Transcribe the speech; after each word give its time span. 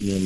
Ini 0.00 0.16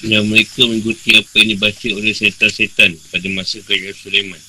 Yang 0.00 0.24
mereka 0.28 0.64
mengikuti 0.64 1.16
apa 1.20 1.34
yang 1.38 1.48
dibaca 1.56 1.88
oleh 1.92 2.14
setan-setan 2.16 2.96
pada 3.12 3.26
masa 3.32 3.60
kerajaan 3.60 3.96
Sulaiman. 3.96 4.42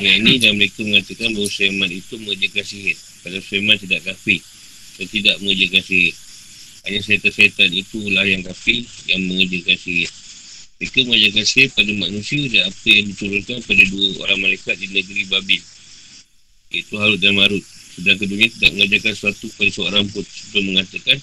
Yang 0.00 0.16
ini 0.24 0.32
dan 0.40 0.52
mereka 0.56 0.80
mengatakan 0.84 1.28
bahawa 1.36 1.48
Sulaiman 1.52 1.90
itu 1.92 2.14
mengerjakan 2.16 2.64
sihir. 2.64 2.96
Pada 3.22 3.36
Sulaiman 3.44 3.76
tidak 3.76 4.00
kafir 4.08 4.40
dan 4.98 5.06
tidak 5.08 5.36
mengerjakan 5.44 5.82
sihir. 5.84 6.14
Hanya 6.82 7.00
setan-setan 7.04 7.70
itulah 7.70 8.24
yang 8.26 8.42
kafir 8.42 8.82
yang 9.06 9.20
mengerjakan 9.28 9.76
sihir. 9.76 10.10
Mereka 10.80 10.98
mengerjakan 11.06 11.44
sihir 11.46 11.68
pada 11.76 11.92
manusia 11.94 12.42
dan 12.50 12.62
apa 12.72 12.88
yang 12.88 13.06
diturunkan 13.12 13.56
pada 13.62 13.82
dua 13.86 14.06
orang 14.26 14.38
malaikat 14.42 14.74
di 14.80 14.86
negeri 14.90 15.22
Babil. 15.28 15.62
Iaitu 16.72 16.94
Harut 16.96 17.20
dan 17.20 17.36
Marut. 17.36 17.64
Sedang 17.92 18.16
keduanya 18.16 18.48
tidak 18.48 18.70
mengerjakan 18.72 19.12
sesuatu 19.12 19.46
pada 19.60 19.70
seorang 19.70 20.04
pun 20.08 20.24
sebelum 20.24 20.64
mengatakan 20.72 21.20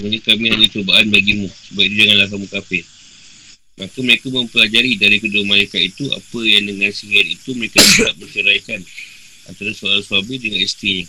Sebenarnya 0.00 0.24
kami 0.24 0.46
hanya 0.48 0.68
cubaan 0.72 1.06
bagimu 1.12 1.44
Sebab 1.44 1.84
itu 1.84 1.94
janganlah 2.00 2.28
kamu 2.32 2.46
kafir. 2.48 2.84
Maka 3.76 3.98
mereka 4.00 4.26
mempelajari 4.32 4.96
dari 4.96 5.20
kedua 5.20 5.44
malaikat 5.44 5.92
itu 5.92 6.08
Apa 6.08 6.40
yang 6.40 6.72
dengan 6.72 6.88
sihir 6.88 7.28
itu 7.28 7.52
mereka 7.52 7.84
tidak 7.92 8.16
berceraikan 8.16 8.80
Antara 9.44 9.76
seorang 9.76 10.00
suami 10.00 10.40
dengan 10.40 10.64
isterinya 10.64 11.04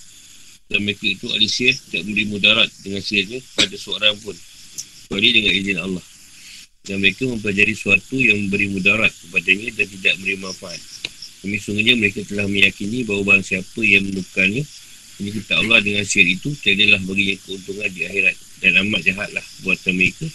Dan 0.68 0.84
mereka 0.84 1.08
itu 1.08 1.24
ahli 1.32 1.48
sihir 1.48 1.80
tidak 1.88 2.04
memberi 2.04 2.26
mudarat 2.36 2.68
dengan 2.84 3.00
sihirnya 3.00 3.40
pada 3.56 3.76
seorang 3.80 4.12
pun 4.20 4.36
Kecuali 5.08 5.30
dengan 5.32 5.54
izin 5.56 5.78
Allah. 5.80 6.06
Dan 6.84 7.00
mereka 7.00 7.24
mempelajari 7.32 7.72
sesuatu 7.72 8.20
yang 8.20 8.44
memberi 8.44 8.76
mudarat 8.76 9.12
kepadanya 9.24 9.72
Dan 9.72 9.88
tidak 9.88 10.14
memberi 10.20 10.36
manfaat. 10.36 10.82
Demi 11.40 11.64
sungguhnya 11.64 11.96
mereka 11.96 12.28
telah 12.28 12.44
meyakini 12.44 13.08
bahawa 13.08 13.40
barang 13.40 13.46
siapa 13.48 13.80
yang 13.88 14.04
menukarnya 14.04 14.68
Ini 15.24 15.30
kita 15.32 15.64
Allah 15.64 15.80
dengan 15.80 16.04
sihir 16.04 16.28
itu 16.28 16.52
Tiadalah 16.60 17.00
baginya 17.08 17.40
keuntungan 17.40 17.88
di 17.88 18.04
akhirat 18.04 18.51
dan 18.62 18.78
amat 18.86 19.02
jahatlah 19.02 19.46
buatan 19.66 19.98
mereka 19.98 20.30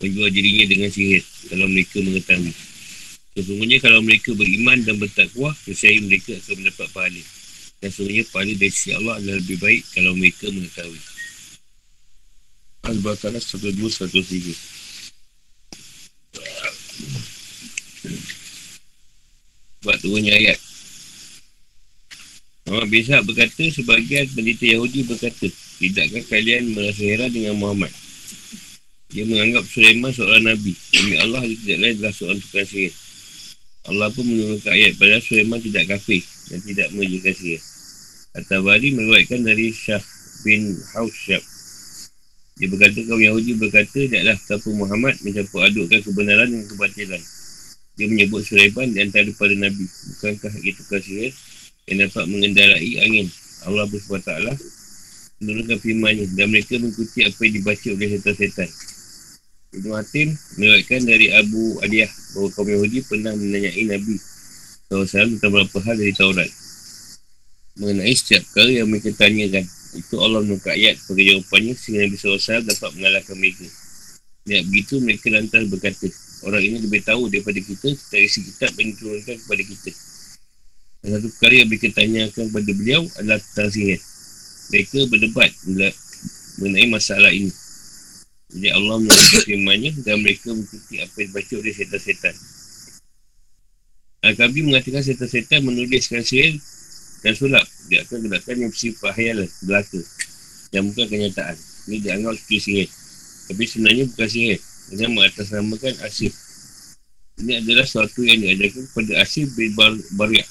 menjual 0.00 0.28
dirinya 0.32 0.64
dengan 0.68 0.90
sihir 0.92 1.22
kalau 1.48 1.68
mereka 1.68 2.00
mengetahui. 2.00 2.52
Sesungguhnya 3.36 3.78
kalau 3.84 4.00
mereka 4.00 4.32
beriman 4.32 4.80
dan 4.80 4.96
bertakwa, 4.96 5.52
nescaya 5.68 6.00
mereka 6.00 6.32
akan 6.40 6.54
mendapat 6.64 6.88
pahala. 6.92 7.22
Dan 7.84 7.88
sesungguhnya 7.92 8.24
pahala 8.32 8.52
dari 8.56 8.72
sisi 8.72 8.90
Allah 8.96 9.20
adalah 9.20 9.36
lebih 9.40 9.58
baik 9.60 9.82
kalau 9.92 10.12
mereka 10.16 10.48
mengetahui. 10.48 11.02
Al-Baqarah 12.86 13.42
1213 13.42 14.56
Buat 19.84 19.98
turunnya 20.00 20.32
ayat 20.32 20.58
bin 22.66 23.02
Sa'ad 23.06 23.22
berkata, 23.22 23.62
sebagian 23.70 24.26
pendeta 24.34 24.66
Yahudi 24.66 25.06
berkata, 25.06 25.46
Tidakkah 25.76 26.24
kalian 26.32 26.72
merasa 26.72 27.04
heran 27.04 27.28
dengan 27.28 27.60
Muhammad? 27.60 27.92
Dia 29.12 29.28
menganggap 29.28 29.64
Sulaiman 29.68 30.12
seorang 30.12 30.44
Nabi. 30.48 30.72
Demi 30.92 31.14
Allah, 31.20 31.44
dia 31.44 31.56
tidak 31.60 31.78
lain 31.78 31.92
adalah 32.00 32.14
seorang 32.16 32.38
tukang 32.40 32.66
sihir. 32.68 32.92
Allah 33.86 34.08
pun 34.10 34.24
menurunkan 34.26 34.72
ayat 34.72 34.92
pada 34.98 35.22
Sulaiman 35.22 35.60
tidak 35.62 35.84
kafir 35.92 36.22
dan 36.50 36.58
tidak 36.64 36.88
mengerjakan 36.90 37.34
sihir. 37.38 37.60
At-Tabari 38.36 38.88
meruatkan 38.92 39.40
dari 39.44 39.70
Syah 39.70 40.02
bin 40.42 40.74
Hausyab. 40.96 41.42
Dia 42.56 42.66
berkata, 42.72 42.98
kaum 43.04 43.20
Yahudi 43.20 43.52
berkata, 43.60 43.96
tidaklah 44.00 44.36
tanpa 44.48 44.68
Muhammad 44.72 45.14
mencampur 45.20 45.60
adukkan 45.60 46.00
kebenaran 46.02 46.48
dan 46.50 46.64
kebatilan. 46.66 47.22
Dia 47.96 48.06
menyebut 48.08 48.44
Sulaiman 48.44 48.92
di 48.92 49.04
antara 49.04 49.28
para 49.36 49.52
Nabi. 49.52 49.84
Bukankah 49.84 50.52
itu 50.64 50.82
sihir? 50.84 51.32
yang 51.86 52.06
dapat 52.06 52.24
mengendarai 52.26 52.92
angin. 52.98 53.26
Allah 53.62 53.86
SWT 53.86 54.30
menurunkan 55.40 55.78
firmannya 55.80 56.26
dan 56.32 56.48
mereka 56.48 56.80
mengikuti 56.80 57.24
apa 57.24 57.40
yang 57.44 57.54
dibaca 57.60 57.88
oleh 57.92 58.08
setan-setan. 58.16 58.70
Ibn 59.76 59.92
Hatim 59.92 60.28
meriwayatkan 60.56 61.00
dari 61.04 61.26
Abu 61.36 61.76
Adiyah 61.84 62.08
bahawa 62.32 62.48
kaum 62.56 62.68
Yahudi 62.70 62.98
pernah 63.04 63.32
menanyai 63.36 63.84
Nabi 63.84 64.16
SAW 64.88 65.36
tentang 65.36 65.50
beberapa 65.52 65.78
hal 65.84 65.96
dari 66.00 66.14
Taurat. 66.16 66.50
Mengenai 67.76 68.14
setiap 68.16 68.40
perkara 68.48 68.72
yang 68.72 68.88
mereka 68.88 69.12
tanyakan. 69.12 69.68
Itu 69.96 70.20
Allah 70.20 70.40
menukar 70.44 70.76
ayat 70.76 70.96
sebagai 70.96 71.36
jawapannya 71.36 71.72
sehingga 71.76 72.08
Nabi 72.08 72.16
SAW 72.16 72.60
dapat 72.64 72.90
mengalahkan 72.96 73.36
mereka. 73.36 73.66
Dan 74.46 74.60
begitu 74.70 74.94
mereka 75.02 75.26
lantas 75.28 75.62
berkata, 75.68 76.06
orang 76.46 76.62
ini 76.64 76.76
lebih 76.80 77.02
tahu 77.04 77.28
daripada 77.28 77.60
kita 77.60 77.88
tentang 77.92 78.22
isi 78.22 78.40
kitab 78.48 78.72
yang 78.80 78.88
diturunkan 78.96 79.36
kepada 79.44 79.62
kita. 79.66 79.90
Dan 81.04 81.08
satu 81.20 81.28
perkara 81.36 81.54
yang 81.60 81.68
mereka 81.68 81.88
tanyakan 81.92 82.44
kepada 82.48 82.70
beliau 82.72 83.02
adalah 83.20 83.38
tentang 83.42 83.68
sihir. 83.74 84.00
Mereka 84.72 85.06
berdebat 85.06 85.50
mengenai 86.58 86.86
masalah 86.90 87.30
ini. 87.30 87.52
Jadi 88.46 88.68
Allah 88.70 88.96
menurunkan 89.02 89.42
firmannya 89.42 89.92
dan 90.06 90.22
mereka 90.22 90.54
mengikuti 90.54 91.02
apa 91.02 91.14
yang 91.18 91.28
dibaca 91.34 91.54
oleh 91.58 91.74
setan-setan. 91.74 92.34
Al-Kabi 94.26 94.58
mengatakan 94.66 95.02
setan-setan 95.02 95.60
menuliskan 95.66 96.22
sihir 96.22 96.58
dan 97.22 97.34
sulap. 97.34 97.66
Dia 97.90 98.02
akan 98.06 98.26
gerakan 98.26 98.56
yang 98.66 98.70
bersifat 98.70 99.12
hayalan, 99.18 99.50
belaka. 99.66 100.00
Dan 100.70 100.90
bukan 100.90 101.06
kenyataan. 101.06 101.56
Ini 101.86 101.96
dianggap 102.02 102.34
seperti 102.38 102.58
sihir. 102.58 102.88
Tapi 103.50 103.62
sebenarnya 103.66 104.04
bukan 104.10 104.28
sihir. 104.30 104.58
Dengan 104.86 105.10
mengatasnamakan 105.18 105.94
Asif. 106.06 106.32
Ini 107.42 107.60
adalah 107.60 107.84
sesuatu 107.84 108.22
yang 108.22 108.38
diajarkan 108.38 108.82
kepada 108.90 109.12
Asif 109.26 109.46
bin 109.58 109.74
Bar 109.74 109.92
Bariak 110.14 110.46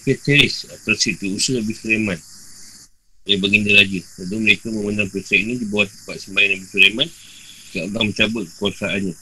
sekretaris 0.00 0.66
atau 0.72 0.96
setiausaha 0.96 1.60
Nabi 1.60 1.74
Sulaiman 1.76 2.18
yang 3.28 3.40
baginda 3.44 3.70
raja. 3.76 4.00
Lalu 4.24 4.36
mereka 4.40 4.66
memandang 4.72 5.08
perusahaan 5.12 5.44
ini 5.44 5.54
di 5.60 5.66
bawah 5.68 5.86
tempat 5.86 6.16
sembahyang 6.18 6.50
Nabi 6.56 6.66
Sulaiman 6.66 7.08
dan 7.72 7.80
Allah 7.88 8.02
mencabut 8.08 8.44
kekuasaannya. 8.48 9.14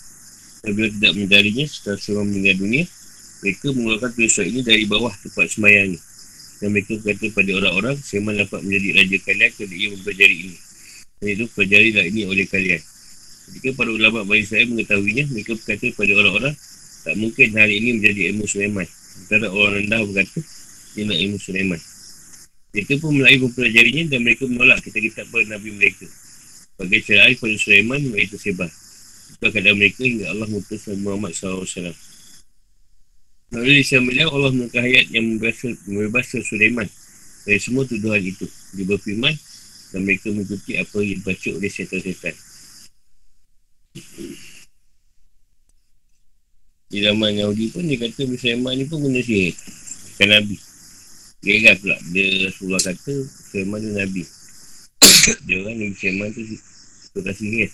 Beliau 0.60 0.90
tidak 0.92 1.12
mencarinya 1.16 1.64
setelah 1.64 1.96
seorang 1.96 2.28
meninggal 2.28 2.56
dunia 2.60 2.84
Mereka 3.40 3.72
mengeluarkan 3.72 4.10
tulisan 4.12 4.44
ini 4.44 4.60
dari 4.60 4.84
bawah 4.84 5.12
tempat 5.24 5.48
semayang 5.48 5.96
ni. 5.96 5.98
Dan 6.60 6.76
mereka 6.76 7.00
berkata 7.00 7.24
pada 7.32 7.50
orang-orang, 7.56 7.96
Sulaiman 8.04 8.36
dapat 8.36 8.60
menjadi 8.60 8.88
raja 9.00 9.16
kalian 9.24 9.50
kerana 9.56 9.74
ia 9.80 9.88
mempelajari 9.96 10.36
ini. 10.36 10.56
Dan 11.16 11.28
itu 11.32 11.44
pelajarilah 11.56 12.04
ini 12.04 12.20
oleh 12.28 12.44
kalian. 12.44 12.82
Ketika 13.48 13.68
para 13.80 13.90
ulama 13.90 14.28
Bani 14.28 14.44
Israel 14.44 14.68
mengetahuinya, 14.68 15.24
mereka 15.32 15.56
berkata 15.56 15.86
pada 15.96 16.12
orang-orang, 16.20 16.54
tak 17.00 17.14
mungkin 17.16 17.48
hari 17.56 17.74
ini 17.80 17.88
menjadi 17.96 18.20
ilmu 18.36 18.44
Sulaiman. 18.44 18.84
Sementara 18.84 19.48
orang 19.48 19.72
rendah 19.80 20.00
berkata, 20.04 20.38
nak 20.98 21.18
ilmu 21.18 21.38
Sulaiman. 21.38 21.80
Mereka 22.70 23.02
pun 23.02 23.18
mulai 23.18 23.34
mempelajarinya 23.38 24.14
dan 24.14 24.20
mereka 24.22 24.46
menolak 24.46 24.78
kita-kita 24.86 25.26
pada 25.26 25.58
Nabi 25.58 25.74
mereka. 25.74 26.06
Bagai 26.78 27.00
cerai 27.02 27.34
pada 27.34 27.54
Sulaiman, 27.58 28.00
mereka 28.08 28.38
sebar. 28.38 28.70
Itu 29.30 29.46
keadaan 29.50 29.78
mereka 29.78 30.06
hingga 30.06 30.30
Allah 30.30 30.46
mutus 30.46 30.86
Muhammad 31.02 31.34
SAW. 31.34 31.94
Melalui 33.50 33.82
lisan 33.82 34.06
beliau, 34.06 34.30
Allah 34.30 34.54
menuka 34.54 34.78
ayat 34.78 35.10
yang 35.10 35.34
membebaskan 35.34 36.42
Sulaiman 36.46 36.86
dari 37.42 37.58
semua 37.58 37.82
tuduhan 37.82 38.22
itu. 38.22 38.46
Dia 38.78 38.86
berfirman 38.86 39.34
dan 39.90 40.00
mereka 40.06 40.30
mengikuti 40.30 40.78
apa 40.78 41.02
yang 41.02 41.18
dibaca 41.18 41.48
oleh 41.58 41.70
setan-setan. 41.70 42.34
Di 46.90 46.98
zaman 47.02 47.34
Yahudi 47.34 47.74
pun 47.74 47.86
dia 47.86 47.98
kata 47.98 48.30
Sulaiman 48.38 48.78
ni 48.78 48.86
pun 48.86 49.02
guna 49.02 49.18
sihir. 49.18 49.54
Bukan 50.14 50.28
Nabi. 50.30 50.69
Dia 51.40 51.52
ingat 51.56 51.76
pula. 51.80 51.96
Dia 52.12 52.48
Rasulullah 52.48 52.82
kata 52.84 53.14
Sulaiman 53.24 53.80
tu 53.80 53.90
Nabi. 53.96 54.22
dia 55.48 55.54
orang 55.64 55.76
Nabi 55.80 55.94
Sulaiman 55.96 56.28
tu 56.36 56.42
suka 57.16 57.32
sihir. 57.32 57.70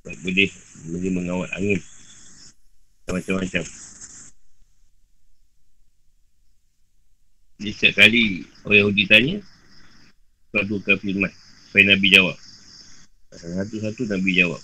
Sebab 0.00 0.16
boleh, 0.24 0.50
boleh 0.88 1.10
mengawal 1.12 1.48
angin. 1.52 1.80
Macam-macam. 3.10 3.64
Jadi 7.60 7.70
setiap 7.76 7.94
kali 8.00 8.48
orang 8.64 8.78
Yahudi 8.80 9.04
tanya, 9.04 9.36
satu 10.48 10.80
firman. 10.80 11.28
Supaya 11.68 11.84
Nabi 11.92 12.08
jawab. 12.08 12.36
Satu-satu 13.30 14.08
Nabi 14.08 14.30
jawab. 14.40 14.62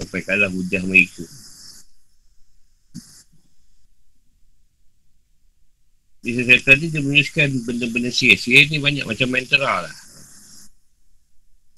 Sampai 0.00 0.24
kalah 0.24 0.48
hujah 0.48 0.82
mereka. 0.88 1.22
Di 6.22 6.38
sesi 6.38 6.62
tadi 6.62 6.86
dia 6.86 7.02
menuliskan 7.02 7.50
benda-benda 7.66 8.06
sihir. 8.06 8.38
Sihir 8.38 8.70
ni 8.70 8.78
banyak 8.78 9.02
macam 9.02 9.26
mentera 9.26 9.82
lah. 9.82 9.94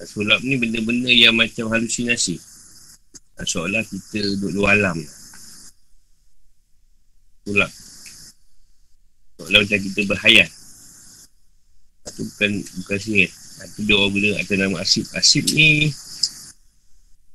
Sulap 0.04 0.44
ni 0.44 0.60
benda-benda 0.60 1.08
yang 1.08 1.32
macam 1.32 1.72
halusinasi. 1.72 2.36
Seolah 3.40 3.80
kita 3.88 4.20
duduk 4.36 4.52
luar 4.52 4.76
alam. 4.76 5.00
Sulap. 7.48 7.72
Seolah 9.40 9.58
macam 9.64 9.80
kita 9.80 10.00
berhayat. 10.12 10.50
Itu 12.12 12.20
bukan 12.28 12.50
bukan 12.84 12.98
sihir. 13.00 13.30
Itu 13.64 13.80
dia 13.88 13.96
orang 13.96 14.12
guna 14.12 14.28
atas 14.44 14.56
nama 14.60 14.76
Asib. 14.84 15.06
Asib 15.16 15.44
ni 15.56 15.88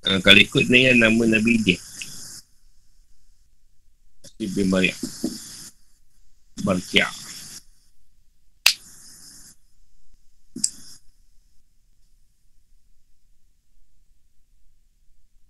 uh, 0.06 0.20
kalau 0.22 0.38
ikut 0.38 0.70
ni 0.70 0.86
yang 0.86 1.02
nama 1.02 1.24
Nabi 1.26 1.58
dia. 1.58 1.80
Asib 4.30 4.54
bin 4.54 4.70
Maryam. 4.70 4.94
Barkiah. 6.70 7.10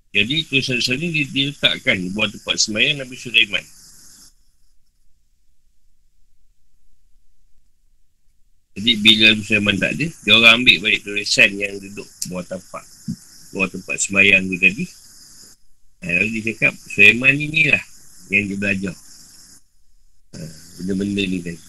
Jadi 0.09 0.35
tulisan-tulisan 0.47 0.97
ini 1.05 1.27
diletakkan 1.27 1.99
buat 2.15 2.31
tempat 2.33 2.55
semayang 2.57 3.03
Nabi 3.03 3.13
Sulaiman. 3.19 3.61
Jadi 8.79 8.91
bila 9.03 9.35
Sulaiman 9.43 9.75
tak 9.77 9.91
ada, 9.99 10.07
dia 10.07 10.33
orang 10.33 10.63
ambil 10.63 10.87
balik 10.87 11.03
tulisan 11.03 11.51
yang 11.51 11.75
duduk 11.77 12.07
bawah 12.31 12.47
tapak. 12.47 12.87
Bawah 13.53 13.69
tempat 13.69 13.97
semayang 13.99 14.47
tu 14.47 14.57
tadi. 14.57 14.87
Ha, 15.99 16.15
lalu 16.15 16.39
dia 16.39 16.55
cakap, 16.55 16.73
Sulaiman 16.89 17.35
ni 17.35 17.67
lah 17.67 17.83
yang 18.31 18.49
dia 18.49 18.57
belajar. 18.57 18.95
Ha, 20.33 20.68
benda-benda 20.79 21.23
ni 21.27 21.43
tadi. 21.43 21.59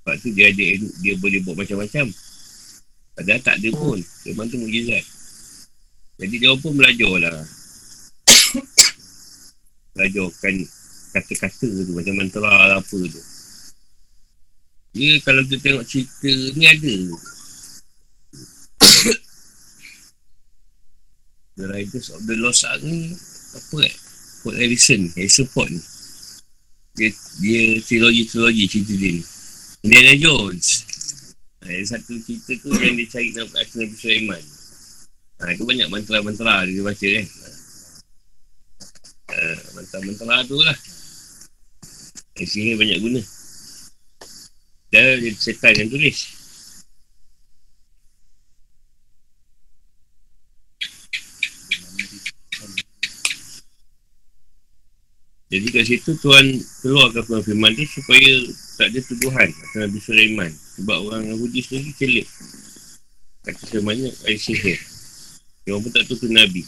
Sebab 0.00 0.14
tu 0.22 0.32
dia 0.32 0.48
ada 0.48 0.64
dia 1.02 1.12
boleh 1.18 1.40
buat 1.44 1.56
macam-macam. 1.58 2.06
Padahal 3.18 3.40
tak 3.44 3.60
ada 3.60 3.68
pun. 3.76 3.98
Sulaiman 4.00 4.48
tu 4.48 4.58
mujizat. 4.62 5.04
Jadi 6.20 6.34
dia 6.40 6.52
pun 6.56 6.72
belajar 6.76 7.12
lah. 7.20 7.36
Belajarkan 9.96 10.54
kata-kata 11.10 11.68
tu 11.68 11.92
macam 11.92 12.14
mantra 12.16 12.78
apa 12.78 12.96
tu. 12.96 13.22
Dia 14.96 15.20
kalau 15.22 15.44
kita 15.46 15.62
tengok 15.62 15.86
cerita 15.86 16.32
ni 16.56 16.64
ada. 16.66 16.96
the 21.60 21.66
Riders 21.68 22.08
of 22.10 22.24
the 22.24 22.36
Lost 22.40 22.64
Ark 22.64 22.80
ni 22.82 23.12
apa 23.50 23.76
eh? 23.84 23.94
Port 24.40 24.56
Harrison, 24.56 25.12
Harrison 25.12 25.46
Port 25.52 25.68
ni. 25.68 25.82
Dia, 26.98 27.08
dia 27.40 27.62
trilogi-trilogi 27.84 28.64
cerita 28.66 28.92
dia 28.98 29.10
ni. 29.14 29.22
Indiana 29.86 30.14
Jones. 30.18 30.66
Ada 31.60 31.96
satu 31.96 32.16
cerita 32.24 32.52
tu 32.60 32.72
yang 32.76 32.96
dia 32.96 33.06
cari 33.08 33.28
dalam 33.36 33.50
Asal 33.52 33.84
Nabi 33.84 33.94
Sulaiman. 33.96 34.42
Ha, 35.40 35.56
itu 35.56 35.62
banyak 35.64 35.88
mantra-mantra 35.88 36.68
dia 36.68 36.82
baca 36.84 37.06
kan. 37.06 37.26
Ha, 39.30 39.38
mantra-mantra 39.76 40.36
tu 40.44 40.56
lah. 40.60 40.76
Di 42.36 42.46
sini 42.48 42.76
banyak 42.76 42.98
guna. 43.00 43.20
Dan 44.90 45.20
setan 45.38 45.76
yang 45.76 45.88
tulis. 45.92 46.39
Jadi 55.50 55.66
kat 55.74 55.82
situ 55.82 56.14
Tuhan 56.22 56.46
keluarkan 56.78 57.42
firman 57.42 57.74
dia 57.74 57.82
supaya 57.90 58.30
tak 58.78 58.94
ada 58.94 59.02
tuduhan 59.02 59.50
atas 59.50 59.70
Nabi 59.82 59.98
Sulaiman. 59.98 60.50
Sebab 60.78 60.96
orang 61.10 61.26
Yahudi 61.26 61.58
sendiri 61.58 61.90
celik. 61.98 62.26
Kata 63.42 63.62
semuanya 63.66 64.14
air 64.30 64.38
sihir. 64.38 64.78
Dia 65.66 65.74
pun 65.74 65.90
tak 65.90 66.06
tahu 66.06 66.22
tu 66.22 66.30
Nabi. 66.30 66.62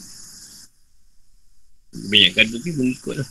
Banyak 1.94 2.31
kata 2.34 2.58
tu 2.58 2.70
mengikut 2.75 3.23
lah. 3.23 3.29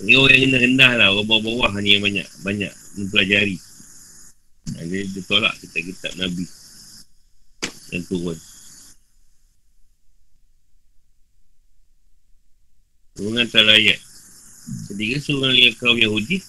Ini 0.00 0.16
orang 0.16 0.32
yang 0.32 0.42
rendah-rendah 0.48 0.92
lah. 0.96 1.06
Orang 1.12 1.28
bawah-bawah 1.28 1.76
ni 1.84 2.00
yang 2.00 2.04
banyak. 2.08 2.24
Banyak 2.40 2.72
mempelajari. 2.96 3.60
Dia, 4.72 5.04
dia 5.04 5.22
tolak 5.28 5.52
kitab-kitab 5.60 6.16
Nabi 6.16 6.48
yang 7.92 8.04
turun. 8.08 8.38
Turungan 13.20 13.44
antara 13.44 13.76
ayat. 13.76 14.09
Ketika 14.90 15.16
seorang 15.22 15.56
yang 15.56 15.74
kaum 15.78 15.98
Yahudi, 15.98 16.42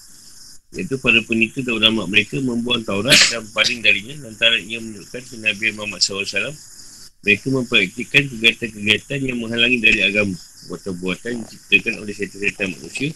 iaitu 0.71 0.95
para 1.03 1.19
penipu 1.27 1.59
dan 1.61 1.75
ulama 1.75 2.07
mereka 2.07 2.39
membuang 2.39 2.79
Taurat 2.87 3.17
dan 3.27 3.43
paling 3.51 3.83
darinya 3.83 4.15
antara 4.23 4.55
ia 4.55 4.79
menunjukkan 4.79 5.19
ke 5.19 5.35
Nabi 5.43 5.75
Muhammad 5.75 5.99
SAW 5.99 6.55
mereka 7.21 7.47
mempraktikkan 7.51 8.23
kegiatan-kegiatan 8.31 9.19
yang 9.19 9.37
menghalangi 9.43 9.83
dari 9.83 9.99
agama 10.01 10.33
buatan-buatan 10.71 11.37
yang 11.37 11.43
diciptakan 11.43 11.93
oleh 12.01 12.13
setan-setan 12.15 12.67
manusia 12.71 13.11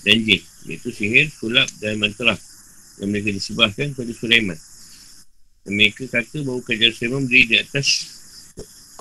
dan 0.00 0.16
jin 0.24 0.40
iaitu 0.68 0.88
sihir, 0.92 1.26
sulap 1.28 1.68
dan 1.80 2.00
mantra 2.00 2.36
yang 3.00 3.08
mereka 3.12 3.32
disebahkan 3.32 3.92
kepada 3.96 4.12
Sulaiman. 4.16 4.58
Dan 5.64 5.72
mereka 5.76 6.08
kata 6.08 6.40
bahawa 6.44 6.60
kerajaan 6.64 6.92
Sulaiman 6.96 7.22
berdiri 7.28 7.46
di 7.48 7.56
atas 7.60 7.86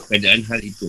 keadaan 0.07 0.43
hal 0.47 0.59
itu. 0.63 0.87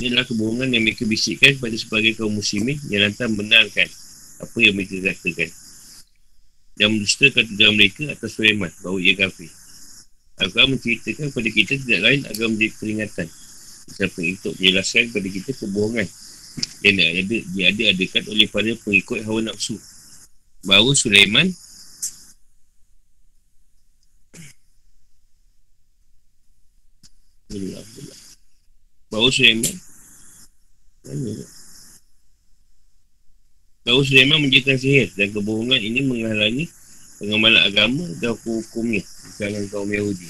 Ini 0.00 0.12
adalah 0.12 0.24
kebohongan 0.24 0.72
yang 0.72 0.82
mereka 0.88 1.04
bisikkan 1.04 1.52
kepada 1.56 1.76
sebagai 1.76 2.16
kaum 2.16 2.32
muslimin 2.32 2.80
yang 2.88 3.04
lantar 3.04 3.28
benarkan 3.28 3.88
apa 4.40 4.56
yang 4.58 4.74
mereka 4.74 4.96
katakan. 5.04 5.50
Dan 6.72 6.96
mendustakan 6.96 7.44
tujuan 7.52 7.74
mereka 7.76 8.02
atas 8.08 8.32
Sulaiman 8.32 8.72
bahawa 8.80 8.98
ia 8.98 9.12
kafir. 9.12 9.52
Al-Quran 10.40 10.74
menceritakan 10.74 11.28
kepada 11.28 11.48
kita 11.52 11.72
tidak 11.84 12.00
lain 12.00 12.20
agar 12.24 12.46
menjadi 12.48 12.72
peringatan. 12.80 13.28
Siapa 13.92 14.20
itu 14.24 14.48
menjelaskan 14.56 15.02
kepada 15.12 15.28
kita 15.28 15.50
kebohongan 15.52 16.08
yang 16.84 16.96
ada, 16.98 17.36
dia 17.52 17.64
ada 17.72 17.82
adakan 17.92 18.22
oleh 18.28 18.46
para 18.48 18.72
pengikut 18.76 19.24
hawa 19.24 19.40
nafsu 19.40 19.76
bahawa 20.62 20.92
Sulaiman 20.94 21.48
bahawa 29.12 29.28
Sulaiman 29.28 29.76
bahawa 33.84 34.00
Sulaiman 34.08 34.38
menjadikan 34.40 34.80
sihir 34.80 35.12
dan 35.12 35.28
kebohongan 35.36 35.76
ini 35.76 36.00
menghalangi 36.00 36.64
pengamalan 37.20 37.60
agama 37.60 38.08
dan 38.24 38.32
hukumnya 38.40 39.04
di 39.04 39.30
kalangan 39.36 39.66
kaum 39.68 39.90
Yahudi. 39.92 40.28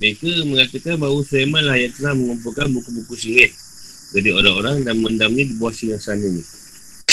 Mereka 0.00 0.48
mengatakan 0.48 0.96
bahawa 0.96 1.20
Sulaiman 1.26 1.62
lah 1.66 1.76
yang 1.76 1.92
telah 1.92 2.14
mengumpulkan 2.16 2.72
buku-buku 2.72 3.18
sihir 3.18 3.50
dari 4.16 4.30
orang-orang 4.32 4.80
dan 4.86 4.96
mendamnya 4.96 5.44
di 5.44 5.54
bawah 5.60 5.74
sinar 5.74 6.00
sana 6.00 6.24
ni. 6.24 6.40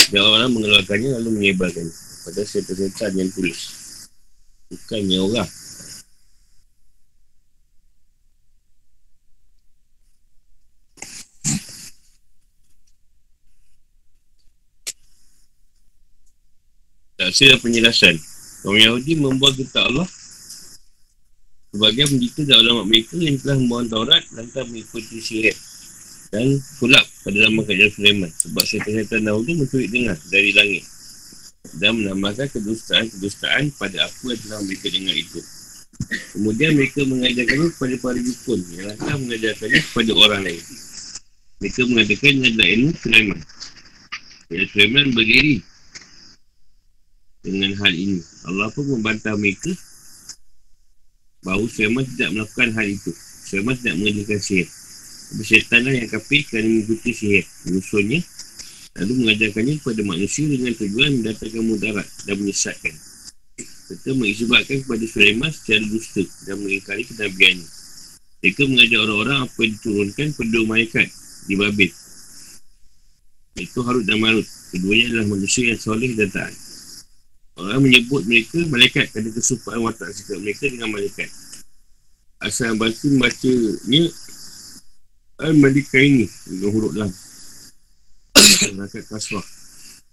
Dan 0.08 0.24
orang 0.24 0.48
mengeluarkannya 0.56 1.20
lalu 1.20 1.30
menyebarkannya. 1.36 1.92
Pada 2.24 2.42
setan-setan 2.44 3.12
yang 3.12 3.28
tulis. 3.28 3.60
Bukannya 4.72 5.18
orang. 5.20 5.48
Tak 17.38 17.54
ada 17.54 17.62
penjelasan. 17.62 18.18
Orang 18.66 18.82
Yahudi 18.82 19.14
membuat 19.14 19.54
kitab 19.54 19.86
Allah 19.94 20.10
Sebagai 21.70 22.10
menjita 22.10 22.42
dan 22.42 22.66
ulama 22.66 22.82
mereka 22.82 23.14
yang 23.14 23.38
telah 23.38 23.54
membawa 23.62 23.86
Taurat 23.86 24.26
lantar 24.34 24.66
mengikuti 24.66 25.22
syirik 25.22 25.54
dan 26.34 26.58
kulak 26.82 27.06
pada 27.22 27.38
nama 27.46 27.62
kerajaan 27.62 27.92
Sulaiman 27.94 28.30
sebab 28.34 28.64
setan-setan 28.66 29.22
dahulu 29.22 29.54
mencuri 29.54 29.86
dengar 29.86 30.18
dari 30.34 30.50
langit 30.50 30.82
dan 31.78 31.94
menambahkan 31.94 32.50
kedustaan-kedustaan 32.58 33.70
pada 33.78 34.10
apa 34.10 34.24
yang 34.26 34.40
telah 34.42 34.60
mereka 34.66 34.86
dengar 34.90 35.14
itu. 35.14 35.40
Kemudian 36.34 36.74
mereka 36.74 37.00
mengajarkannya 37.06 37.68
kepada 37.70 37.94
para 38.02 38.18
dukun 38.18 38.60
yang 38.74 38.84
lantar 38.90 39.14
mengajarkannya 39.14 39.80
kepada 39.86 40.10
orang 40.18 40.42
lain. 40.42 40.62
Mereka 41.62 41.80
mengatakan 41.86 42.34
adalah 42.42 42.68
ilmu 42.74 42.90
Sulaiman. 42.98 43.40
Ya, 44.50 44.64
Sulaiman 44.74 45.06
berdiri 45.14 45.54
dengan 47.48 47.72
hal 47.80 47.92
ini. 47.92 48.20
Allah 48.44 48.68
pun 48.72 48.84
membantah 48.84 49.34
mereka 49.34 49.72
bahawa 51.42 51.64
Sulaiman 51.70 52.04
tidak 52.04 52.28
melakukan 52.36 52.68
hal 52.76 52.86
itu. 52.86 53.12
Sulaiman 53.48 53.76
tidak 53.80 53.94
mengerjakan 53.96 54.40
sihir. 54.40 54.68
Tapi 55.28 55.44
syaitan 55.44 55.80
lah 55.84 55.92
yang 55.92 56.08
kafir 56.08 56.40
kerana 56.48 56.68
mengikuti 56.68 57.10
sihir. 57.12 57.44
Musuhnya 57.68 58.20
lalu 58.98 59.12
mengajarkannya 59.24 59.74
kepada 59.78 60.02
manusia 60.02 60.44
dengan 60.48 60.72
tujuan 60.74 61.10
mendatangkan 61.20 61.62
mudarat 61.64 62.08
dan 62.26 62.34
menyesatkan. 62.40 62.94
Serta 63.58 64.10
mengisbatkan 64.12 64.84
kepada 64.84 65.04
Sulaiman 65.08 65.50
secara 65.52 65.84
dusta 65.88 66.22
dan 66.44 66.56
mengingkari 66.60 67.04
kenabiannya. 67.08 67.68
Mereka 68.38 68.62
mengajar 68.70 68.98
orang-orang 69.02 69.38
apa 69.48 69.58
yang 69.64 69.72
diturunkan 69.74 70.26
pada 70.36 70.58
malaikat 70.68 71.08
di 71.48 71.54
Babil. 71.56 71.90
Itu 73.58 73.82
Harut 73.82 74.06
dan 74.06 74.22
Marut. 74.22 74.46
Keduanya 74.70 75.04
adalah 75.16 75.26
manusia 75.34 75.74
yang 75.74 75.80
soleh 75.80 76.12
dan 76.14 76.30
taat. 76.30 76.54
Orang 77.58 77.82
menyebut 77.82 78.22
mereka 78.22 78.62
malaikat 78.70 79.10
kerana 79.10 79.34
kesupaan 79.34 79.82
watak 79.82 80.14
sikap 80.14 80.38
mereka 80.38 80.70
dengan 80.70 80.94
malaikat. 80.94 81.26
Asal 82.38 82.78
baca 82.78 83.06
bacanya 83.18 84.02
Al-Malika 85.42 85.98
ini 85.98 86.30
dengan 86.46 86.70
huruf 86.70 86.94
lam. 86.94 87.10
Malaikat 88.78 89.10
kasrah. 89.10 89.42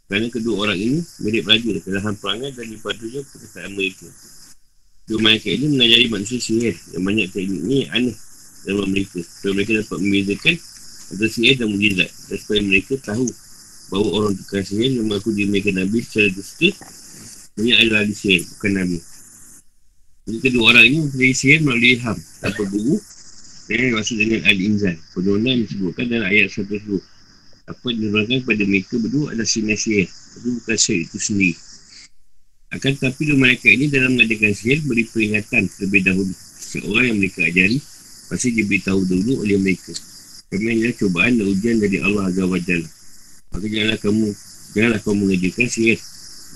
Kerana 0.10 0.26
kedua 0.34 0.66
orang 0.66 0.78
ini 0.78 1.00
mirip 1.22 1.46
raja 1.46 1.70
dalam 1.86 2.18
perangai 2.18 2.50
dan 2.50 2.66
dipatunya 2.66 3.22
perkataan 3.22 3.78
mereka. 3.78 4.10
Dua 5.06 5.22
malaikat 5.22 5.54
ini 5.62 5.66
mengajari 5.70 6.06
manusia 6.10 6.42
sihir 6.42 6.74
yang 6.98 7.06
banyak 7.06 7.30
teknik 7.30 7.62
ini 7.62 7.86
aneh 7.94 8.18
dalam 8.66 8.90
mereka. 8.90 9.22
Supaya 9.22 9.54
mereka 9.54 9.72
dapat 9.86 9.98
membezakan 10.02 10.56
antara 11.14 11.30
sihir 11.30 11.56
dan 11.62 11.68
mujizat. 11.70 12.10
Dan 12.10 12.38
supaya 12.42 12.62
mereka 12.66 12.94
tahu 13.06 13.26
bahawa 13.94 14.08
orang 14.18 14.34
tukar 14.34 14.66
sihir 14.66 14.98
yang 14.98 15.06
mengaku 15.06 15.30
diri 15.30 15.46
mereka 15.54 15.70
Nabi 15.78 16.02
secara 16.02 16.34
dusta 16.34 16.70
ini 17.56 17.72
adalah 17.72 18.04
ahli 18.04 18.12
sihir, 18.12 18.44
bukan 18.56 18.72
Nabi. 18.76 19.00
Jadi 20.26 20.38
kedua 20.44 20.64
orang 20.76 20.86
ini 20.90 20.98
mempunyai 21.08 21.36
sihir 21.38 21.60
melalui 21.64 21.90
ilham 21.96 22.18
tanpa 22.44 22.64
buku 22.68 22.98
dan 23.66 23.78
yang 23.80 23.94
maksud 23.96 24.16
dengan 24.20 24.42
Al-Inzal. 24.44 24.96
Penurunan 25.16 25.56
disebutkan 25.64 26.06
dalam 26.12 26.28
ayat 26.28 26.52
110. 26.52 27.00
Apa 27.66 27.86
yang 27.90 27.98
dinurunkan 27.98 28.40
kepada 28.44 28.64
mereka 28.68 28.94
berdua 29.00 29.26
adalah 29.32 29.48
sinar 29.48 29.80
sihir. 29.80 30.06
Itu 30.10 30.48
bukan 30.60 30.78
sihir 30.78 31.02
itu 31.08 31.18
sendiri. 31.18 31.56
Akan 32.76 32.92
tetapi 32.98 33.22
dua 33.24 33.38
mereka 33.40 33.68
ini 33.72 33.86
dalam 33.88 34.20
mengadakan 34.20 34.52
sihir 34.52 34.84
beri 34.84 35.08
peringatan 35.08 35.64
terlebih 35.72 36.02
dahulu. 36.12 36.34
Seorang 36.60 37.06
yang 37.08 37.18
mereka 37.24 37.40
ajari 37.48 37.78
pasti 38.28 38.50
diberitahu 38.52 39.00
dulu 39.08 39.48
oleh 39.48 39.56
mereka. 39.56 39.96
Kami 40.52 40.76
adalah 40.76 40.96
cubaan 41.00 41.32
dan 41.40 41.46
ujian 41.48 41.78
dari 41.80 41.98
Allah 42.04 42.28
Azza 42.28 42.44
wa 42.44 42.60
Jalla. 42.60 42.90
Maka 43.56 43.66
janganlah 43.72 44.00
kamu 44.04 44.26
janganlah 44.76 45.00
kamu 45.00 45.16
mengajarkan 45.24 45.68
sihir 45.72 46.00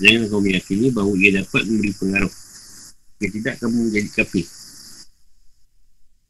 Jangan 0.00 0.32
kau 0.32 0.40
meyakini 0.40 0.88
bahawa 0.88 1.12
ia 1.20 1.30
dapat 1.44 1.62
memberi 1.68 1.92
pengaruh. 1.92 2.32
Jika 3.20 3.28
tidak, 3.36 3.54
kamu 3.60 3.76
menjadi 3.92 4.10
kafir. 4.16 4.46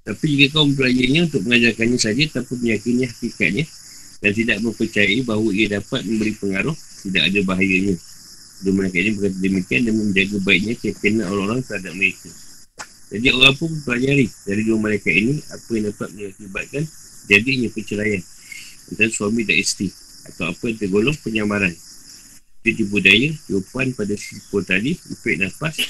Tapi 0.02 0.24
jika 0.34 0.46
kau 0.58 0.66
mempelajarinya 0.66 1.22
untuk 1.30 1.42
mengajarkannya 1.46 1.98
saja 2.02 2.22
tanpa 2.34 2.58
meyakini 2.58 3.06
hakikatnya 3.06 3.64
dan 4.20 4.30
tidak 4.34 4.58
mempercayai 4.58 5.22
bahawa 5.22 5.48
ia 5.54 5.66
dapat 5.70 6.02
memberi 6.02 6.34
pengaruh, 6.34 6.76
tidak 7.06 7.22
ada 7.30 7.40
bahayanya. 7.46 7.94
Dua 8.60 8.74
mereka 8.76 8.96
ini 9.00 9.10
berkata 9.16 9.38
demikian 9.40 9.80
dan 9.88 9.94
menjaga 9.96 10.36
baiknya 10.44 10.74
keyakinan 10.76 11.24
orang-orang 11.30 11.62
terhadap 11.64 11.94
mereka. 11.96 12.28
Jadi 13.10 13.26
orang 13.32 13.54
pun 13.56 13.68
mempelajari 13.72 14.26
dari 14.44 14.62
dua 14.66 14.78
mereka 14.78 15.08
ini 15.10 15.34
apa 15.50 15.68
yang 15.72 15.84
dapat 15.94 16.08
mengakibatkan 16.14 16.82
jadinya 17.26 17.68
perceraian 17.70 18.22
antara 18.90 19.10
suami 19.10 19.42
dan 19.46 19.56
isteri 19.58 19.88
atau 20.30 20.50
apa 20.50 20.62
yang 20.66 20.78
tergolong 20.78 21.16
penyamaran 21.22 21.74
Cuci 22.60 22.84
budaya, 22.92 23.32
tiupan 23.48 23.96
pada 23.96 24.12
sipur 24.12 24.60
tadi, 24.60 24.92
efek 24.92 25.40
nafas 25.40 25.80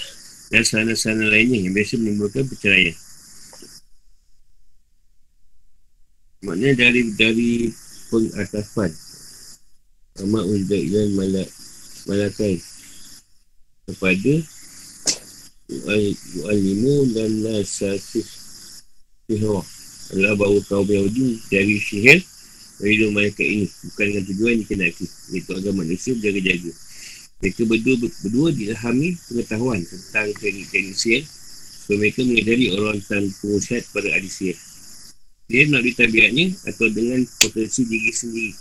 dan 0.55 0.62
sana-sana 0.62 1.27
lainnya 1.27 1.67
yang 1.67 1.75
biasa 1.75 1.99
menimbulkan 1.99 2.47
perceraian. 2.47 2.95
Maknanya 6.47 6.89
dari 6.89 7.03
dari 7.15 7.50
pengatafan 8.09 8.91
Amat 10.25 10.45
Ujda 10.47 10.77
Ilan 10.79 11.15
Malak 11.15 11.50
Malakai 12.09 12.57
kepada 13.87 14.35
Yu'alimu 15.71 17.15
dan 17.15 17.31
Nasasih 17.47 18.27
Sihwa 19.31 19.62
adalah 20.11 20.35
bahawa 20.35 20.59
kaum 20.67 20.89
Yahudi 20.91 21.39
dari 21.47 21.79
sihir 21.79 22.19
dari 22.80 23.12
malaikat 23.12 23.46
ini 23.46 23.66
bukan 23.68 24.04
dengan 24.08 24.25
tujuan 24.32 24.50
yang 24.56 24.60
dikenaki 24.64 25.04
iaitu 25.37 25.50
agar 25.52 25.72
manusia 25.76 26.10
berjaga-jaga 26.16 26.72
mereka 27.40 27.64
berdua 27.64 27.96
berdua 27.96 28.49
diilhami 28.52 29.16
pengetahuan 29.25 29.80
tentang 29.80 30.28
teknik-teknik 30.37 30.92
sihir. 30.92 31.25
Supaya 31.25 31.96
mereka 31.96 32.20
mengedari 32.20 32.66
orang 32.76 33.00
tentang 33.00 33.25
pengusihat 33.40 33.82
pada 33.96 34.08
ahli 34.12 34.28
sihir. 34.28 34.56
Dia 35.49 35.64
melalui 35.66 35.96
tabiatnya 35.96 36.46
atau 36.68 36.87
dengan 36.92 37.25
potensi 37.40 37.88
diri 37.88 38.12
sendiri. 38.12 38.52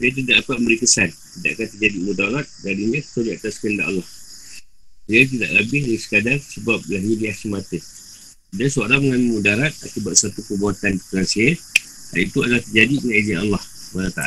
Dia 0.00 0.10
tidak 0.16 0.34
dapat 0.42 0.56
memberi 0.64 0.78
kesan. 0.80 1.12
Tidak 1.12 1.50
akan 1.60 1.66
terjadi 1.76 1.98
mudarat 2.00 2.46
darinya 2.64 2.98
kecuali 3.04 3.30
atas 3.36 3.54
kehendak 3.60 3.86
Allah. 3.92 4.08
Dia 5.04 5.22
tidak 5.28 5.50
lebih 5.52 5.80
dari 5.84 6.00
sekadar 6.00 6.38
sebab 6.40 6.80
lahir 6.88 7.16
dia 7.20 7.36
semata 7.36 7.78
dia 8.54 8.70
seorang 8.70 9.02
mengambil 9.02 9.42
mudarat 9.42 9.74
akibat 9.82 10.14
satu 10.14 10.38
perbuatan 10.46 10.94
tukang 11.02 11.26
sihir 11.26 11.58
itu 12.20 12.38
adalah 12.44 12.62
terjadi 12.62 12.94
dengan 13.00 13.16
izin 13.18 13.38
Allah 13.48 13.62
SWT. 13.62 14.22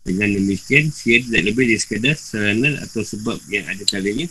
Dengan 0.00 0.28
demikian, 0.32 0.84
sihir 0.88 1.28
tidak 1.28 1.42
lebih 1.52 1.64
dari 1.68 1.80
sekadar 1.80 2.16
saranan 2.16 2.74
atau 2.80 3.04
sebab 3.04 3.36
yang 3.52 3.68
ada 3.68 3.84
kalanya 3.84 4.26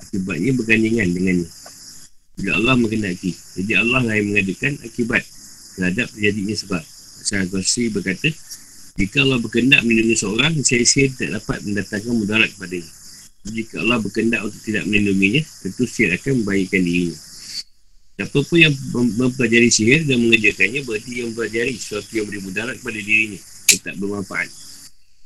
akibatnya 0.00 0.50
bergandingan 0.56 1.08
dengannya. 1.12 1.48
Bila 2.34 2.52
Allah 2.58 2.74
mengendaki. 2.80 3.30
Jadi 3.30 3.72
Allah 3.78 4.00
lah 4.02 4.14
yang 4.16 4.34
mengadakan 4.34 4.74
akibat 4.82 5.22
terhadap 5.78 6.06
terjadinya 6.10 6.56
sebab. 6.56 6.82
Saya 7.24 7.46
Ghossi 7.48 7.88
berkata, 7.88 8.28
jika 8.94 9.22
Allah 9.22 9.38
berkendak 9.42 9.82
melindungi 9.82 10.18
seorang, 10.18 10.54
saya 10.62 10.82
sihir 10.86 11.14
tidak 11.14 11.42
dapat 11.42 11.62
mendatangkan 11.66 12.14
mudarat 12.14 12.48
kepadanya. 12.52 12.90
Jika 13.44 13.76
Allah 13.84 13.98
berkendak 14.00 14.40
untuk 14.44 14.60
tidak 14.64 14.84
melindunginya, 14.88 15.42
tentu 15.62 15.84
sihir 15.84 16.16
akan 16.16 16.42
membahayakan 16.42 16.80
dirinya. 16.80 17.18
Siapa 18.14 18.46
pun 18.46 18.58
yang 18.62 18.70
mempelajari 18.94 19.74
sihir 19.74 20.06
dan 20.06 20.22
mengerjakannya 20.22 20.86
berarti 20.86 21.10
yang 21.18 21.34
mempelajari 21.34 21.74
sesuatu 21.74 22.14
yang 22.14 22.26
beri 22.30 22.40
mudarat 22.46 22.78
kepada 22.78 23.00
dirinya 23.02 23.40
yang 23.42 23.80
tak 23.82 23.94
bermanfaat. 23.98 24.48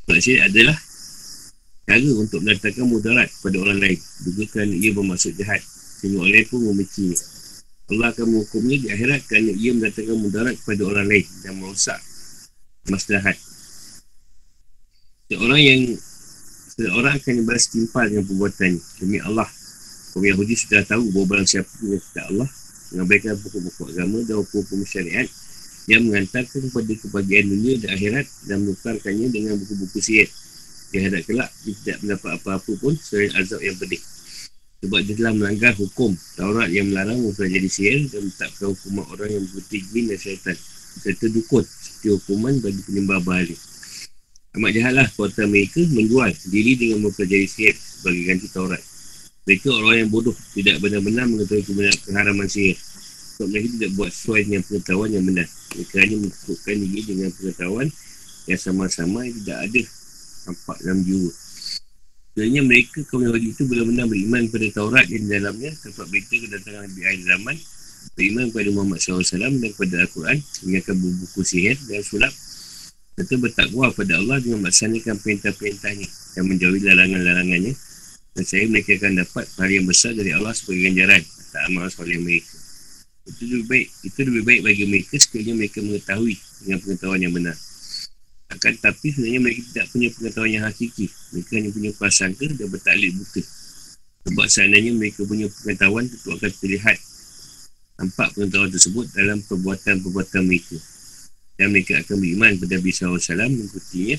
Sebab 0.09 0.19
sihir 0.25 0.41
adalah 0.49 0.77
cara 1.85 2.11
untuk 2.17 2.41
mendatangkan 2.41 2.87
mudarat 2.89 3.29
kepada 3.29 3.57
orang 3.61 3.79
lain. 3.85 4.01
Juga 4.25 4.45
kerana 4.49 4.73
ia 4.73 4.91
bermaksud 4.97 5.37
jahat. 5.37 5.61
Sehingga 6.01 6.25
orang 6.25 6.33
lain 6.33 6.47
pun 6.49 6.61
memecinya. 6.65 7.19
Allah 7.89 8.09
akan 8.13 8.25
menghukumnya 8.25 8.77
di 8.81 8.89
akhirat 8.89 9.21
kerana 9.29 9.51
ia 9.53 9.71
mendatangkan 9.77 10.17
mudarat 10.17 10.55
kepada 10.57 10.83
orang 10.89 11.07
lain 11.13 11.27
dan 11.45 11.53
merosak 11.61 12.01
maslahat. 12.89 13.37
Seorang 15.29 15.61
yang 15.61 15.81
seorang 16.73 17.21
akan 17.21 17.33
dibalas 17.45 17.69
timpal 17.69 18.09
dengan 18.09 18.25
perbuatannya. 18.25 18.81
Demi 18.97 19.21
Allah. 19.21 19.49
Kau 20.17 20.25
Yahudi 20.25 20.57
sudah 20.57 20.89
tahu 20.89 21.13
bahawa 21.13 21.37
barang 21.37 21.49
siapa 21.53 21.69
yang 21.85 22.01
tidak 22.01 22.27
Allah 22.33 22.49
mengabaikan 22.95 23.35
pokok-pokok 23.41 23.87
agama 23.95 24.19
dan 24.25 24.37
hukum-hukum 24.41 24.81
syariat 24.85 25.29
yang 25.89 26.05
mengantarkan 26.05 26.61
kepada 26.69 26.93
kebahagiaan 27.01 27.47
dunia 27.49 27.75
dan 27.81 27.91
akhirat 27.97 28.27
dan 28.45 28.57
menukarkannya 28.65 29.27
dengan 29.33 29.57
buku-buku 29.57 29.99
sihir 30.05 30.29
di 30.89 30.97
hadap 31.05 31.25
kelak 31.25 31.51
dia 31.65 31.75
tidak 31.85 31.97
mendapat 32.05 32.31
apa-apa 32.41 32.73
pun 32.81 32.93
selain 32.97 33.33
azab 33.37 33.61
yang 33.61 33.77
pedih 33.77 34.01
sebab 34.79 35.01
dia 35.03 35.15
telah 35.19 35.35
melanggar 35.35 35.73
hukum 35.75 36.15
Taurat 36.39 36.71
yang 36.71 36.89
melarang 36.93 37.19
mempelajari 37.19 37.67
sihir 37.67 38.09
dan 38.15 38.31
menetapkan 38.31 38.67
hukuman 38.73 39.05
orang 39.11 39.31
yang 39.33 39.45
berhenti 39.51 39.79
jin 39.91 40.05
dan 40.07 40.19
syaitan 40.19 40.57
serta 40.99 41.27
dukun 41.31 41.65
seperti 41.67 42.09
hukuman 42.15 42.55
bagi 42.59 42.81
penyembah 42.87 43.19
bahari. 43.23 43.57
Amat 44.57 44.71
jahatlah 44.75 45.07
kuatan 45.15 45.47
mereka 45.51 45.83
menjual 45.93 46.31
diri 46.51 46.73
dengan 46.75 47.07
mempelajari 47.07 47.47
sihir 47.47 47.75
sebagai 47.75 48.23
ganti 48.27 48.47
Taurat. 48.51 48.83
Mereka 49.49 49.73
orang 49.73 49.97
yang 50.05 50.11
bodoh 50.13 50.37
tidak 50.53 50.77
benar-benar 50.85 51.25
mengetahui 51.25 51.65
kebenaran 51.65 51.99
keharaman 52.05 52.49
sihir. 52.53 52.77
Sebab 52.77 53.49
mereka 53.49 53.67
tidak 53.81 53.91
buat 53.97 54.11
sesuai 54.13 54.41
dengan 54.45 54.63
pengetahuan 54.69 55.09
yang 55.09 55.25
benar. 55.25 55.49
Mereka 55.73 55.95
hanya 56.05 56.17
mengikutkan 56.21 56.75
diri 56.85 57.01
dengan 57.09 57.31
pengetahuan 57.33 57.89
yang 58.45 58.61
sama-sama 58.61 59.25
yang 59.25 59.37
tidak 59.41 59.59
ada 59.65 59.83
nampak 60.45 60.77
dalam 60.85 61.01
jiwa. 61.01 61.33
Sebenarnya 62.29 62.63
mereka 62.63 62.99
kaum 63.09 63.25
Yahudi 63.25 63.49
itu 63.57 63.63
benar-benar 63.65 64.05
beriman 64.05 64.43
kepada 64.53 64.67
Taurat 64.69 65.07
yang 65.09 65.23
di 65.25 65.31
dalamnya 65.33 65.71
tempat 65.81 66.07
berita 66.13 66.35
kedatangan 66.37 66.85
Nabi 66.85 67.01
akhir 67.09 67.23
zaman 67.25 67.57
beriman 68.15 68.45
kepada 68.53 68.69
Muhammad 68.77 68.99
SAW 69.01 69.25
dan 69.59 69.71
kepada 69.75 69.95
Al-Quran 70.05 70.39
mengingatkan 70.63 70.97
buku 71.01 71.41
sihir 71.43 71.77
dan 71.89 72.05
sulap 72.05 72.31
serta 73.19 73.35
bertakwa 73.43 73.91
pada 73.91 74.23
Allah 74.23 74.39
dengan 74.39 74.63
melaksanakan 74.63 75.19
perintah-perintahnya 75.19 76.07
dan 76.39 76.43
menjauhi 76.47 76.81
larangan-larangannya 76.87 77.75
dan 78.39 78.47
saya 78.47 78.71
mereka 78.71 78.95
akan 78.95 79.19
dapat 79.19 79.51
pahala 79.59 79.73
yang 79.83 79.87
besar 79.91 80.15
dari 80.15 80.31
Allah 80.31 80.55
sebagai 80.55 80.87
ganjaran. 80.87 81.23
Tak 81.51 81.63
amal 81.67 81.91
oleh 81.91 82.19
mereka. 82.23 82.55
Itu 83.27 83.43
lebih 83.51 83.67
baik. 83.67 83.89
Itu 84.07 84.19
lebih 84.23 84.43
baik 84.47 84.61
bagi 84.63 84.85
mereka 84.87 85.15
sekiranya 85.19 85.55
mereka 85.59 85.83
mengetahui 85.83 86.39
dengan 86.63 86.79
pengetahuan 86.87 87.19
yang 87.19 87.35
benar. 87.35 87.59
Akan 88.55 88.79
tetapi 88.79 89.07
sebenarnya 89.11 89.41
mereka 89.43 89.61
tidak 89.75 89.87
punya 89.91 90.09
pengetahuan 90.15 90.51
yang 90.55 90.65
hakiki. 90.71 91.07
Mereka 91.35 91.51
hanya 91.51 91.71
punya 91.75 91.91
prasangka 91.99 92.47
dan 92.47 92.67
bertaklid 92.71 93.11
buta. 93.19 93.43
Sebab 94.31 94.47
seandainya 94.47 94.93
mereka 94.95 95.21
punya 95.27 95.47
pengetahuan 95.51 96.05
tentu 96.07 96.29
akan 96.31 96.51
terlihat 96.63 96.99
nampak 97.99 98.29
pengetahuan 98.39 98.71
tersebut 98.71 99.05
dalam 99.19 99.39
perbuatan-perbuatan 99.51 100.43
mereka. 100.47 100.79
Dan 101.59 101.75
mereka 101.75 101.99
akan 102.07 102.23
beriman 102.23 102.55
kepada 102.55 102.79
Nabi 102.79 102.91
SAW 102.95 103.51
mengikutinya 103.51 104.17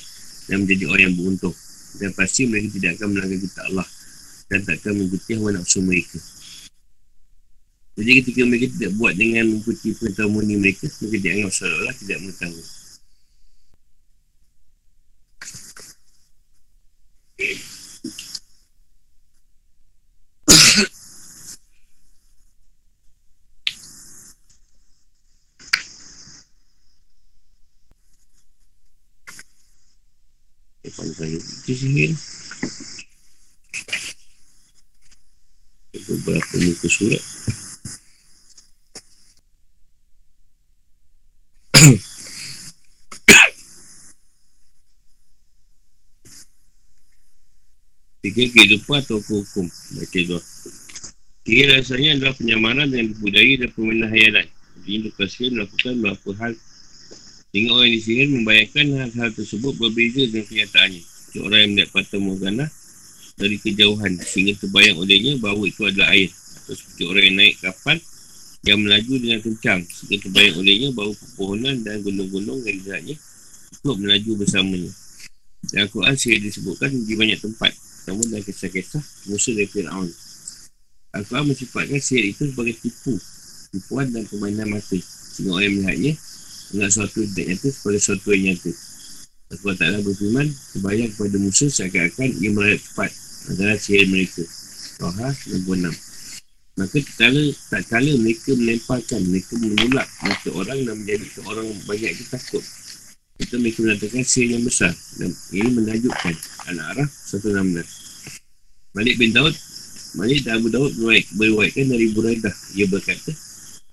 dan 0.52 0.68
menjadi 0.68 0.84
orang 0.92 1.04
yang 1.08 1.16
beruntung. 1.16 1.56
Dan 1.96 2.12
pasti 2.12 2.52
mereka 2.52 2.68
tidak 2.76 3.00
akan 3.00 3.08
melanggar 3.16 3.40
kita 3.40 3.64
Allah 3.72 3.88
dan 4.50 4.66
tak 4.66 4.82
akan 4.82 5.06
mengikuti 5.06 5.38
hawa 5.38 5.54
nafsu 5.54 5.80
mereka. 5.86 6.18
Jadi 8.00 8.12
ketika 8.24 8.42
mereka 8.48 8.66
tidak 8.74 8.92
buat 8.98 9.14
dengan 9.14 9.46
mengikuti 9.54 9.94
pengetahuan 9.94 10.32
murni 10.34 10.56
mereka 10.58 10.90
mereka 10.90 11.18
dianggap 11.22 11.52
seolah-olah 11.54 11.96
tidak 12.02 12.18
mengetahui. 12.26 12.66
Pantai 30.90 31.40
itu 31.40 31.74
sihir 31.80 32.12
Beberapa 36.20 36.60
muka 36.60 36.88
surat. 36.92 37.24
Tiga 48.20 48.44
kehidupan 48.52 49.00
atau 49.00 49.24
hukum? 49.24 49.72
Baca 49.96 50.20
dua 50.28 50.44
Tiga 51.48 51.64
rasanya 51.72 52.20
adalah 52.20 52.36
penyamaran 52.36 52.92
dengan 52.92 53.16
budaya 53.24 53.64
dan 53.64 53.72
permainan 53.72 54.12
hayalan 54.12 54.48
Jadi 54.84 55.08
melakukan 55.56 55.94
beberapa 56.04 56.30
hal. 56.36 56.54
Sehingga 57.50 57.74
orang 57.74 57.88
yang 57.90 57.96
disihir 57.96 58.28
membayangkan 58.30 58.86
hal-hal 59.02 59.30
tersebut 59.34 59.74
berbeza 59.80 60.28
dengan 60.28 60.46
kenyataannya. 60.46 61.04
Orang 61.42 61.60
yang 61.64 61.72
melihat 61.74 61.90
patah 61.96 62.20
morgana 62.22 62.66
dari 63.40 63.56
kejauhan 63.56 64.20
sehingga 64.20 64.60
terbayang 64.60 65.00
olehnya 65.00 65.40
bahawa 65.40 65.64
itu 65.64 65.88
adalah 65.88 66.12
air. 66.12 66.28
Atau 66.28 66.76
seperti 66.76 67.04
orang 67.08 67.24
yang 67.24 67.38
naik 67.40 67.56
kapal 67.64 67.98
yang 68.68 68.80
melaju 68.84 69.14
dengan 69.16 69.40
kencang 69.40 69.82
sehingga 69.88 70.28
terbayang 70.28 70.56
olehnya 70.60 70.90
bahawa 70.92 71.16
pepohonan 71.16 71.76
dan 71.88 72.04
gunung-gunung 72.04 72.60
yang 72.68 72.76
dilihatnya 72.84 73.16
ikut 73.80 73.96
melaju 73.96 74.32
bersamanya. 74.44 74.92
Dan 75.72 75.88
Al-Quran 75.88 76.16
sihir 76.20 76.40
disebutkan 76.44 76.92
di 76.92 77.16
banyak 77.16 77.40
tempat. 77.40 77.72
Namun 78.12 78.26
dalam 78.28 78.44
kisah-kisah 78.44 79.04
Musa 79.32 79.56
dari 79.56 79.70
Fir'aun. 79.72 80.10
Al-Quran 81.16 81.46
mensifatkan 81.56 82.00
sihir 82.04 82.36
itu 82.36 82.52
sebagai 82.52 82.76
tipu. 82.76 83.16
Tipuan 83.72 84.12
dan 84.12 84.28
permainan 84.28 84.68
mata. 84.68 85.00
Sehingga 85.00 85.56
orang 85.56 85.64
yang 85.72 85.76
melihatnya 85.80 86.14
dengan 86.76 86.90
suatu 86.92 87.24
tidak 87.24 87.46
nyata 87.56 87.68
kepada 87.72 87.98
suatu 88.04 88.28
yang 88.36 88.44
nyata. 88.52 88.72
Allah 89.50 89.76
Ta'ala 89.82 89.98
berfirman, 90.06 90.48
kebayang 90.78 91.10
kepada 91.18 91.38
Musa 91.42 91.66
seakan-akan 91.66 92.30
ia 92.38 92.50
merayap 92.54 92.82
cepat 92.86 93.10
adalah 93.50 93.78
sihir 93.82 94.06
mereka. 94.08 94.46
Tuhan 95.02 95.34
96. 95.66 96.10
Maka 96.80 96.98
kala, 97.20 97.44
tak 97.68 97.84
kala 97.92 98.12
mereka 98.24 98.56
melemparkan, 98.56 99.20
mereka 99.28 99.54
menulak 99.60 100.08
mata 100.24 100.50
orang 100.56 100.80
dan 100.88 100.96
menjadi 100.96 101.26
orang 101.44 101.68
banyak 101.84 102.16
itu 102.16 102.24
takut. 102.32 102.64
Itu 103.40 103.60
mereka 103.60 103.84
menandakan 103.84 104.24
sihir 104.24 104.56
yang 104.56 104.64
besar 104.64 104.96
dan 105.20 105.32
ini 105.52 105.70
menajukkan 105.76 106.36
Al-Araf 106.72 107.10
116. 107.36 108.96
Malik 108.96 109.16
bin 109.20 109.32
Daud, 109.36 109.56
Malik 110.16 110.48
dan 110.48 110.64
Abu 110.64 110.72
Daud 110.72 110.92
berwaikan 111.36 111.86
dari 111.92 112.12
Buraidah. 112.16 112.56
Ia 112.76 112.88
berkata, 112.88 113.32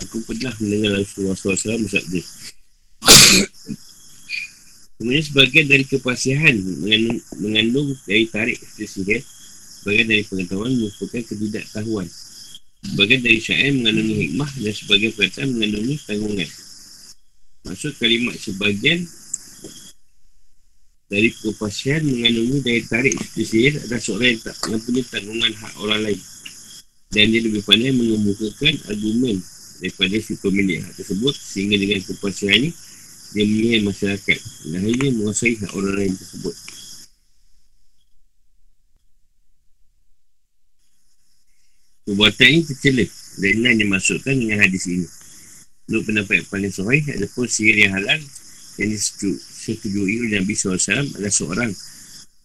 Aku 0.07 0.21
pernah 0.29 0.53
mendengar 0.61 1.01
Rasulullah 1.01 1.39
SAW 1.39 1.83
bersabda, 1.89 2.21
Kemudian 4.97 5.25
sebagian 5.25 5.67
dari 5.69 5.85
kepasihan 5.85 6.57
mengandung, 6.57 7.21
mengandung 7.37 7.89
dari 8.09 8.25
tarik 8.33 8.57
sihir 8.63 9.21
Sebagian 9.87 10.11
dari 10.11 10.27
pengetahuan 10.27 10.73
merupakan 10.83 11.23
ketidaktahuan. 11.31 12.11
Sebagian 12.91 13.23
dari 13.23 13.39
syair 13.39 13.71
mengandungi 13.71 14.15
hikmah 14.19 14.51
Dan 14.59 14.75
sebagian 14.75 15.15
perkataan 15.15 15.49
mengandungi 15.55 15.95
tanggungan. 16.03 16.51
Maksud 17.71 17.93
kalimat 17.95 18.35
sebagian 18.35 19.07
dari 21.07 21.31
kepasihan 21.31 22.03
mengandungi 22.03 22.59
dari 22.67 22.83
tarik 22.83 23.15
sihir 23.31 23.79
adalah 23.79 24.03
seorang 24.03 24.35
yang 24.35 24.43
tak 24.43 24.57
mempunyai 24.67 25.07
tanggungan 25.07 25.53
hak 25.55 25.73
orang 25.79 26.01
lain. 26.03 26.21
Dan 27.15 27.25
dia 27.31 27.41
lebih 27.47 27.63
pandai 27.63 27.95
mengemukakan 27.95 28.75
argumen 28.91 29.39
daripada 29.79 30.17
si 30.19 30.35
pemilik 30.35 30.83
hak 30.83 30.99
tersebut 30.99 31.35
sehingga 31.39 31.79
dengan 31.79 32.03
kepasihan 32.03 32.59
ini 32.59 32.71
dia 33.39 33.45
menilai 33.47 33.87
masyarakat. 33.87 34.39
Dan 34.67 34.83
akhirnya 34.83 35.15
menguasai 35.15 35.55
hak 35.63 35.71
orang 35.79 35.95
lain 35.95 36.15
tersebut 36.19 36.55
Perbuatan 42.07 42.47
ini 42.47 42.63
tercela 42.63 43.03
dan 43.43 43.51
ini 43.51 43.67
hanya 43.67 43.87
masukkan 43.91 44.31
dengan 44.31 44.63
hadis 44.63 44.87
ini. 44.87 45.11
Menurut 45.91 46.05
pendapat 46.07 46.35
yang 46.39 46.49
paling 46.55 46.71
sahih, 46.71 47.03
ada 47.03 47.27
pun 47.35 47.51
sihir 47.51 47.77
yang 47.83 47.99
halal 47.99 48.23
yang 48.79 48.89
disetujui 48.95 50.15
oleh 50.23 50.39
Nabi 50.39 50.55
SAW 50.55 50.79
adalah 50.79 51.35
seorang 51.35 51.71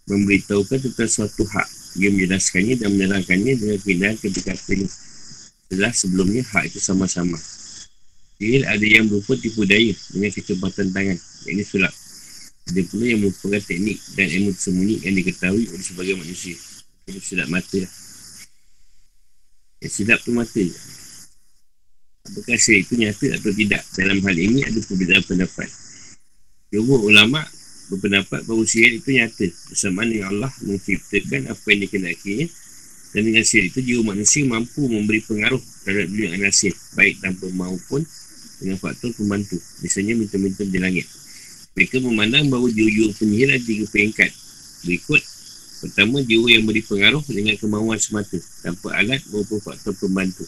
memberitahukan 0.09 0.81
tentang 0.81 1.09
suatu 1.13 1.45
hak. 1.45 1.69
Dia 1.93 2.09
menjelaskannya 2.09 2.73
dan 2.81 2.89
menerangkannya 2.89 3.53
dengan 3.53 3.77
keindahan 3.85 4.17
kedekatannya. 4.17 4.89
Setelah 4.89 5.93
sebelumnya 5.93 6.41
hak 6.41 6.73
itu 6.73 6.81
sama-sama. 6.81 7.37
Sihir 8.41 8.65
ada 8.65 8.81
yang 8.81 9.05
berupa 9.05 9.37
tipu 9.37 9.69
daya 9.69 9.93
dengan 10.09 10.33
kecepatan 10.33 10.89
tangan. 10.89 11.17
Ini 11.45 11.61
sulap. 11.61 11.93
Ada 12.65 12.81
pula 12.89 13.05
yang 13.13 13.21
merupakan 13.21 13.61
teknik 13.61 14.01
dan 14.17 14.25
ilmu 14.25 14.57
tersembunyi 14.57 14.95
yang 15.05 15.13
diketahui 15.21 15.69
oleh 15.69 15.85
sebagai 15.85 16.17
manusia. 16.17 16.57
Ini 17.05 17.21
silap 17.21 17.45
mata 17.45 17.77
lah. 17.77 17.91
Yang 19.81 19.91
silap 19.97 20.19
tu 20.21 20.31
mata. 20.31 20.65
Apakah 22.21 22.57
sihir 22.61 22.85
itu 22.85 22.93
nyata 23.01 23.27
atau 23.33 23.49
tidak? 23.49 23.81
Dalam 23.97 24.21
hal 24.21 24.37
ini 24.37 24.61
ada 24.61 24.77
perbezaan 24.77 25.25
pendapat. 25.25 25.69
Jumhur 26.69 27.09
ulama' 27.09 27.43
berpendapat 27.89 28.45
bahawa 28.45 28.63
sihir 28.63 29.01
itu 29.01 29.09
nyata 29.17 29.49
bersamaan 29.73 30.07
dengan 30.13 30.27
Allah 30.37 30.51
menciptakan 30.63 31.49
apa 31.49 31.65
yang 31.73 31.79
dikenakinya 31.89 32.47
dan 33.11 33.21
dengan 33.27 33.43
sihir 33.43 33.67
itu 33.67 33.79
jiwa 33.83 34.15
manusia 34.15 34.47
mampu 34.47 34.87
memberi 34.87 35.19
pengaruh 35.25 35.59
terhadap 35.83 36.07
dunia 36.07 36.39
nasib 36.39 36.71
baik 36.95 37.19
tanpa 37.19 37.49
maupun 37.51 38.05
dengan 38.61 38.77
faktor 38.77 39.11
pembantu. 39.17 39.57
Misalnya 39.81 40.13
minta-minta 40.15 40.61
di 40.63 40.77
langit. 40.77 41.09
Mereka 41.73 41.99
memandang 41.99 42.47
bahawa 42.53 42.69
jiwa-jiwa 42.69 43.17
penyihir 43.17 43.49
ada 43.51 43.63
tiga 43.65 43.85
peringkat. 43.89 44.31
Berikut, 44.85 45.21
pertama 45.81 46.21
jiwa 46.21 46.47
yang 46.53 46.63
beri 46.69 46.85
pengaruh 46.85 47.25
dengan 47.25 47.57
kemauan 47.57 47.97
semata 47.97 48.37
tanpa 48.61 48.93
alat 48.93 49.19
maupun 49.33 49.57
faktor 49.57 49.97
pembantu. 49.97 50.45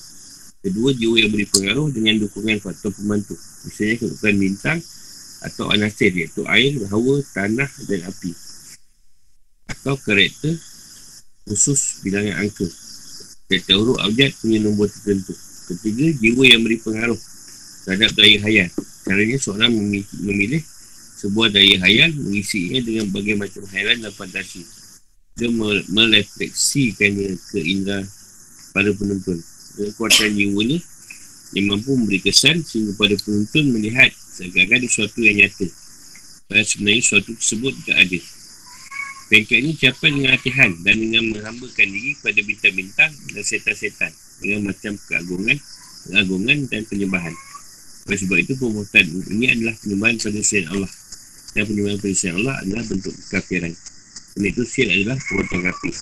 Kedua, 0.63 0.95
jiwa 0.95 1.19
yang 1.19 1.31
beri 1.33 1.49
pengaruh 1.49 1.91
dengan 1.91 2.21
dukungan 2.21 2.61
faktor 2.61 2.93
pembantu. 2.93 3.35
Misalnya 3.67 3.95
kedudukan 3.99 4.35
bintang 4.37 4.79
atau 5.43 5.65
anasir 5.73 6.15
iaitu 6.15 6.47
air, 6.47 6.79
hawa, 6.87 7.19
tanah 7.35 7.67
dan 7.89 7.99
api. 8.07 8.31
Atau 9.67 9.99
karakter 9.99 10.55
khusus 11.49 11.99
bilangan 12.05 12.47
angka. 12.47 12.69
Karakter 13.51 13.75
huruf 13.75 13.99
abjad 13.99 14.31
punya 14.39 14.63
nombor 14.63 14.87
tertentu. 14.87 15.35
Ketiga, 15.67 16.05
jiwa 16.21 16.43
yang 16.47 16.61
beri 16.63 16.77
pengaruh 16.79 17.19
terhadap 17.83 18.15
daya 18.15 18.39
hayat 18.39 18.71
Caranya 19.03 19.35
seorang 19.35 19.71
memilih 20.23 20.63
sebuah 21.19 21.51
daya 21.51 21.75
hayal 21.83 22.11
mengisinya 22.15 22.79
dengan 22.79 23.11
berbagai 23.11 23.35
macam 23.35 23.63
hayalan 23.67 24.07
dan 24.07 24.13
fantasi. 24.15 24.63
Dia 25.33 25.49
merefleksikannya 25.89 27.33
ke 27.49 27.59
indera 27.61 28.05
pada 28.73 28.93
penonton. 28.93 29.41
Dengan 29.73 29.91
kuatan 29.97 30.37
jiwa 30.37 30.61
ni 30.61 30.77
yang 31.57 31.73
mampu 31.73 31.93
memberi 31.93 32.21
kesan 32.21 32.61
sehingga 32.61 32.93
pada 32.97 33.17
penonton 33.17 33.73
melihat 33.73 34.09
seakan-akan 34.13 34.77
ada 34.77 34.87
sesuatu 34.89 35.19
yang 35.25 35.37
nyata. 35.41 35.67
Padahal 36.49 36.67
sebenarnya 36.69 37.01
sesuatu 37.01 37.31
tersebut 37.33 37.73
tidak 37.81 37.97
ada. 38.05 38.19
Pengkat 39.33 39.57
ini 39.65 39.71
capai 39.73 40.09
dengan 40.13 40.29
latihan 40.37 40.71
dan 40.85 40.95
dengan 41.01 41.23
menghambakan 41.33 41.87
diri 41.89 42.13
pada 42.21 42.39
bintang-bintang 42.45 43.11
dan 43.33 43.41
setan-setan 43.41 44.11
dengan 44.37 44.69
macam 44.69 44.93
keagungan, 45.09 45.57
keagungan 46.05 46.57
dan 46.69 46.81
penyembahan. 46.85 47.33
Oleh 48.03 48.19
sebab 48.19 48.37
itu, 48.37 48.53
perbuatan 48.59 49.05
ini 49.31 49.45
adalah 49.49 49.73
penyembahan 49.79 50.15
pada 50.19 50.39
selain 50.43 50.67
Allah. 50.69 50.91
Dan 51.55 51.63
penyembahan 51.65 51.99
pada 52.03 52.13
selain 52.13 52.35
Allah 52.43 52.55
adalah 52.61 52.83
bentuk 52.85 53.15
kafiran. 53.31 53.73
Kerana 54.33 54.47
itu, 54.49 54.63
sihir 54.65 54.87
adalah 54.89 55.17
perbuatan 55.21 55.59
kafir. 55.69 55.95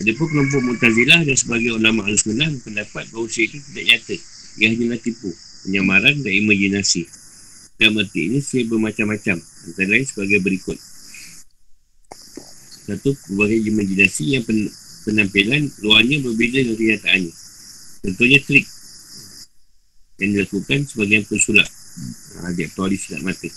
Ada 0.00 0.10
pun 0.16 0.26
kelompok 0.32 0.60
Mu'tazilah 0.64 1.20
dan 1.28 1.36
sebagai 1.36 1.76
ulama 1.76 2.06
al-sunnah 2.08 2.48
pendapat 2.64 3.04
bahawa 3.10 3.26
sihir 3.26 3.52
itu 3.52 3.58
tidak 3.74 3.84
nyata. 3.90 4.16
Ia 4.56 4.66
hanyalah 4.72 5.00
tipu, 5.02 5.30
penyamaran 5.66 6.16
dan 6.22 6.32
imajinasi. 6.32 7.02
Dan 7.76 7.98
berarti 7.98 8.20
ini 8.30 8.38
sihir 8.38 8.70
bermacam-macam. 8.70 9.36
Antara 9.42 9.88
lain 9.90 10.06
sebagai 10.06 10.38
berikut. 10.40 10.78
Satu, 12.86 13.12
berbagai 13.28 13.60
imajinasi 13.66 14.24
yang 14.38 14.42
pen, 14.46 14.70
penampilan 15.04 15.68
luarnya 15.84 16.16
berbeza 16.24 16.64
dengan 16.64 16.76
kenyataannya. 16.78 17.32
Contohnya 18.00 18.38
trik 18.40 18.66
yang 20.20 20.30
dilakukan 20.36 20.78
sebagai 20.88 21.28
pesulap. 21.28 21.68
Ha, 22.40 22.52
dia 22.56 22.68
aktuali 22.68 22.96
silap 22.96 23.24
mata. 23.24 23.48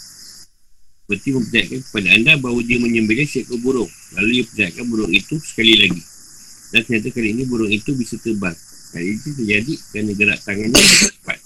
Seperti 1.14 1.30
mempercayakan 1.30 1.80
kepada 1.86 2.10
anda 2.18 2.34
bahawa 2.42 2.66
dia 2.66 2.82
menyembelih 2.82 3.30
seekor 3.30 3.62
burung. 3.62 3.86
Lalu 4.18 4.42
dia 4.42 4.44
percayakan 4.50 4.86
burung 4.90 5.14
itu 5.14 5.38
sekali 5.46 5.78
lagi. 5.78 6.02
Dan 6.74 6.82
ternyata 6.90 7.14
kali 7.14 7.38
ini 7.38 7.46
burung 7.46 7.70
itu 7.70 7.94
bisa 7.94 8.18
terbang. 8.18 8.58
Kali 8.90 9.14
itu 9.14 9.30
terjadi 9.38 9.74
kerana 9.94 10.12
gerak 10.18 10.40
tangannya 10.42 10.82
cepat. 10.82 11.38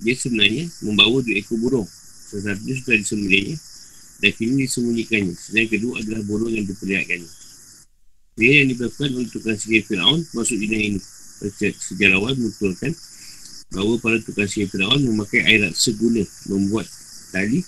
Dia 0.00 0.14
sebenarnya 0.16 0.64
membawa 0.88 1.20
dua 1.20 1.36
ekor 1.36 1.60
burung. 1.60 1.84
Sesuatu 2.32 2.64
itu 2.64 2.80
sudah 2.80 2.96
disembelihnya 2.96 3.56
dan 4.24 4.30
kini 4.32 4.64
disembunyikannya. 4.64 5.34
Sedang 5.36 5.68
kedua 5.68 5.92
adalah 6.00 6.22
burung 6.24 6.48
yang 6.48 6.64
diperlihatkannya. 6.64 7.30
Dia 8.40 8.52
yang 8.64 8.72
dilakukan 8.72 9.10
untuk 9.20 9.44
kasih 9.44 9.84
Fir'aun 9.84 10.24
masuk 10.32 10.56
dunia 10.56 10.96
ini. 10.96 11.00
Sejarawan 11.60 12.40
menuturkan 12.40 12.96
bahawa 13.68 14.00
para 14.00 14.16
tukang 14.24 14.48
sihir 14.48 14.72
Fir'aun 14.72 15.04
memakai 15.04 15.44
air 15.44 15.68
raksa 15.68 15.92
guna 15.92 16.24
membuat 16.48 16.88
tali 17.36 17.60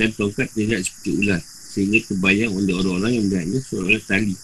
dan 0.00 0.08
tongkat 0.16 0.48
tidak 0.56 0.80
seperti 0.80 1.10
ular 1.20 1.40
sehingga 1.44 2.00
terbayang 2.08 2.56
oleh 2.56 2.72
orang-orang 2.72 3.12
yang 3.20 3.24
melihatnya 3.28 3.60
seolah 3.60 4.00
tali. 4.08 4.34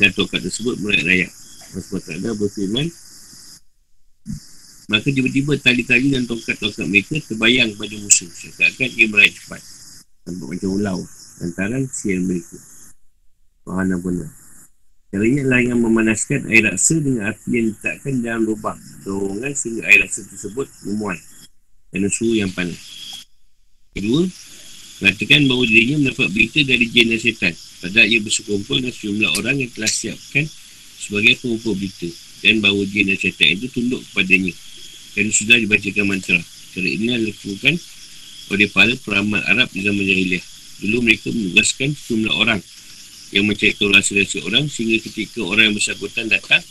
Dan 0.00 0.16
tongkat 0.16 0.40
tersebut 0.40 0.80
merayak-rayak 0.80 1.28
Sebab 1.76 2.00
tak 2.00 2.16
ada 2.24 2.32
berfirman 2.32 2.88
Maka 4.88 5.06
tiba-tiba 5.12 5.52
tali-tali 5.60 6.16
dan 6.16 6.24
tongkat-tongkat 6.24 6.86
mereka 6.88 7.20
terbayang 7.28 7.76
pada 7.76 7.94
musuh. 8.00 8.26
Seakan-akan 8.32 8.88
ia 8.96 9.06
merayak 9.12 9.36
cepat. 9.36 9.60
Nampak 10.24 10.46
macam 10.56 10.70
ulau 10.72 10.98
Lantaran 11.44 11.84
sihir 11.84 12.24
mereka. 12.24 12.56
Fahana 13.68 14.00
benar 14.00 14.32
Caranya 15.10 15.42
adalah 15.42 15.62
yang 15.62 15.80
memanaskan 15.82 16.40
air 16.54 16.70
raksa 16.70 17.02
dengan 17.02 17.34
api 17.34 17.48
yang 17.50 17.66
ditakkan 17.74 18.14
dalam 18.22 18.42
lubang. 18.46 18.78
Dorongan 19.02 19.52
sehingga 19.58 19.90
air 19.90 20.06
raksa 20.06 20.22
tersebut 20.22 20.70
memuai 20.86 21.18
dan 21.90 22.06
suhu 22.06 22.38
yang 22.38 22.50
panas. 22.54 22.78
Kedua, 23.90 24.22
mengatakan 25.00 25.48
bahawa 25.48 25.64
dirinya 25.64 25.96
mendapat 26.04 26.28
berita 26.28 26.60
dari 26.60 26.86
jin 26.92 27.08
dan 27.08 27.20
setan. 27.20 27.54
Padahal 27.80 28.06
ia 28.06 28.20
bersukumpul 28.20 28.84
dengan 28.84 28.92
sejumlah 28.92 29.30
orang 29.40 29.56
yang 29.64 29.70
telah 29.72 29.88
siapkan 29.88 30.44
sebagai 31.00 31.40
pengumpul 31.40 31.72
berita 31.72 32.08
dan 32.44 32.60
bahawa 32.60 32.84
jin 32.84 33.08
dan 33.08 33.18
setan 33.18 33.48
itu 33.56 33.66
tunduk 33.72 34.00
kepadanya 34.12 34.52
dan 35.16 35.26
sudah 35.32 35.56
dibacakan 35.56 36.04
mantra. 36.04 36.40
Cara 36.70 36.88
ini 36.88 37.06
adalah 37.10 37.32
dilakukan 37.32 37.74
oleh 38.50 38.68
para 38.68 38.92
peramal 39.00 39.40
Arab 39.48 39.68
di 39.72 39.80
zaman 39.80 40.04
jahiliah. 40.04 40.44
Dulu 40.84 40.96
mereka 41.00 41.28
menugaskan 41.32 41.96
sejumlah 41.96 42.34
orang 42.36 42.60
yang 43.30 43.44
mencari 43.46 43.72
tahu 43.72 43.88
rahsia-rahsia 43.94 44.42
orang 44.44 44.66
sehingga 44.66 45.00
ketika 45.06 45.40
orang 45.40 45.70
yang 45.70 45.76
bersangkutan 45.78 46.26
datang 46.26 46.62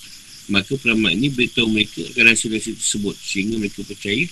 maka 0.49 0.75
peramal 0.75 1.13
ini 1.13 1.31
beritahu 1.31 1.71
mereka 1.71 2.03
akan 2.13 2.35
rahsia-rahsia 2.35 2.75
tersebut 2.75 3.15
sehingga 3.15 3.55
mereka 3.61 3.81
percaya 3.85 4.27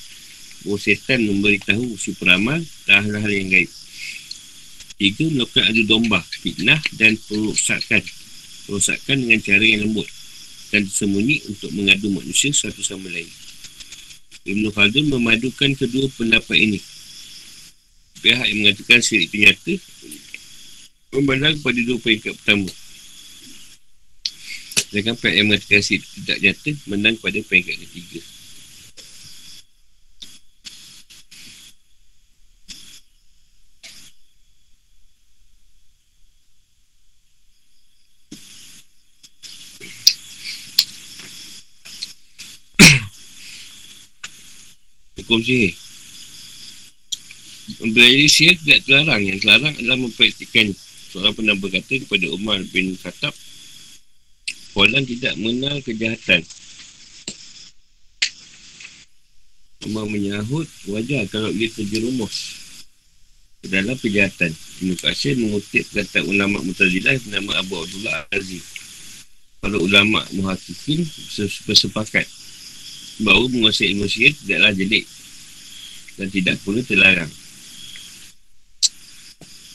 bahawa 0.65 0.77
setan 0.81 1.19
memberitahu 1.23 1.95
si 1.95 2.11
peramal 2.17 2.59
dan 2.89 3.05
hal-hal 3.05 3.31
yang 3.31 3.47
gaib 3.47 3.69
tiga 4.97 5.25
melakukan 5.29 5.63
adu 5.69 5.81
domba 5.85 6.19
fitnah 6.41 6.81
dan 6.97 7.13
perusakan 7.29 8.01
perusakan 8.65 9.15
dengan 9.23 9.39
cara 9.41 9.63
yang 9.63 9.87
lembut 9.87 10.09
dan 10.73 10.83
tersembunyi 10.83 11.47
untuk 11.47 11.71
mengadu 11.71 12.11
manusia 12.11 12.51
satu 12.51 12.81
sama 12.83 13.07
lain 13.07 13.29
Ibn 14.47 14.63
Khaldun 14.73 15.13
memadukan 15.13 15.71
kedua 15.77 16.09
pendapat 16.17 16.57
ini 16.57 16.79
pihak 18.19 18.45
yang 18.49 18.59
mengatakan 18.65 18.99
sihir 18.99 19.29
itu 19.29 19.37
nyata 19.45 19.73
memandang 21.13 21.55
pada 21.63 21.79
dua 21.81 21.97
peringkat 22.01 22.33
pertama. 22.35 22.69
Sedangkan 24.87 25.15
pihak 25.19 25.35
yang 25.35 25.47
mengatakan 25.49 25.81
si 25.83 25.95
tidak 26.01 26.37
nyata 26.43 26.71
menang 26.89 27.15
pada 27.21 27.39
peringkat 27.39 27.75
ketiga. 27.87 28.19
Hukum 45.27 45.43
sihir 45.43 45.75
Mempelajari 47.83 48.27
sihir 48.31 48.55
tidak 48.63 48.79
terlarang. 48.87 49.21
Yang 49.27 49.37
terlarang 49.43 49.75
adalah 49.75 49.99
mempraktikkan 49.99 50.71
seorang 51.11 51.35
pernah 51.35 51.55
berkata 51.59 51.99
kepada 51.99 52.25
Umar 52.31 52.63
bin 52.71 52.95
Khattab. 52.95 53.35
Fulan 54.71 55.03
tidak 55.03 55.35
mengenal 55.35 55.83
kejahatan. 55.83 56.47
Umar 59.83 60.07
menyahut 60.07 60.63
wajar 60.87 61.27
kalau 61.27 61.51
ia 61.51 61.67
terjerumus 61.75 62.55
ke 63.59 63.67
dalam 63.67 63.99
kejahatan. 63.99 64.55
Ibn 64.55 64.89
Qasir 65.03 65.35
mengutip 65.35 65.83
kata 65.91 66.23
ulama' 66.23 66.63
Mutazilah 66.63 67.19
bernama 67.19 67.51
Abu 67.59 67.83
Abdullah 67.83 68.31
Al-Aziz. 68.31 68.63
Para 69.59 69.75
ulama' 69.75 70.23
muhakikin 70.31 71.03
bersepakat 71.67 72.23
bahawa 73.19 73.49
menguasai 73.51 73.91
ilmu 73.91 74.07
sihir 74.07 74.31
tidaklah 74.39 74.71
jelik 74.71 75.03
dan 76.17 76.27
tidak 76.33 76.57
pula 76.65 76.81
terlarang 76.81 77.29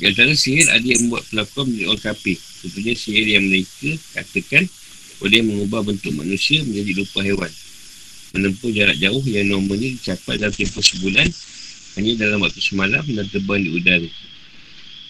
di 0.02 0.10
antara 0.10 0.34
sihir 0.34 0.66
ada 0.66 0.82
yang 0.82 1.06
membuat 1.06 1.22
pelakon 1.30 1.70
menjadi 1.70 1.86
orang 1.86 2.02
kafir. 2.02 2.34
Contohnya 2.34 2.94
sihir 2.98 3.26
yang 3.38 3.46
mereka 3.46 3.90
katakan 4.18 4.66
boleh 5.22 5.40
mengubah 5.46 5.80
bentuk 5.86 6.10
manusia 6.18 6.58
menjadi 6.66 7.06
rupa 7.06 7.22
hewan. 7.22 7.52
Menempuh 8.34 8.74
jarak 8.74 8.98
jauh 8.98 9.22
yang 9.30 9.46
normalnya 9.54 9.94
dicapai 9.94 10.42
dalam 10.42 10.50
tempoh 10.50 10.82
sebulan 10.82 11.30
hanya 11.94 12.12
dalam 12.18 12.42
waktu 12.42 12.58
semalam 12.58 13.06
dan 13.06 13.30
terbang 13.30 13.62
di 13.62 13.70
udara. 13.78 14.10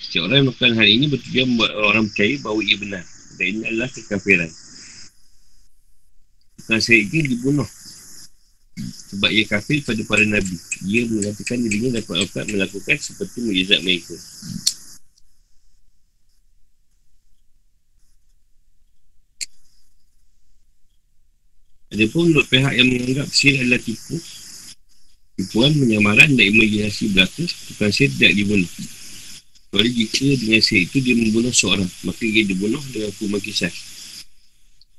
Setiap 0.05 0.29
orang 0.29 0.45
yang 0.45 0.47
melakukan 0.53 0.73
hal 0.77 0.89
ini 0.93 1.05
bertujuan 1.09 1.47
membuat 1.49 1.73
orang 1.73 2.05
percaya 2.13 2.35
bahawa 2.45 2.61
ia 2.61 2.77
benar. 2.77 3.05
Dan 3.41 3.47
ini 3.49 3.61
adalah 3.65 3.89
kekafiran. 3.89 4.51
Tukang 6.61 6.83
sihir 6.85 7.09
ini 7.09 7.33
dibunuh 7.33 7.69
sebab 8.81 9.29
ia 9.29 9.45
kafir 9.45 9.85
pada 9.85 10.01
para 10.09 10.25
Nabi. 10.25 10.57
Ia 10.89 11.05
mengatakan 11.05 11.61
dirinya 11.61 12.01
dapat 12.01 12.49
melakukan 12.49 12.97
seperti 12.97 13.45
mujizat 13.45 13.81
mereka. 13.85 14.17
Ada 21.93 22.09
pun 22.09 22.33
untuk 22.33 22.49
pihak 22.49 22.73
yang 22.73 22.89
menganggap 22.89 23.29
sihir 23.29 23.69
adalah 23.69 23.77
tipu 23.77 24.17
Tipuan, 25.37 25.77
penyamaran 25.77 26.33
dan 26.33 26.45
imajinasi 26.49 27.13
belaka 27.13 27.45
Tukang 27.45 27.93
sihir 27.93 28.09
tidak 28.17 28.33
dibunuh 28.33 28.71
Kecuali 29.69 29.91
jika 29.93 30.25
dengan 30.41 30.61
sihir 30.65 30.89
itu 30.89 30.97
dia 31.05 31.15
membunuh 31.21 31.53
seorang 31.53 31.85
Maka 32.09 32.25
dia 32.25 32.49
dibunuh 32.49 32.81
dengan 32.89 33.13
hukuman 33.13 33.45
kisah 33.45 33.69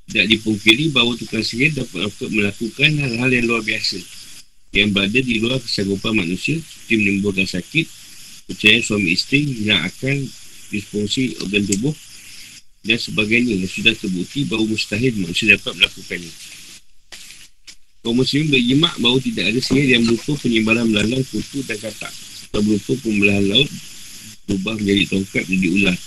Tidak 0.09 0.25
dipungkiri 0.27 0.91
bahawa 0.91 1.15
tukang 1.15 1.45
sihir 1.45 1.71
dapat 1.73 2.11
melakukan 2.29 2.89
hal-hal 2.99 3.29
yang 3.31 3.45
luar 3.47 3.63
biasa 3.63 3.99
Yang 4.75 4.89
berada 4.91 5.19
di 5.23 5.33
luar 5.39 5.59
kesanggupan 5.63 6.13
manusia 6.17 6.59
Seperti 6.59 6.93
menimbulkan 6.99 7.47
sakit 7.47 7.85
Percaya 8.51 8.79
suami 8.83 9.15
isteri 9.15 9.63
Hilang 9.63 9.87
akal 9.87 10.17
Disfungsi 10.73 11.37
organ 11.39 11.63
tubuh 11.69 11.95
dan 12.83 12.99
sebagainya 12.99 13.55
yang 13.55 13.71
sudah 13.71 13.95
terbukti 13.95 14.43
bahawa 14.43 14.67
mustahil 14.67 15.15
manusia 15.15 15.55
dapat 15.55 15.71
melakukannya. 15.79 16.31
Kaum 18.03 18.19
muslim 18.19 18.51
berjimak 18.51 18.93
bahawa 18.99 19.17
tidak 19.23 19.45
ada 19.47 19.59
sihir 19.63 19.87
yang 19.95 20.03
berupa 20.03 20.35
penyebaran 20.43 20.91
melalang 20.91 21.23
kutu 21.31 21.63
dan 21.63 21.79
katak. 21.79 22.11
Atau 22.51 22.59
berupa 22.59 22.91
pembelahan 22.99 23.45
laut 23.47 23.71
berubah 24.43 24.75
menjadi 24.75 25.03
tongkat 25.15 25.43
menjadi 25.47 25.69
ular. 25.79 25.97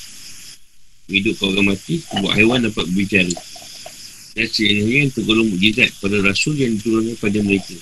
Hidup 1.08 1.36
orang 1.40 1.66
mati, 1.72 2.04
sebuah 2.04 2.32
haiwan 2.36 2.60
dapat 2.68 2.84
berbicara. 2.92 3.32
Dan 4.36 4.46
yang 5.08 5.08
tergolong 5.08 5.48
mujizat 5.48 5.88
pada 5.96 6.20
rasul 6.20 6.60
yang 6.60 6.76
diturunkan 6.76 7.16
pada 7.16 7.40
mereka. 7.40 7.72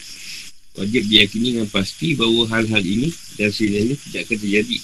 Wajib 0.78 1.02
diyakini 1.10 1.58
dengan 1.58 1.66
pasti 1.66 2.14
bahawa 2.14 2.46
hal-hal 2.54 2.82
ini 2.82 3.10
dan 3.34 3.50
sehingga 3.50 3.98
tidak 3.98 4.30
akan 4.30 4.38
terjadi. 4.38 4.78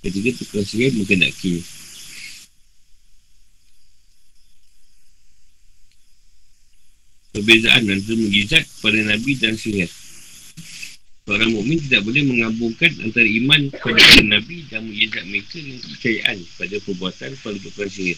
Ketika 0.00 0.30
tukar 0.40 0.64
sihir 0.64 0.92
mengenakinya. 0.96 1.76
perbezaan 7.36 7.84
antara 7.84 8.16
mujizat 8.16 8.64
pada 8.80 8.96
Nabi 9.04 9.36
dan 9.36 9.60
sihir. 9.60 9.92
Seorang 11.28 11.52
mukmin 11.52 11.76
tidak 11.84 12.06
boleh 12.08 12.22
menggabungkan 12.24 12.90
antara 13.04 13.28
iman 13.28 13.60
kepada 13.68 14.24
Nabi 14.24 14.64
dan 14.72 14.88
mujizat 14.88 15.24
mereka 15.28 15.56
dengan 15.60 15.80
kepercayaan 15.84 16.36
pada 16.56 16.76
perbuatan 16.80 17.30
pada 17.44 17.58
tukang 17.60 17.90
sihir. 17.92 18.16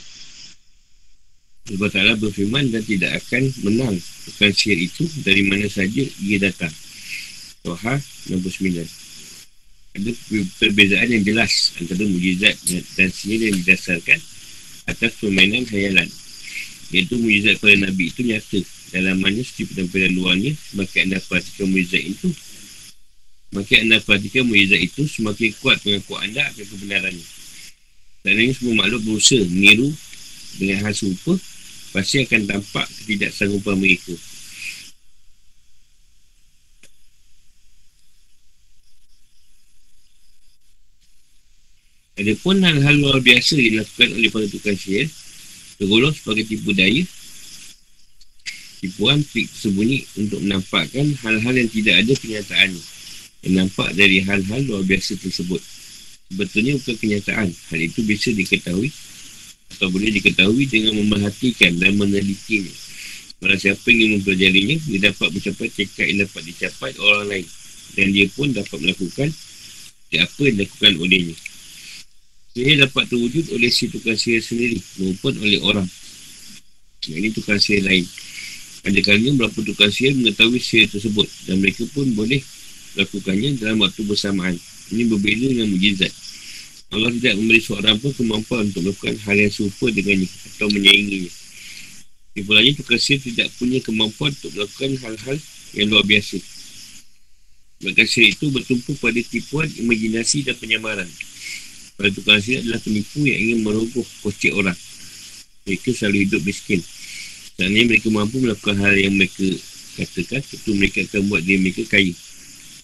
Allah 1.68 1.90
Ta'ala 1.92 2.12
berfirman 2.16 2.72
dan 2.72 2.80
tidak 2.80 3.20
akan 3.24 3.52
menang 3.60 3.96
tukang 4.24 4.52
sihir 4.56 4.78
itu 4.88 5.04
dari 5.20 5.44
mana 5.44 5.68
saja 5.68 6.00
ia 6.24 6.38
datang. 6.40 6.72
Toha 7.60 8.00
69 8.32 8.88
Ada 9.98 10.10
perbezaan 10.62 11.08
yang 11.12 11.24
jelas 11.26 11.76
antara 11.76 12.04
mujizat 12.08 12.56
dan 12.96 13.08
sihir 13.12 13.52
yang 13.52 13.56
didasarkan 13.60 14.20
atas 14.88 15.12
permainan 15.20 15.68
khayalan. 15.68 16.08
Iaitu 16.88 17.20
mujizat 17.20 17.60
para 17.60 17.76
Nabi 17.76 18.08
itu 18.08 18.24
nyata 18.24 18.64
dalamannya 18.92 19.44
seperti 19.44 19.76
penampilan 19.76 20.12
luarnya 20.16 20.52
semakin 20.72 21.00
anda 21.08 21.18
perhatikan 21.20 21.66
mujizat 21.68 22.02
itu 22.02 22.28
semakin 23.52 23.76
anda 23.84 23.96
perhatikan 24.00 24.44
mujizat 24.48 24.80
itu 24.80 25.02
semakin 25.04 25.48
kuat 25.60 25.76
pengakuan 25.84 26.32
anda 26.32 26.42
akan 26.48 26.64
kebenarannya 26.64 27.26
dan 28.24 28.32
ini 28.34 28.52
semua 28.56 28.74
makhluk 28.84 29.02
berusaha 29.04 29.44
meniru 29.52 29.92
dengan 30.56 30.88
hal 30.88 30.92
serupa 30.96 31.36
pasti 31.94 32.24
akan 32.24 32.42
tampak 32.46 32.86
ketidaksanggupan 33.02 33.76
mereka 33.78 34.14
Adapun 42.18 42.58
hal-hal 42.66 42.98
luar 42.98 43.22
biasa 43.22 43.54
yang 43.54 43.78
dilakukan 43.78 44.10
oleh 44.10 44.30
para 44.34 44.46
tukang 44.50 44.74
sihir 44.74 45.06
tergolong 45.78 46.10
sebagai 46.10 46.50
tipu 46.50 46.74
daya 46.74 47.06
tipuan 48.82 49.22
trik 49.22 49.46
tersembunyi 49.46 50.02
untuk 50.18 50.42
menampakkan 50.42 51.06
hal-hal 51.22 51.54
yang 51.54 51.70
tidak 51.70 51.94
ada 52.02 52.12
kenyataan 52.18 52.70
yang 53.46 53.54
nampak 53.62 53.88
dari 53.94 54.18
hal-hal 54.22 54.60
luar 54.66 54.82
biasa 54.82 55.14
tersebut. 55.14 55.62
Sebetulnya 56.28 56.76
bukan 56.76 56.96
kenyataan. 56.98 57.48
Hal 57.54 57.80
itu 57.80 58.00
bisa 58.04 58.34
diketahui 58.34 58.90
atau 59.78 59.94
boleh 59.94 60.10
diketahui 60.10 60.66
dengan 60.66 60.98
memerhatikan 60.98 61.78
dan 61.78 61.94
menelitinya. 61.94 62.74
Malah 63.38 63.54
siapa 63.54 63.86
yang 63.94 64.18
mempelajarinya, 64.18 64.76
dia 64.82 64.98
dapat 65.14 65.30
mencapai 65.30 65.70
tekad 65.70 66.10
yang 66.10 66.26
dapat 66.26 66.42
dicapai 66.42 66.90
orang 66.98 67.26
lain. 67.30 67.46
Dan 67.94 68.10
dia 68.10 68.26
pun 68.34 68.50
dapat 68.50 68.74
melakukan 68.82 69.30
apa 70.18 70.40
yang 70.42 70.54
dilakukan 70.58 70.92
olehnya. 70.98 71.36
Sihir 72.58 72.82
dapat 72.82 73.06
terwujud 73.06 73.54
oleh 73.54 73.70
si 73.70 73.86
tukang 73.86 74.18
sihir 74.18 74.42
sendiri 74.42 74.82
maupun 74.98 75.38
oleh 75.38 75.62
orang. 75.62 75.86
Ini 77.06 77.30
tukang 77.30 77.62
sihir 77.62 77.86
lain. 77.86 78.02
Ada 78.82 78.98
kalanya 79.06 79.46
berapa 79.46 79.58
tukang 79.62 79.94
sihir 79.94 80.18
mengetahui 80.18 80.58
sihir 80.58 80.90
tersebut 80.90 81.30
dan 81.46 81.62
mereka 81.62 81.86
pun 81.94 82.10
boleh 82.18 82.42
lakukannya 82.98 83.54
dalam 83.62 83.78
waktu 83.78 84.02
bersamaan. 84.02 84.58
Ini 84.90 85.06
berbeza 85.06 85.46
dengan 85.46 85.70
mujizat. 85.70 86.10
Allah 86.88 87.12
tidak 87.12 87.36
memberi 87.36 87.60
seorang 87.60 88.00
pun 88.00 88.16
kemampuan 88.16 88.64
untuk 88.72 88.80
melakukan 88.88 89.16
hal 89.28 89.36
yang 89.36 89.52
serupa 89.52 89.92
dengannya 89.92 90.24
atau 90.24 90.68
menyainginya. 90.72 91.32
Kesimpulannya, 92.32 92.72
tukang 92.80 93.02
sihir 93.02 93.20
tidak 93.20 93.48
punya 93.60 93.78
kemampuan 93.84 94.32
untuk 94.32 94.50
melakukan 94.56 94.90
hal-hal 95.04 95.36
yang 95.76 95.86
luar 95.92 96.06
biasa. 96.08 96.38
Sihir 97.82 98.30
itu 98.32 98.46
bertumpu 98.48 98.96
pada 98.96 99.20
tipuan, 99.20 99.68
imajinasi 99.68 100.48
dan 100.48 100.56
penyamaran. 100.56 101.10
Pada 101.98 102.08
tukang 102.14 102.40
sihir 102.40 102.64
adalah 102.64 102.80
penipu 102.80 103.26
yang 103.26 103.36
ingin 103.36 103.58
merogoh 103.66 104.06
kocek 104.24 104.54
orang. 104.56 104.78
Mereka 105.68 105.92
selalu 105.92 106.24
hidup 106.24 106.40
miskin. 106.46 106.80
Seandainya 107.58 107.90
mereka 107.90 108.08
mampu 108.08 108.38
melakukan 108.40 108.78
hal 108.80 108.94
yang 108.96 109.12
mereka 109.18 109.44
katakan, 109.98 110.40
tentu 110.40 110.72
mereka 110.78 111.04
akan 111.04 111.26
buat 111.26 111.42
diri 111.44 111.58
mereka 111.58 111.84
kaya. 111.90 112.14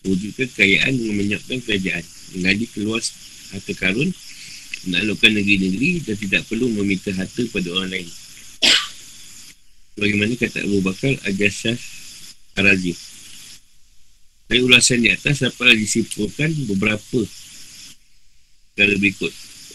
Wujudkan 0.04 0.50
kekayaan 0.50 0.92
dengan 0.92 1.14
menyiapkan 1.14 1.58
kerajaan. 1.64 2.04
Mengaji 2.34 2.66
keluar 2.74 3.00
harta 3.54 3.72
karun, 3.78 4.10
menaklukkan 4.90 5.30
negeri-negeri 5.30 6.02
dan 6.02 6.16
tidak 6.18 6.42
perlu 6.50 6.66
meminta 6.74 7.14
harta 7.14 7.42
pada 7.54 7.68
orang 7.70 7.90
lain. 7.94 8.08
Bagaimana 9.94 10.34
kata 10.34 10.66
Abu 10.66 10.82
Bakar 10.82 11.14
Ajasah 11.22 11.78
Arazi. 12.58 12.94
Dari 14.44 14.60
ulasan 14.60 15.00
di 15.00 15.08
atas 15.08 15.40
dapat 15.40 15.78
disimpulkan 15.78 16.50
beberapa 16.68 17.22
perkara 18.74 18.94
berikut. 18.98 19.32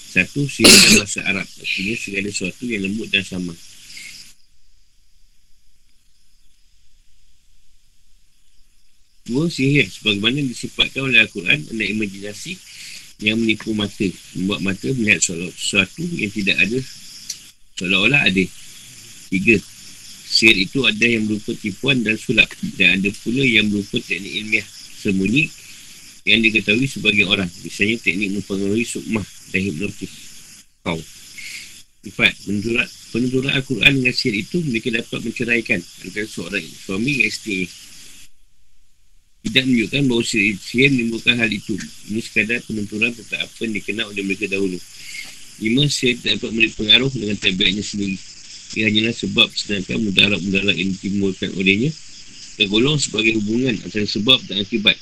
Satu, 0.09 0.45
sihir 0.49 0.99
bahasa 0.99 1.21
Arab. 1.25 1.45
Artinya 1.45 1.95
segala 1.95 2.27
sesuatu 2.33 2.63
yang 2.65 2.81
lembut 2.85 3.07
dan 3.13 3.23
sama. 3.23 3.53
Dua 9.29 9.45
sihir 9.45 9.85
sebagaimana 9.85 10.41
disifatkan 10.41 11.05
oleh 11.05 11.21
Al-Quran 11.21 11.61
adalah 11.69 11.85
imajinasi 11.85 12.57
yang 13.19 13.39
menipu 13.39 13.75
mata. 13.75 14.07
Membuat 14.35 14.59
mata 14.63 14.87
melihat 14.95 15.19
sesuatu 15.23 16.03
yang 16.03 16.31
tidak 16.31 16.57
ada 16.59 16.79
seolah-olah 17.79 18.27
ada. 18.27 18.43
Tiga. 19.31 19.55
Sihir 20.29 20.57
itu 20.61 20.85
ada 20.85 21.05
yang 21.07 21.25
berupa 21.25 21.55
tipuan 21.57 22.03
dan 22.03 22.19
sulap. 22.19 22.51
Dan 22.75 22.99
ada 22.99 23.09
pula 23.23 23.43
yang 23.43 23.71
berupa 23.71 23.97
teknik 24.03 24.33
ilmiah 24.43 24.67
sembunyi 24.99 25.47
yang 26.27 26.39
diketahui 26.43 26.85
sebagai 26.85 27.25
orang. 27.25 27.49
Misalnya 27.63 27.97
teknik 28.03 28.29
mempengaruhi 28.35 28.85
sukmah 28.85 29.25
dan 29.51 29.59
hipnotis. 29.63 30.11
Kau. 30.85 30.99
Empat. 32.05 32.33
Penurut 33.09 33.49
Al-Quran 33.49 33.99
dengan 33.99 34.13
sihir 34.13 34.45
itu, 34.45 34.61
mereka 34.61 34.93
dapat 34.93 35.19
menceraikan 35.25 35.81
antara 35.81 36.27
seorang 36.29 36.61
suami 36.61 37.17
dengan 37.17 37.27
isteri 37.27 37.65
tidak 39.39 39.63
menunjukkan 39.65 40.01
bahawa 40.11 40.23
sihir 40.27 40.89
menimbulkan 40.91 41.35
hal 41.39 41.47
itu. 41.47 41.75
Ini 42.11 42.19
sekadar 42.19 42.59
penenturan 42.67 43.15
tentang 43.15 43.47
apa 43.47 43.57
yang 43.63 43.73
dikenal 43.79 44.05
oleh 44.11 44.23
mereka 44.27 44.45
dahulu. 44.51 44.75
Lima, 45.63 45.83
sihir 45.87 46.19
tidak 46.19 46.43
dapat 46.43 46.49
memberi 46.51 46.71
pengaruh 46.75 47.11
dengan 47.15 47.35
tabiatnya 47.39 47.83
sendiri. 47.83 48.17
Ia 48.77 48.83
hanyalah 48.85 49.15
sebab 49.15 49.47
sedangkan 49.49 49.97
mudarat-mudarat 50.05 50.75
yang 50.77 50.89
ditimbulkan 50.93 51.49
olehnya 51.57 51.89
tergolong 52.59 52.99
sebagai 52.99 53.39
hubungan 53.39 53.79
antara 53.81 54.03
sebab 54.03 54.37
dan 54.45 54.61
akibat. 54.61 54.99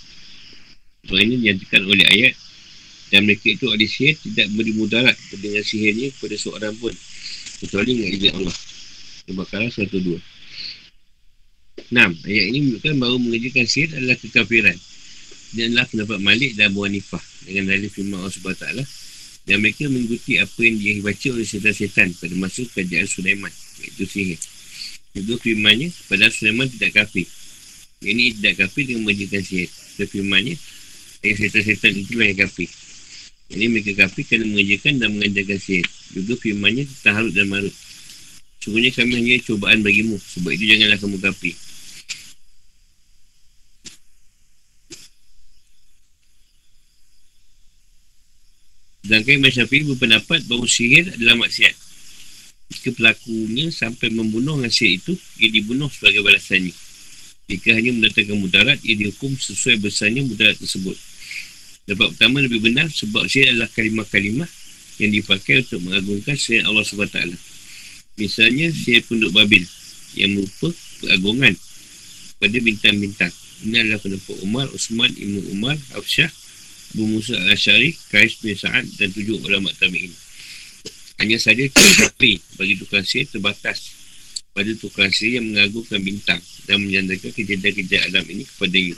Soal 1.10 1.26
ini 1.26 1.42
dinyatakan 1.42 1.84
oleh 1.84 2.06
ayat 2.06 2.34
dan 3.10 3.26
mereka 3.26 3.50
itu 3.50 3.66
ada 3.68 3.86
sihir 3.88 4.16
tidak 4.22 4.54
memberi 4.54 4.72
mudarat 4.78 5.18
dengan 5.34 5.64
sihirnya 5.66 6.14
kepada 6.16 6.36
seorang 6.38 6.74
pun 6.78 6.94
kecuali 7.66 7.92
dengan 7.98 8.12
izin 8.14 8.34
Allah. 8.38 8.56
Al-Baqarah 9.28 9.70
102. 9.74 10.37
Enam, 11.88 12.12
ayat 12.28 12.46
ini 12.52 12.58
menunjukkan 12.68 12.94
bahawa 13.00 13.18
mengerjakan 13.24 13.64
sihir 13.64 13.96
adalah 13.96 14.20
kekafiran. 14.20 14.76
Dia 15.56 15.72
adalah 15.72 15.88
pendapat 15.88 16.20
Malik 16.20 16.52
dan 16.60 16.76
Abu 16.76 16.84
Hanifah 16.84 17.24
dengan 17.48 17.72
dalil 17.72 17.88
firman 17.88 18.20
Allah 18.20 18.36
SWT 18.36 18.68
dan 19.48 19.64
mereka 19.64 19.88
mengikuti 19.88 20.36
apa 20.36 20.60
yang 20.60 20.76
dia 20.76 21.00
baca 21.00 21.28
oleh 21.32 21.48
setan-setan 21.48 22.12
pada 22.20 22.36
masa 22.36 22.68
kerajaan 22.68 23.08
Sulaiman 23.08 23.54
iaitu 23.80 24.04
sihir. 24.04 24.40
Kedua 25.16 25.40
firmannya, 25.40 25.88
pada 26.12 26.28
Sulaiman 26.28 26.68
tidak 26.68 26.92
kafir. 27.00 27.24
Ini 28.04 28.36
tidak 28.36 28.68
kafir 28.68 28.84
dengan 28.92 29.08
mengerjakan 29.08 29.44
sihir. 29.48 29.72
Kedua 29.72 30.08
firmannya, 30.12 30.56
yang 31.24 31.38
setan-setan 31.40 31.92
itu 31.96 32.12
yang 32.20 32.36
kafir. 32.36 32.70
Ini 33.48 33.66
mereka 33.72 33.92
kafir 34.04 34.28
kerana 34.28 34.44
mengerjakan 34.52 34.94
dan 35.00 35.08
mengajarkan 35.16 35.60
sihir. 35.64 35.88
Juga 36.12 36.36
firmannya 36.36 36.84
tentang 36.84 37.16
Harut 37.24 37.32
dan 37.32 37.48
Marut. 37.48 37.76
Sungguhnya 38.60 38.92
kami 38.92 39.24
hanya 39.24 39.40
cubaan 39.40 39.80
bagimu. 39.80 40.20
Sebab 40.20 40.52
itu 40.52 40.76
janganlah 40.76 41.00
kamu 41.00 41.18
kafir. 41.24 41.56
Sedangkan 49.08 49.40
Imam 49.40 49.48
Syafi'i 49.48 49.88
berpendapat 49.88 50.44
bahawa 50.52 50.68
sihir 50.68 51.16
adalah 51.16 51.48
maksiat. 51.48 51.72
Jika 52.68 52.92
pelakunya 52.92 53.72
sampai 53.72 54.12
membunuh 54.12 54.60
sihir 54.68 55.00
itu, 55.00 55.16
ia 55.40 55.48
dibunuh 55.48 55.88
sebagai 55.88 56.20
balasannya. 56.28 56.76
Jika 57.48 57.72
hanya 57.72 57.96
mendatangkan 57.96 58.36
mudarat, 58.36 58.84
ia 58.84 59.00
dihukum 59.00 59.32
sesuai 59.32 59.80
besarnya 59.80 60.28
mudarat 60.28 60.60
tersebut. 60.60 61.00
Dapat 61.88 62.20
pertama 62.20 62.44
lebih 62.44 62.60
benar 62.60 62.92
sebab 62.92 63.32
sihir 63.32 63.56
adalah 63.56 63.72
kalimah-kalimah 63.72 64.52
yang 65.00 65.16
dipakai 65.16 65.64
untuk 65.64 65.88
mengagungkan 65.88 66.36
sihir 66.36 66.68
Allah 66.68 66.84
SWT. 66.84 67.32
Misalnya 68.20 68.76
sihir 68.76 69.08
penduduk 69.08 69.40
Babil 69.40 69.64
yang 70.20 70.36
merupakan 70.36 70.76
keagungan 71.00 71.56
pada 72.44 72.58
bintang-bintang. 72.60 73.32
Ini 73.64 73.88
adalah 73.88 74.04
pendapat 74.04 74.36
Umar, 74.44 74.68
Usman, 74.76 75.16
Ibn 75.16 75.36
Umar, 75.56 75.80
Afsyah, 75.96 76.28
Abu 76.98 77.14
Musa 77.14 77.38
al-Ashari, 77.38 77.94
Kais 78.10 78.42
bin 78.42 78.58
Sa'ad 78.58 78.82
dan 78.98 79.14
tujuh 79.14 79.38
ulama 79.46 79.70
tabi'in. 79.78 80.10
Hanya 81.22 81.38
saja 81.38 81.62
tapi 81.70 82.42
bagi 82.58 82.74
tukang 82.74 83.06
sihir 83.06 83.30
terbatas 83.30 83.94
pada 84.50 84.74
tukang 84.74 85.14
sihir 85.14 85.38
yang 85.38 85.46
mengagumkan 85.54 86.02
bintang 86.02 86.42
dan 86.66 86.82
menyandarkan 86.82 87.30
kejadian-kejadian 87.38 88.02
alam 88.10 88.26
ini 88.34 88.50
kepadanya. 88.50 88.98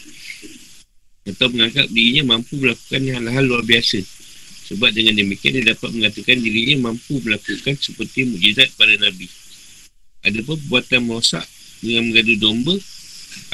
Atau 1.28 1.52
menganggap 1.52 1.92
dirinya 1.92 2.40
mampu 2.40 2.56
melakukan 2.56 3.04
hal-hal 3.04 3.44
luar 3.44 3.68
biasa. 3.68 4.00
Sebab 4.72 4.96
dengan 4.96 5.20
demikian 5.20 5.60
dia 5.60 5.76
dapat 5.76 5.92
mengatakan 5.92 6.40
dirinya 6.40 6.96
mampu 6.96 7.20
melakukan 7.20 7.76
seperti 7.84 8.32
mujizat 8.32 8.72
para 8.80 8.96
Nabi. 8.96 9.28
Ada 10.24 10.40
pun 10.48 10.56
perbuatan 10.56 11.04
merosak 11.04 11.44
dengan 11.84 12.16
mengadu 12.16 12.40
domba 12.40 12.80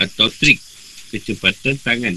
atau 0.05 0.29
trik 0.29 0.61
kecepatan 1.09 1.81
tangan 1.81 2.13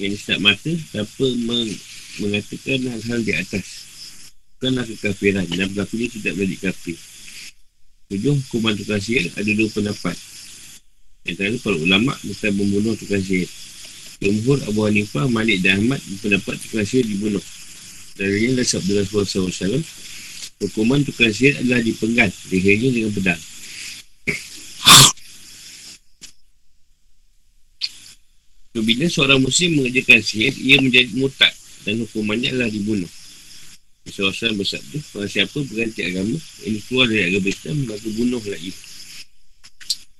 yang 0.00 0.16
tak 0.16 0.40
mata 0.40 0.72
tanpa 0.96 1.26
meng- 1.44 1.80
mengatakan 2.24 2.80
hal-hal 2.88 3.20
di 3.20 3.32
atas. 3.36 3.66
Bukanlah 4.56 4.88
kekafiran. 4.88 5.44
Dan 5.46 5.68
berlakunya 5.72 6.08
tidak 6.08 6.32
menjadi 6.36 6.56
kafir 6.68 6.98
Tujuh 8.10 8.34
hukuman 8.34 8.74
tukang 8.74 8.98
sihir 8.98 9.30
ada 9.38 9.46
dua 9.46 9.70
pendapat. 9.70 10.16
Yang 11.22 11.34
terakhir 11.36 11.60
para 11.62 11.76
ulama 11.78 12.12
tentang 12.18 12.58
membunuh 12.58 12.98
tukang 12.98 13.22
sihir. 13.22 13.46
Jumhur 14.18 14.58
Abu 14.66 14.82
Hanifah, 14.82 15.30
Malik 15.30 15.62
dan 15.62 15.78
Ahmad 15.78 16.02
berpendapat 16.02 16.58
tukang 16.58 16.82
sihir 16.82 17.06
dibunuh. 17.06 17.44
Darinya 18.18 18.58
adalah 18.58 18.66
sabda 18.66 18.92
Rasulullah 19.06 19.54
SAW 19.54 19.80
Hukuman 20.60 21.00
tukang 21.06 21.30
sihir 21.30 21.56
adalah 21.62 21.80
dipenggal 21.80 22.28
lehernya 22.50 22.90
dengan 22.90 23.12
pedang 23.14 23.40
Bila 28.70 29.10
seorang 29.10 29.42
muslim 29.42 29.82
mengerjakan 29.82 30.22
sihir, 30.22 30.54
ia 30.54 30.78
menjadi 30.78 31.10
mutak 31.18 31.50
dan 31.82 32.06
hukumannya 32.06 32.54
adalah 32.54 32.70
dibunuh. 32.70 33.10
Seorang 34.06 34.54
bersabda, 34.54 34.98
kalau 35.10 35.26
siapa 35.26 35.58
berganti 35.66 36.06
agama, 36.06 36.38
ini 36.62 36.78
keluar 36.86 37.10
dari 37.10 37.34
agama 37.34 37.50
Islam, 37.50 37.76
maka 37.90 38.08
bunuhlah 38.14 38.60
ia. 38.62 38.74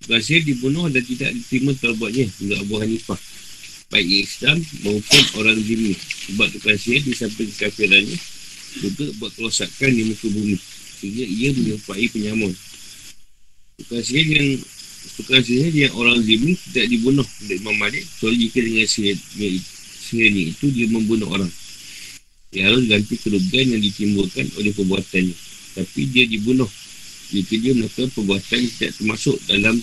Tukang 0.03 0.23
sihir 0.25 0.43
dibunuh 0.43 0.91
dan 0.91 1.03
tidak 1.07 1.31
diterima 1.31 1.71
terbuatnya 1.79 2.27
untuk 2.27 2.59
Abu 2.59 2.75
Hanifah. 2.83 3.21
Baik 3.91 4.09
Islam 4.27 4.57
maupun 4.83 5.23
orang 5.39 5.59
zimmi. 5.63 5.95
Sebab 6.27 6.47
tukang 6.51 6.79
sihir 6.79 7.03
disamping 7.07 7.51
kafirannya, 7.55 8.19
juga 8.83 9.15
buat 9.23 9.31
kerosakan 9.39 9.91
di 9.95 10.03
muka 10.11 10.27
bumi. 10.27 10.59
Sehingga 10.99 11.23
ia 11.23 11.49
menyerupai 11.55 12.07
penyamun. 12.11 12.51
Tukang 13.79 14.03
sihir 14.03 14.27
yang 14.27 14.51
sihir 15.45 15.73
yang 15.73 15.93
orang 15.97 16.21
zimmi 16.25 16.57
tidak 16.71 16.87
dibunuh 16.91 17.27
oleh 17.27 17.57
Imam 17.61 17.77
Malik. 17.77 18.05
Kecuali 18.17 18.37
jika 18.49 18.59
dengan 18.61 18.87
sihir, 18.89 19.17
sihirnya 20.09 20.45
itu 20.53 20.67
dia 20.73 20.87
membunuh 20.89 21.29
orang. 21.29 21.53
Dia 22.51 22.67
harus 22.67 22.89
ganti 22.89 23.15
kerugian 23.21 23.79
yang 23.79 23.83
ditimbulkan 23.85 24.47
oleh 24.59 24.75
perbuatannya 24.75 25.51
tapi 25.75 26.01
dia 26.11 26.27
dibunuh 26.27 26.67
jika 27.31 27.55
dia 27.55 27.73
melakukan 27.79 28.11
perbuatan 28.11 28.59
yang 28.59 28.73
tidak 28.75 28.93
termasuk 28.99 29.37
dalam 29.47 29.77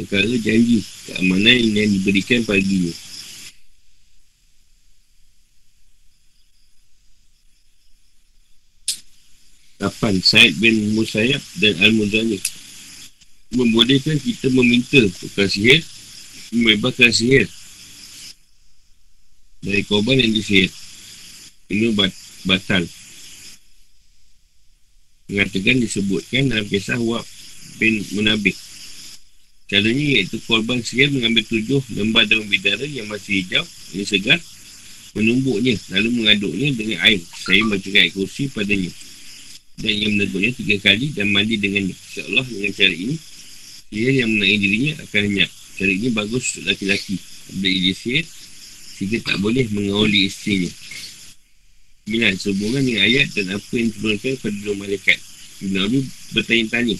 perkara 0.00 0.32
janji 0.40 0.80
keamanan 1.04 1.60
yang 1.76 1.90
diberikan 1.92 2.40
paginya. 2.48 2.94
Kapan 9.80 10.20
Said 10.20 10.60
bin 10.60 10.92
Musayyab 10.92 11.40
dan 11.60 11.72
Al-Muzani 11.80 12.36
membolehkan 13.50 14.16
kita 14.18 14.46
meminta 14.54 15.02
tukar 15.18 15.50
sihir 15.50 15.82
membebaskan 16.50 17.10
sihir. 17.14 17.46
Dari 19.60 19.82
korban 19.84 20.16
yang 20.18 20.32
disihir. 20.32 20.72
Ini 21.70 21.94
bat, 21.94 22.10
batal. 22.48 22.82
Mengatakan 25.30 25.78
disebutkan 25.78 26.50
dalam 26.50 26.66
kisah 26.66 26.98
Wab 26.98 27.22
bin 27.78 28.02
Munabik 28.18 28.58
caranya 29.70 30.02
iaitu 30.18 30.42
korban 30.50 30.82
sihir 30.82 31.14
mengambil 31.14 31.46
tujuh 31.46 31.78
lembar 31.94 32.26
daun 32.26 32.42
bidara 32.50 32.82
yang 32.82 33.06
masih 33.06 33.46
hijau 33.46 33.62
yang 33.94 34.02
segar 34.02 34.38
menumbuknya 35.14 35.78
lalu 35.94 36.10
mengaduknya 36.10 36.74
dengan 36.74 36.98
air. 37.06 37.22
Saya 37.22 37.62
bacakan 37.70 38.02
air 38.02 38.10
kursi 38.10 38.50
padanya. 38.50 38.90
Dan 39.78 39.92
ia 39.94 40.08
menegurnya 40.10 40.50
tiga 40.58 40.76
kali 40.82 41.14
dan 41.14 41.30
mandi 41.30 41.54
dengannya. 41.54 41.94
insyaAllah 41.94 42.46
dengan 42.50 42.72
cara 42.74 42.94
ini 42.94 43.16
dia 43.90 44.22
yang 44.22 44.30
mengenai 44.30 44.56
dirinya 44.62 44.92
akan 45.02 45.20
lenyap. 45.26 45.50
Cara 45.50 45.90
ini 45.90 46.08
bagus 46.14 46.44
untuk 46.54 46.70
laki-laki. 46.70 47.18
Bila 47.50 47.74
dia 47.74 47.94
sihir, 47.98 48.24
sehingga 48.94 49.18
tak 49.26 49.36
boleh 49.42 49.66
mengawali 49.74 50.30
isterinya. 50.30 50.70
Bila 52.06 52.30
sehubungan 52.38 52.86
dengan 52.86 53.02
ayat 53.02 53.26
dan 53.34 53.50
apa 53.58 53.72
yang 53.74 53.90
diturunkan 53.90 54.32
pada 54.38 54.56
dua 54.62 54.74
malaikat. 54.78 55.18
Ibn 55.60 55.76
Abi 55.82 55.98
bertanya-tanya. 56.32 56.96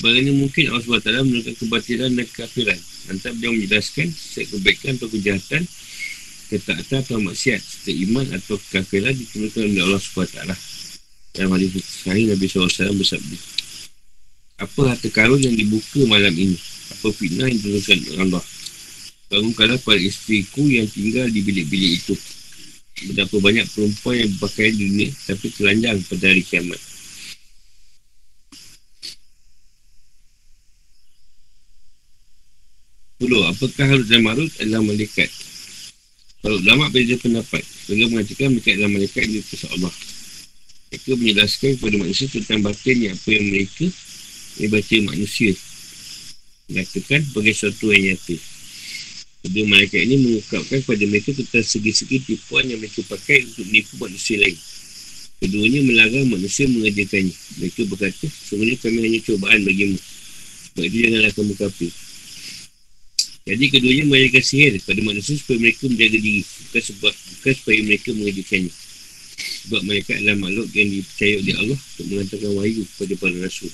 Bagaimana 0.00 0.32
mungkin 0.32 0.64
Allah 0.72 0.82
SWT 0.86 1.10
menurunkan 1.26 1.54
kebatilan 1.60 2.10
dan 2.16 2.24
kekafiran. 2.24 2.78
Antara 3.10 3.34
beliau 3.36 3.52
menjelaskan 3.52 4.08
setiap 4.14 4.56
kebaikan 4.56 4.96
atau 4.96 5.08
kejahatan, 5.12 5.62
ketaatan 6.48 6.98
atau 7.04 7.18
maksiat, 7.20 7.60
setiap 7.60 7.96
iman 8.08 8.26
atau 8.32 8.56
kekafiran 8.56 9.12
diturunkan 9.12 9.60
oleh 9.66 9.82
Allah 9.90 10.00
SWT. 10.00 10.38
Dalam 11.36 11.50
hadis 11.52 11.70
sahih 11.82 12.30
Nabi 12.30 12.46
SAW 12.46 12.94
bersabda 12.96 13.60
apa 14.60 14.80
harta 14.92 15.08
karun 15.08 15.40
yang 15.40 15.56
dibuka 15.56 16.04
malam 16.04 16.36
ini 16.36 16.60
apa 16.92 17.08
fitnah 17.16 17.48
yang 17.48 17.56
diturunkan 17.56 17.98
Allah 18.20 18.44
bangunkanlah 19.32 19.80
para 19.80 19.96
isteriku 19.96 20.68
yang 20.68 20.84
tinggal 20.84 21.24
di 21.32 21.40
bilik-bilik 21.40 21.96
itu 21.96 22.14
betapa 23.08 23.40
banyak 23.40 23.64
perempuan 23.72 24.20
yang 24.20 24.30
berpakaian 24.36 24.76
dunia 24.76 25.08
tapi 25.24 25.46
telanjang 25.56 25.96
pada 26.04 26.24
hari 26.28 26.44
kiamat 26.44 26.80
Puluh, 33.20 33.44
apakah 33.52 33.84
Harut 33.84 34.08
dan 34.08 34.24
Marut 34.24 34.48
adalah 34.64 34.80
malaikat? 34.80 35.28
Kalau 36.40 36.56
ulama 36.56 36.88
beza 36.88 37.20
pendapat, 37.20 37.60
mereka 37.60 38.04
mengatakan 38.08 38.48
mereka 38.48 38.68
adalah 38.72 38.90
malaikat 38.96 39.20
yang 39.28 39.32
diutus 39.36 39.62
Allah. 39.68 39.92
Mereka 40.88 41.10
menjelaskan 41.20 41.70
kepada 41.76 41.96
manusia 42.00 42.26
tentang 42.32 42.64
batin 42.64 43.12
apa 43.12 43.28
yang 43.28 43.44
mereka 43.52 43.92
baca 44.68 44.96
manusia 45.08 45.56
Nyatakan 46.70 47.24
sebagai 47.24 47.54
sesuatu 47.56 47.94
yang 47.94 48.12
nyata 48.12 48.36
Kedua 49.40 49.64
malaikat 49.72 50.04
ini 50.04 50.16
mengungkapkan 50.20 50.84
kepada 50.84 51.04
mereka 51.08 51.32
tentang 51.32 51.64
segi-segi 51.64 52.20
tipuan 52.28 52.68
yang 52.68 52.76
mereka 52.76 53.00
pakai 53.08 53.48
untuk 53.48 53.64
menipu 53.72 53.96
manusia 53.96 54.36
lain. 54.36 54.52
Keduanya 55.40 55.80
melarang 55.80 56.28
manusia 56.28 56.68
mengerjakannya. 56.68 57.32
Mereka 57.56 57.88
berkata, 57.88 58.28
sebenarnya 58.28 58.76
kami 58.84 58.98
hanya 59.00 59.20
cobaan 59.24 59.64
bagimu. 59.64 59.96
Sebab 59.96 60.82
itu 60.84 60.96
janganlah 61.08 61.32
kamu 61.32 61.54
kafir. 61.56 61.92
Jadi 63.48 63.64
keduanya 63.72 64.04
mengajarkan 64.04 64.44
sihir 64.44 64.72
kepada 64.84 65.00
manusia 65.00 65.34
supaya 65.40 65.56
mereka 65.56 65.82
menjaga 65.88 66.18
diri. 66.20 66.42
Bukan 66.44 66.82
sebab 66.84 67.12
bukan 67.16 67.52
supaya 67.56 67.78
mereka 67.80 68.08
mengerjakannya. 68.12 68.72
Sebab 69.40 69.80
mereka 69.88 70.10
adalah 70.20 70.36
makhluk 70.36 70.68
yang 70.76 70.88
dipercaya 70.92 71.34
oleh 71.40 71.54
Allah 71.56 71.78
untuk 71.80 72.06
mengantarkan 72.12 72.50
wahyu 72.60 72.82
kepada 72.84 73.14
para 73.16 73.36
rasul 73.40 73.72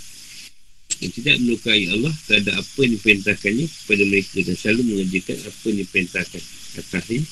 yang 1.02 1.12
tidak 1.12 1.36
melukai 1.42 1.88
Allah 1.92 2.14
terhadap 2.24 2.54
apa 2.60 2.78
yang 2.84 2.92
diperintahkannya 2.96 3.66
kepada 3.68 4.02
mereka. 4.08 4.36
Dan 4.42 4.56
selalu 4.56 4.82
mengerjakan 4.86 5.36
apa 5.44 5.64
yang 5.68 5.78
diperintahkan. 5.84 6.42
At-Tahrim 6.76 7.22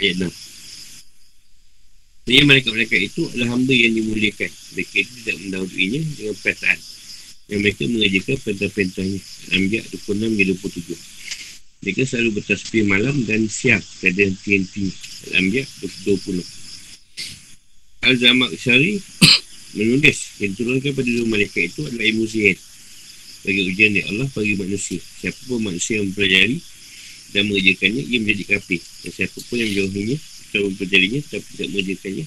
ayat 0.00 0.16
6 0.24 0.32
Jadi 2.24 2.40
mereka-mereka 2.48 2.96
itu 2.96 3.20
adalah 3.32 3.48
hamba 3.52 3.74
yang 3.76 3.92
dimuliakan. 3.96 4.48
Mereka 4.48 4.94
itu 4.96 5.12
tidak 5.24 5.36
mendahuluinya 5.44 6.00
dengan 6.16 6.34
perkataan. 6.40 6.78
Yang 7.44 7.60
mereka 7.60 7.82
mengerjakan 7.84 8.36
perintah-perintahnya. 8.40 9.20
Al-Anbiya 9.52 9.82
26-27 9.92 11.14
mereka 11.84 12.08
selalu 12.08 12.40
bertasbih 12.40 12.88
malam 12.88 13.28
dan 13.28 13.44
siang 13.44 13.84
tiada 14.00 14.24
henti-henti 14.24 14.88
Al-Anbiya 15.28 15.68
20 16.08 16.40
Al-Zamak 18.08 18.56
Syari 18.56 18.96
menulis 19.74 20.38
yang 20.38 20.54
diturunkan 20.54 20.90
pada 20.94 21.10
dua 21.10 21.26
malaikat 21.28 21.62
itu 21.70 21.80
adalah 21.84 22.06
ilmu 22.06 22.24
sihir 22.30 22.58
bagi 23.44 23.60
ujian 23.68 23.90
dari 23.92 24.04
Allah 24.08 24.28
bagi 24.32 24.54
manusia. 24.56 25.00
Siapa 25.20 25.40
pun 25.44 25.60
manusia 25.60 26.00
yang 26.00 26.08
mempelajari 26.08 26.58
dan 27.36 27.42
mengerjakannya 27.50 28.02
ia 28.08 28.18
menjadi 28.24 28.44
kafir. 28.56 28.80
Dan 28.80 29.10
siapa 29.12 29.36
pun 29.36 29.56
yang 29.60 29.70
menjauhinya 29.74 30.16
atau 30.16 30.60
mempelajarinya 30.70 31.20
tapi 31.28 31.46
tidak 31.52 31.68
mengerjakannya 31.74 32.26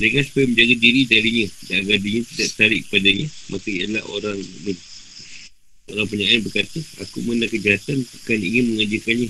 mereka 0.00 0.18
supaya 0.24 0.44
menjaga 0.48 0.76
diri 0.80 1.00
darinya 1.04 1.46
dan 1.68 1.76
agar 1.84 1.98
dirinya 2.00 2.26
tidak 2.32 2.50
tarik 2.56 2.82
padanya 2.88 3.26
maka 3.52 3.66
ia 3.68 3.82
adalah 3.84 4.04
orang 4.16 4.38
mukmin 4.40 4.78
orang 5.90 6.08
penyakit 6.08 6.40
berkata 6.46 6.78
aku 7.02 7.16
mengenal 7.26 7.48
kejahatan 7.50 7.96
bukan 8.06 8.38
ingin 8.38 8.64
mengerjakannya. 8.70 9.28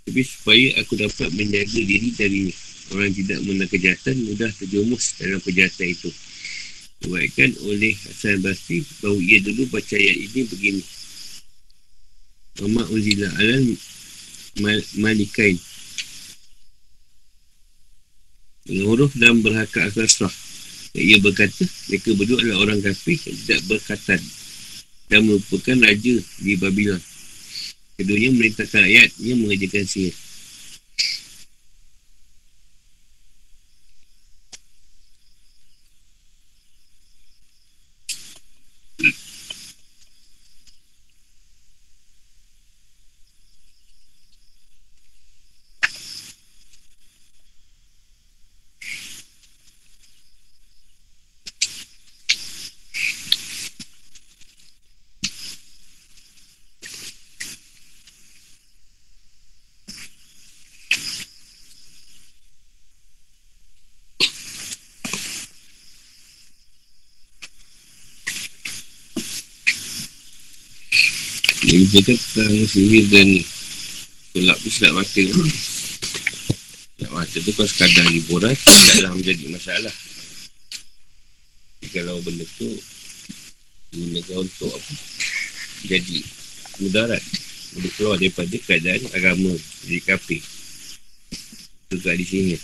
Tapi 0.00 0.20
supaya 0.26 0.66
aku 0.80 0.92
dapat 0.96 1.28
menjaga 1.32 1.80
diri 1.80 2.08
darinya. 2.12 2.54
Orang 2.90 3.12
tidak 3.14 3.38
mengenal 3.46 3.68
kejahatan 3.70 4.14
mudah 4.26 4.50
terjumus 4.58 5.04
dalam 5.16 5.40
kejahatan 5.40 5.86
itu 5.94 6.10
Dibuatkan 7.00 7.50
oleh 7.64 7.96
Hasan 7.96 8.44
Basri 8.44 8.84
bahawa 9.00 9.18
ia 9.24 9.38
dulu 9.40 9.62
baca 9.72 9.96
ayat 9.96 10.16
ini 10.20 10.40
begini. 10.44 10.82
Mama 12.60 12.84
Uzila 12.92 13.28
Alam 13.40 13.72
Malikain 15.00 15.56
dengan 18.70 18.86
huruf 18.92 19.12
dan 19.16 19.40
berhakak 19.40 19.90
asal 19.90 20.30
ia 20.94 21.18
berkata 21.22 21.64
mereka 21.88 22.10
berdua 22.14 22.38
adalah 22.42 22.58
orang 22.66 22.80
kafir 22.82 23.18
yang 23.26 23.36
tidak 23.46 23.60
berkatan 23.66 24.20
dan 25.10 25.20
merupakan 25.26 25.76
raja 25.86 26.14
di 26.42 26.52
Babylon 26.54 27.02
keduanya 27.98 28.30
merintahkan 28.30 28.82
ayat 28.86 29.10
yang 29.18 29.42
mengajarkan 29.42 29.86
sihir 29.86 30.14
Dia 71.90 72.06
kata 72.06 72.14
tentang 72.14 72.70
sihir 72.70 73.04
dan 73.10 73.28
Tolak 74.30 74.62
tu 74.62 74.70
silap 74.70 74.94
mata. 74.94 75.22
Silap 76.94 77.10
mata 77.10 77.36
tu 77.42 77.50
kau 77.50 77.66
sekadar 77.66 78.06
hiburan 78.06 78.54
Taklah 78.54 79.10
menjadi 79.10 79.50
masalah. 79.50 79.94
Kalau 81.90 82.22
benda 82.22 82.46
tu 82.54 82.70
Gunakan 83.90 84.46
untuk 84.46 84.70
apa? 84.70 84.92
Jadi 85.90 86.22
Mudarat. 86.78 87.22
Boleh 87.74 87.92
keluar 87.98 88.16
daripada 88.22 88.54
keadaan 88.54 89.02
agama 89.10 89.50
Jadi 89.82 90.00
kafir. 90.06 90.42
Tak 91.90 92.14
di 92.14 92.22
sini 92.22 92.54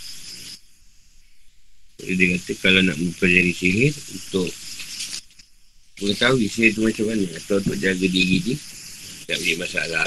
Jadi 1.98 2.14
dia 2.14 2.26
kata 2.38 2.52
kalau 2.62 2.78
nak 2.78 2.94
mempelajari 2.94 3.50
sihir 3.50 3.90
Untuk 3.90 4.54
Mengetahui 5.98 6.46
sihir 6.46 6.78
tu 6.78 6.86
macam 6.86 7.10
mana 7.10 7.26
Atau 7.34 7.58
untuk 7.58 7.74
jaga 7.74 8.06
diri 8.06 8.38
dia 8.38 8.75
tak 9.26 9.42
boleh 9.42 9.58
masalah 9.58 10.06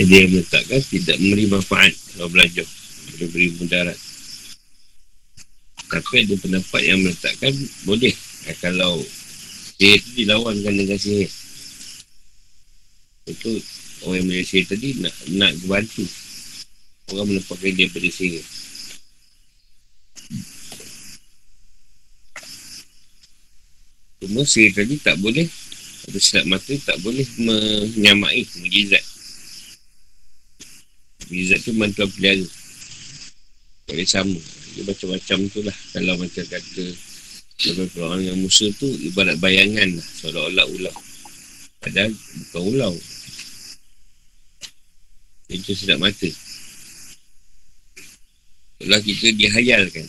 Jadi 0.00 0.16
dia 0.16 0.32
meletakkan 0.32 0.80
tidak 0.80 1.16
memberi 1.20 1.44
manfaat 1.44 1.92
kalau 2.16 2.32
belajar. 2.32 2.64
Beri 3.20 3.52
mudarat. 3.60 4.09
Tapi 5.90 6.22
ada 6.22 6.34
pendapat 6.38 6.82
yang 6.86 7.02
meletakkan 7.02 7.50
boleh 7.82 8.14
ya, 8.46 8.54
kalau 8.62 9.02
sihir 9.74 9.98
itu 9.98 10.10
dilawankan 10.22 10.74
dengan 10.78 10.94
sihir. 10.94 11.30
Itu 13.26 13.50
orang 14.06 14.22
yang 14.22 14.26
boleh 14.30 14.46
sihir 14.46 14.64
tadi 14.70 14.88
nak, 15.02 15.14
nak 15.34 15.52
bantu 15.66 16.06
orang 17.10 17.26
melepaskan 17.34 17.72
dia 17.74 17.90
pada 17.90 18.08
sihir. 18.08 18.44
Cuma 24.20 24.46
sihir 24.46 24.70
tadi 24.76 24.94
tak 25.02 25.18
boleh 25.18 25.48
atau 26.06 26.20
silap 26.22 26.46
mata 26.46 26.74
tak 26.86 26.96
boleh 27.02 27.26
menyamai 27.40 28.46
mujizat. 28.62 29.02
Mujizat 31.28 31.58
tu 31.66 31.74
bantuan 31.74 32.08
pelihara. 32.14 32.46
Tak 33.90 33.94
boleh 33.98 34.06
sama. 34.06 34.40
Dia 34.74 34.82
macam-macam 34.86 35.38
tu 35.50 35.60
lah. 35.66 35.76
Kalau 35.94 36.14
macam 36.18 36.44
kata 36.46 36.84
Kalau 37.60 37.84
orang 38.06 38.22
yang 38.24 38.38
Musa 38.38 38.66
tu 38.78 38.86
Ibarat 38.86 39.36
bayangan 39.42 39.88
lah. 39.98 40.06
Seolah-olah 40.22 40.66
ulau 40.70 40.96
Padahal 41.80 42.12
bukan 42.14 42.62
ulau 42.74 42.94
Itu 45.50 45.74
sedap 45.74 45.98
mata. 45.98 46.30
Seolah 48.78 49.00
kita 49.02 49.34
dihayalkan. 49.34 50.06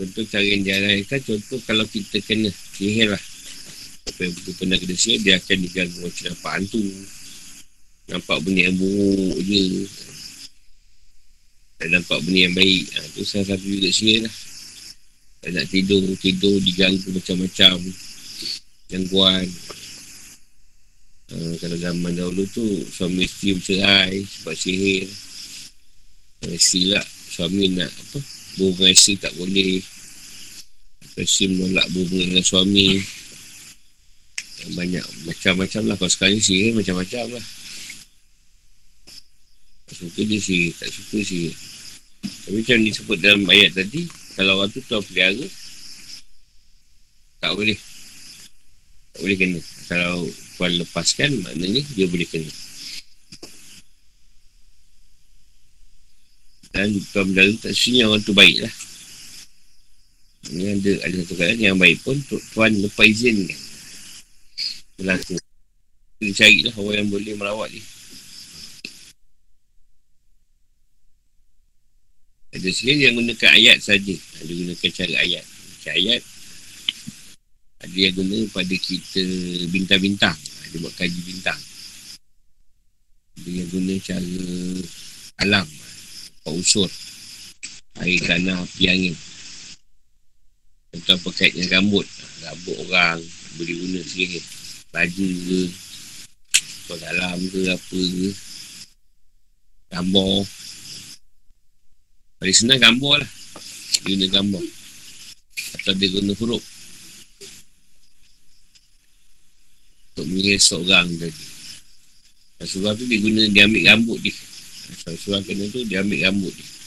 Contoh 0.00 0.24
cara 0.24 0.46
yang 0.46 0.64
dihalalkan 0.64 1.20
Contoh 1.20 1.60
kalau 1.68 1.84
kita 1.84 2.16
kena 2.24 2.48
Sihir 2.48 3.12
lah. 3.12 3.22
Apa 4.08 4.20
yang 4.24 4.32
kita 4.32 4.50
pernah 4.56 4.76
kena 4.80 4.96
sihir 4.96 5.20
Dia 5.20 5.34
akan 5.36 5.56
diganggu 5.60 5.98
macam 6.00 6.24
nampak 6.32 6.52
hantu. 6.56 6.82
Nampak 8.10 8.36
benda 8.42 8.60
yang 8.66 8.76
buruk 8.80 9.38
je 9.44 9.86
tak 11.80 11.88
nampak 11.96 12.20
benda 12.28 12.44
yang 12.44 12.52
baik. 12.52 12.92
Ha, 12.92 13.00
tu 13.16 13.24
salah 13.24 13.56
satu 13.56 13.64
juga 13.64 13.88
sihir 13.88 14.28
lah. 14.28 14.34
Tak 15.40 15.50
nak 15.56 15.64
tidur 15.72 16.04
tidur 16.20 16.60
diganggu 16.60 17.08
macam-macam. 17.08 17.76
Gangguan. 18.92 19.48
Ha, 21.32 21.34
kalau 21.56 21.76
zaman 21.80 22.12
dahulu 22.12 22.44
tu 22.52 22.84
suami 22.92 23.24
isteri 23.24 23.56
bercerai 23.56 24.12
sebab 24.28 24.52
sihir. 24.52 25.08
Ha, 26.44 26.52
isteri 26.52 26.92
lah 26.92 27.06
suami 27.32 27.72
nak 27.72 27.88
apa? 27.88 28.20
Berhubungan 28.60 28.92
isteri 28.92 29.16
tak 29.16 29.32
boleh. 29.40 29.80
Isteri 31.16 31.56
menolak 31.56 31.88
berhubungan 31.96 32.28
dengan 32.36 32.44
suami. 32.44 33.00
Banyak 34.76 35.04
macam-macam 35.24 35.82
lah. 35.88 35.96
Kalau 35.96 36.12
sekarang 36.12 36.44
sihir 36.44 36.76
macam-macam 36.76 37.40
lah 37.40 37.44
suka 39.96 40.20
dia 40.22 40.38
sihir 40.38 40.72
tak 40.78 40.90
suka 40.92 41.18
sihir 41.24 41.54
tapi 42.20 42.60
macam 42.60 42.78
disebut 42.84 43.18
dalam 43.20 43.42
ayat 43.48 43.70
tadi 43.72 44.04
Kalau 44.36 44.60
orang 44.60 44.70
tu 44.72 44.80
tuan 44.84 45.00
pelihara 45.04 45.46
Tak 47.40 47.52
boleh. 47.56 47.78
Tak 49.10 49.20
boleh 49.24 49.36
kena. 49.40 49.60
Kalau 49.88 50.28
tuan 50.56 50.72
lepaskan 50.76 51.30
Maknanya 51.44 51.82
dia 51.96 52.06
boleh 52.08 52.28
kena. 52.28 52.52
Dan 56.70 56.92
tuan 57.12 57.26
pelihara 57.32 57.52
tak 57.60 57.72
sesuai 57.72 58.04
orang 58.04 58.22
tu 58.22 58.32
baik 58.36 58.56
lah. 58.62 58.74
Ini 60.50 60.64
ada, 60.80 60.92
ada 61.04 61.14
satu 61.20 61.34
keadaan 61.36 61.60
yang 61.60 61.76
baik 61.76 62.00
pun 62.00 62.16
Tuan 62.56 62.72
lepas 62.72 63.04
izin. 63.04 63.44
Kan 63.44 63.60
Berlaku 64.96 65.36
Dia 66.20 66.32
carilah 66.36 66.74
orang 66.80 66.96
yang 67.04 67.08
boleh 67.12 67.34
merawat 67.36 67.68
dia 67.72 67.99
Ada 72.50 72.66
sihir 72.66 72.98
yang 72.98 73.14
gunakan 73.14 73.50
ayat 73.54 73.78
saja. 73.78 74.14
Ada 74.42 74.50
gunakan 74.50 74.90
cara 74.90 75.14
ayat. 75.22 75.44
Cara 75.86 75.94
ayat. 75.94 76.22
Ada 77.80 77.96
yang 77.96 78.14
guna 78.18 78.36
pada 78.50 78.76
kita 78.76 79.22
bintang-bintang. 79.70 80.34
Ada 80.36 80.76
buat 80.82 80.94
kaji 80.98 81.20
bintang. 81.22 81.60
Ada 83.38 83.50
yang 83.54 83.68
guna 83.70 83.94
cara 84.02 84.34
alam. 85.46 85.66
Apa 86.42 86.48
unsur. 86.50 86.90
Air, 88.02 88.18
tanah, 88.26 88.66
api, 88.66 88.84
angin. 88.90 89.16
Contoh 90.90 91.14
apa 91.22 91.28
kait 91.38 91.54
dengan 91.54 91.86
rambut. 91.86 92.06
Rambut 92.42 92.76
orang. 92.90 93.22
Boleh 93.56 93.74
guna 93.78 94.00
sihir. 94.02 94.42
Baju 94.90 95.26
ke. 95.46 95.62
Atau 96.90 96.96
dalam 96.98 97.38
ke 97.46 97.60
apa 97.70 97.98
ke. 98.10 98.28
Gambar. 99.94 100.42
Paling 102.40 102.56
senang 102.56 102.80
gambar 102.80 103.20
lah. 103.20 103.30
Guna 104.00 104.26
gambar. 104.32 104.64
Atau 105.76 105.92
dia 106.00 106.08
guna 106.08 106.32
huruf. 106.32 106.64
Untuk 110.16 110.24
mengiris 110.24 110.64
seorang 110.64 111.04
tadi. 111.20 111.44
Seorang 112.64 112.96
tu 112.96 113.04
dia 113.04 113.20
guna, 113.20 113.44
dia 113.52 113.68
ambil 113.68 113.82
rambut 113.92 114.18
dia. 114.24 114.32
Seorang 115.20 115.44
kena 115.44 115.68
tu, 115.68 115.84
dia 115.84 116.00
ambil 116.00 116.32
rambut 116.32 116.52
dia. 116.56 116.79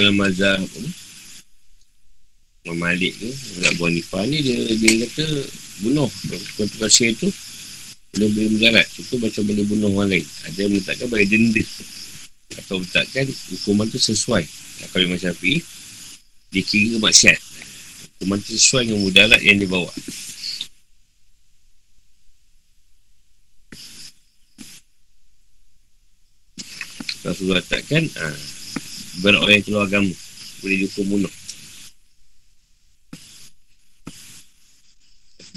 Kalau 0.00 0.16
mazhab? 0.16 0.64
Imam 2.64 2.76
Malik 2.80 3.12
tu, 3.20 3.28
Abu 3.68 3.88
Hanifah 3.88 4.24
ni 4.24 4.40
dia, 4.40 4.56
dia 4.80 5.04
kata 5.04 5.24
bunuh. 5.84 6.08
Tukar 6.56 6.88
sihir 6.88 7.16
tu, 7.20 7.28
boleh 8.16 8.28
boleh 8.32 8.48
mendarat. 8.56 8.88
Itu 8.96 9.20
macam 9.20 9.44
boleh 9.44 9.64
bunuh 9.68 9.92
orang 9.96 10.16
lain. 10.16 10.26
Ada 10.48 10.58
yang 10.64 10.72
meletakkan 10.72 11.06
bagi 11.12 11.28
denda. 11.28 11.64
Atau 12.60 12.80
letakkan 12.80 13.28
hukuman 13.28 13.88
tu 13.92 14.00
sesuai. 14.00 14.44
Kalau 14.92 15.04
Imam 15.04 15.20
Syafi'i, 15.20 15.60
dia 16.52 16.62
kira 16.64 16.96
maksiat. 17.00 17.40
Hukuman 18.16 18.40
tu 18.40 18.56
sesuai 18.56 18.88
dengan 18.88 19.04
mudarat 19.04 19.40
yang 19.44 19.60
dibawa. 19.60 19.92
Rasulullah 27.20 27.60
katakan, 27.60 28.04
ha, 28.16 28.32
berat 29.18 29.42
orang 29.42 29.54
yang 29.58 29.66
keluar 29.66 29.84
agama. 29.90 30.14
Boleh 30.62 30.76
dihukum 30.86 31.06
bunuh. 31.10 31.34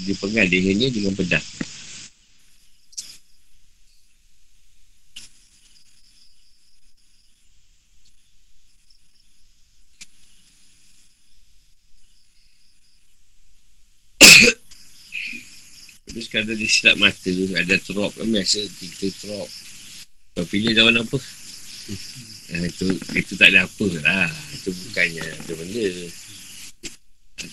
dia 0.04 0.14
pegang 0.20 0.48
lehernya 0.52 0.88
dengan 0.92 1.16
pedang. 1.16 1.46
Tapi 16.04 16.20
sekarang 16.22 16.54
dia 16.54 16.68
silap 16.70 16.94
mata 17.00 17.26
tu, 17.26 17.44
ada 17.58 17.74
drop 17.80 18.12
kan 18.14 18.28
biasa, 18.30 18.60
kita 18.78 19.08
drop. 19.24 19.48
Kau 20.34 20.46
pilih 20.46 20.74
lawan 20.76 21.02
apa? 21.02 21.18
Ha, 22.44 22.60
itu, 22.60 22.86
itu 23.16 23.32
tak 23.40 23.48
ada 23.54 23.64
apa 23.64 23.86
lah. 24.04 24.28
Itu 24.52 24.68
bukannya 24.68 25.24
ada 25.24 25.52
benda. 25.56 25.88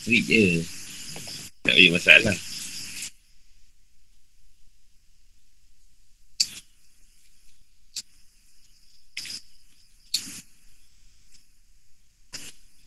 Trik 0.03 0.23
je. 0.27 0.43
Tak 1.63 1.75
ada 1.77 1.89
masalah. 1.95 2.37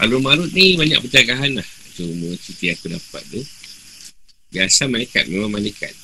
Alur 0.05 0.21
marut 0.21 0.53
ni 0.53 0.77
banyak 0.77 1.01
pencegahan 1.01 1.57
lah. 1.57 1.69
Cuma 1.97 2.37
cerita 2.37 2.77
aku 2.77 2.93
dapat 2.93 3.23
tu. 3.33 3.41
Biasa 4.53 4.85
malaikat, 4.91 5.25
memang 5.33 5.57
malaikat. 5.57 5.97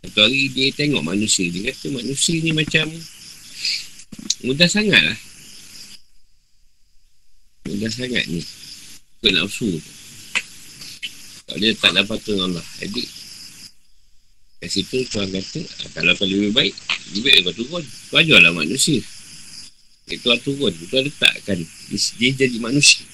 Satu 0.00 0.24
hari 0.24 0.48
dia 0.48 0.72
tengok 0.72 1.04
manusia. 1.04 1.52
Dia 1.52 1.72
kata 1.72 1.92
manusia 1.92 2.40
ni 2.40 2.56
macam 2.56 2.88
mudah 4.44 4.68
sangat 4.68 5.00
lah. 5.00 5.18
Mudah 7.64 7.90
sangat 7.90 8.24
ni. 8.28 8.44
Nak 9.24 9.48
usul 9.48 9.80
tu. 9.80 9.92
Kalau 11.44 11.58
dia 11.60 11.72
tak 11.76 11.92
dapat 11.96 12.18
tu 12.24 12.36
Allah. 12.36 12.64
Jadi, 12.80 13.04
kat 14.60 14.68
situ 14.68 15.04
Tuhan 15.08 15.28
kata, 15.32 15.60
ah, 15.60 15.88
kalau 15.92 16.12
kau 16.16 16.28
lebih 16.28 16.52
baik, 16.52 16.72
lebih 17.12 17.22
baik 17.24 17.38
kau 17.48 17.54
turun. 17.64 17.84
Kau 18.08 18.20
ajarlah 18.20 18.52
manusia. 18.52 19.00
Itu 20.08 20.24
Tuhan 20.24 20.38
turun. 20.44 20.72
Tuhan 20.72 21.04
letakkan. 21.08 21.58
Dia, 21.60 21.98
dia 22.20 22.30
jadi 22.44 22.56
manusia. 22.60 23.04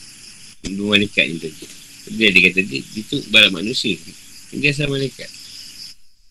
Dua 0.66 0.98
malaikat 0.98 1.24
ni 1.30 1.36
tadi. 1.38 1.66
Dia, 2.14 2.28
dia 2.30 2.42
kata, 2.50 2.60
dia, 2.66 2.80
dia 2.82 3.02
tu 3.06 3.18
barang 3.30 3.54
manusia. 3.54 3.94
Dia 4.50 4.70
asal 4.74 4.90
malaikat. 4.90 5.30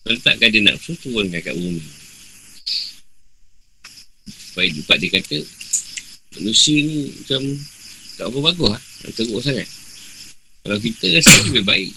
Letakkan 0.08 0.48
dia 0.48 0.60
nafsu, 0.64 0.96
turunkan 0.96 1.40
kat 1.40 1.52
bumi. 1.56 1.99
Supaya 4.50 4.66
juga 4.74 4.98
dia 4.98 5.10
kata, 5.14 5.38
manusia 6.38 6.76
ni 6.82 7.14
macam 7.22 7.42
tak 8.18 8.26
apa 8.26 8.38
bagus 8.50 8.68
lah. 8.74 8.82
Teruk 9.14 9.40
sangat. 9.40 9.68
Kalau 10.60 10.76
kita 10.76 11.08
rasa 11.16 11.32
lebih 11.48 11.64
baik 11.64 11.92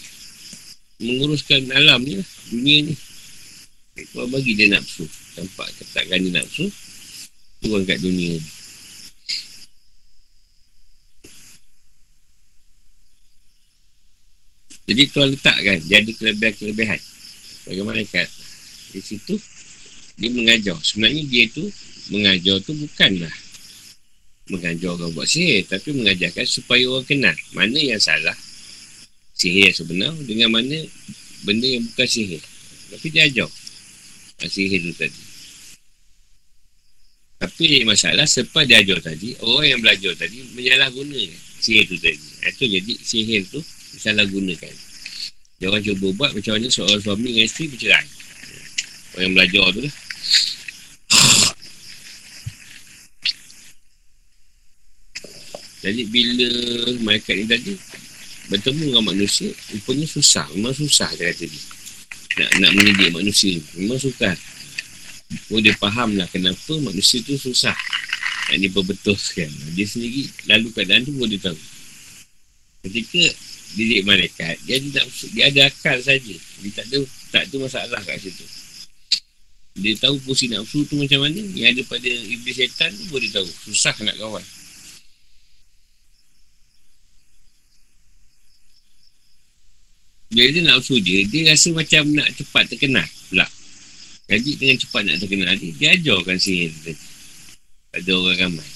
Menguruskan 1.04 1.68
alam 1.76 1.99
ni 2.08 2.16
lah 2.16 2.28
Dunia 2.47 2.78
ni 2.88 2.93
Kau 4.16 4.26
bagi 4.32 4.56
dia 4.56 4.72
nafsu 4.72 5.04
Nampak 5.36 5.68
ketakkan 5.76 6.24
dia 6.24 6.32
nafsu 6.39 6.72
Turun 7.60 7.84
kat 7.84 7.99
dunia 7.99 8.39
ni 8.39 8.41
Jadi 14.84 15.04
tuan 15.12 15.28
letakkan 15.32 15.78
Dia 15.91 15.99
ada 15.99 16.12
kelebihan-kelebihan 16.16 16.99
Bagaimana 17.68 18.01
kat 18.08 18.32
Di 18.95 18.99
situ 19.04 19.36
Dia 20.16 20.32
mengajar 20.32 20.80
Sebenarnya 20.80 21.24
dia 21.28 21.51
tu 21.51 21.68
Mengajar 22.12 22.60
tu 22.64 22.76
bukanlah 22.76 23.32
Mengajar 24.51 24.99
orang 24.99 25.12
buat 25.16 25.28
sihir 25.30 25.64
Tapi 25.70 25.95
mengajarkan 25.95 26.43
supaya 26.43 26.84
orang 26.89 27.08
kenal 27.08 27.38
Mana 27.56 27.80
yang 27.80 28.01
salah 28.01 28.36
sihir 29.34 29.74
yang 29.74 29.76
sebenar 29.76 30.14
dengan 30.24 30.49
mana 30.54 30.78
benda 31.43 31.68
yang 31.68 31.84
bukan 31.84 32.08
sihir. 32.08 32.41
Tapi 32.93 33.08
dia 33.12 33.28
ajar 33.28 33.49
sihir 34.47 34.80
tu 34.80 34.93
tadi. 34.95 35.24
Tapi 37.43 37.84
masalah 37.84 38.24
sebab 38.24 38.64
dia 38.64 38.80
ajar 38.80 39.04
tadi, 39.04 39.36
orang 39.43 39.68
yang 39.76 39.82
belajar 39.84 40.16
tadi 40.16 40.39
menyalahgunakan 40.56 41.36
sihir 41.60 41.84
tu 41.91 41.99
tadi. 41.99 42.28
Itu 42.47 42.64
jadi 42.70 42.93
sihir 43.04 43.41
tu 43.51 43.60
disalahgunakan. 43.97 44.74
Dia 45.60 45.68
orang 45.68 45.84
cuba 45.84 46.08
buat 46.16 46.32
macam 46.32 46.56
mana 46.56 46.68
seorang 46.72 47.01
suami 47.04 47.36
dengan 47.36 47.45
isteri 47.47 47.66
bercerai. 47.72 48.08
Orang 49.14 49.24
yang 49.28 49.34
belajar 49.36 49.64
tu 49.76 49.80
lah. 49.84 49.95
Jadi 55.84 56.08
bila 56.08 56.48
malaikat 57.04 57.44
ni 57.44 57.46
tadi 57.46 57.74
bertemu 58.48 58.96
dengan 58.96 59.04
manusia 59.04 59.52
rupanya 59.76 60.08
susah. 60.08 60.48
Memang 60.56 60.72
susah 60.72 61.12
dia 61.20 61.28
kata 61.36 61.44
dia. 61.44 61.64
Nak, 62.34 62.50
nak 62.64 62.72
mendidik 62.80 63.12
manusia 63.12 63.60
memang 63.76 64.00
susah. 64.00 64.32
Oh 65.52 65.60
dia 65.60 65.76
faham 65.76 66.16
lah 66.16 66.26
kenapa 66.32 66.74
manusia 66.80 67.20
tu 67.28 67.36
susah. 67.36 67.76
Nak 68.48 68.58
diperbetulkan 68.64 69.52
dia 69.76 69.84
sendiri 69.84 70.32
lalu 70.48 70.72
keadaan 70.72 71.04
tu 71.04 71.12
pun 71.20 71.28
dia 71.28 71.52
tahu. 71.52 71.60
Ketika 72.88 73.24
didik 73.76 74.08
malaikat 74.08 74.56
dia 74.64 74.80
tidak 74.80 75.06
dia 75.36 75.44
ada 75.52 75.62
akal 75.68 76.00
saja. 76.00 76.36
Dia 76.64 76.72
tak 76.80 76.86
ada 76.88 77.00
tak 77.28 77.44
ada 77.52 77.56
masalah 77.60 78.00
kat 78.08 78.24
situ. 78.24 78.48
Dia 79.84 80.00
tahu 80.00 80.16
fungsi 80.24 80.48
nafsu 80.48 80.88
tu 80.88 80.96
macam 80.96 81.28
mana 81.28 81.44
yang 81.60 81.76
ada 81.76 81.84
pada 81.84 82.08
iblis 82.08 82.56
setan 82.56 82.96
tu 82.96 83.04
pun 83.12 83.20
dia 83.20 83.36
tahu. 83.36 83.50
Susah 83.68 83.92
nak 84.00 84.16
kawan 84.16 84.62
Bila 90.34 90.50
dia 90.50 90.62
nak 90.66 90.82
usul 90.82 90.98
dia, 91.06 91.22
dia 91.30 91.54
rasa 91.54 91.70
macam 91.70 92.10
nak 92.10 92.26
cepat 92.34 92.66
terkenal 92.66 93.06
pula. 93.30 93.46
Jadi 94.26 94.52
dengan 94.58 94.78
cepat 94.82 95.02
nak 95.06 95.18
terkenal 95.22 95.54
dia, 95.62 95.72
dia 95.78 95.88
ajarkan 95.94 96.38
sihir 96.42 96.74
tadi. 96.82 96.98
Ada 97.94 98.12
orang 98.18 98.38
ramai. 98.42 98.70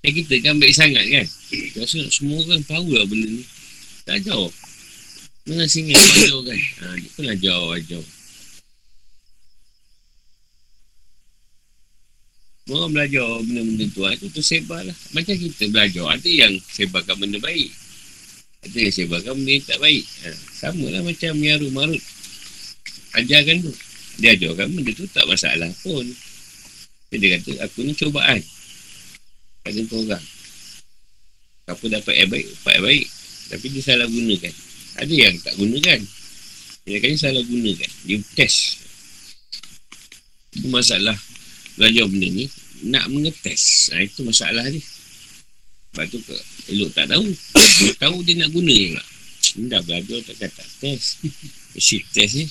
Dan 0.00 0.10
kita 0.16 0.34
kan 0.40 0.56
baik 0.56 0.72
sangat 0.72 1.04
kan. 1.04 1.26
Dia 1.52 1.84
rasa 1.84 2.00
semua 2.08 2.40
orang 2.40 2.64
tahu 2.64 2.96
lah 2.96 3.04
benda 3.04 3.28
ni. 3.28 3.44
Tak 4.08 4.24
ajar. 4.24 4.48
Mana 5.44 5.68
singgah 5.68 6.00
ajar 6.00 6.40
kan. 6.48 6.60
Ha, 6.80 6.84
dia 6.96 7.08
pun 7.12 7.24
ajar, 7.28 7.60
ajar. 7.76 8.04
Orang 12.72 12.96
belajar 12.96 13.28
benda-benda 13.44 13.84
tu, 13.92 14.00
itu 14.08 14.26
tu 14.32 14.40
sebar 14.40 14.80
lah. 14.88 14.96
Macam 15.12 15.36
kita 15.36 15.68
belajar, 15.68 16.08
ada 16.08 16.30
yang 16.32 16.56
sebarkan 16.72 17.20
benda 17.20 17.36
baik. 17.36 17.68
Ada 18.64 18.78
yang 18.80 18.94
sebarkan 18.96 19.32
benda 19.36 19.52
yang 19.60 19.66
tak 19.68 19.78
baik. 19.80 20.04
Ha, 20.24 20.28
sama 20.56 20.86
lah 20.88 21.02
macam 21.04 21.32
Miaru 21.36 21.68
Marut. 21.68 22.00
Ajarkan 23.12 23.60
tu. 23.60 23.72
Dia 24.16 24.32
ajarkan 24.32 24.66
benda 24.72 24.90
tu 24.96 25.04
tak 25.12 25.28
masalah 25.28 25.68
pun. 25.84 26.04
Dia 27.14 27.38
kata, 27.38 27.62
aku 27.68 27.84
ni 27.84 27.92
cobaan. 27.94 28.40
Pada 29.62 29.80
tu 29.84 29.96
orang. 30.02 30.24
Apa 31.64 31.84
dapat 31.88 32.14
yang 32.16 32.30
baik, 32.32 32.46
dapat 32.50 32.72
yang 32.74 32.84
baik. 32.88 33.06
Tapi 33.44 33.66
dia 33.70 33.82
salah 33.84 34.08
gunakan. 34.08 34.54
Ada 34.94 35.14
yang 35.14 35.34
tak 35.44 35.54
gunakan. 35.60 36.00
Dia 36.84 36.96
kata 37.00 37.16
salah 37.20 37.44
gunakan. 37.44 37.90
Dia 38.08 38.16
test. 38.32 38.80
Itu 40.56 40.72
masalah 40.72 41.16
belajar 41.76 42.04
benda 42.08 42.28
ni. 42.32 42.46
Nak 42.84 43.12
mengetes. 43.12 43.92
Ha, 43.92 44.04
itu 44.04 44.24
masalah 44.24 44.64
dia. 44.72 44.93
Sebab 45.94 46.10
tu 46.10 46.18
elok 46.74 46.90
tak 46.90 47.06
tahu. 47.06 47.22
tahu 48.02 48.16
dia 48.26 48.34
nak 48.42 48.50
guna 48.50 48.74
je 48.74 48.88
lah. 48.98 49.06
Ni 49.54 49.70
dah 49.70 49.78
belajar 49.86 50.18
tak 50.26 50.36
kata 50.42 50.66
test. 50.82 51.22
Mesti 51.70 51.96
test 52.10 52.34
ni. 52.34 52.46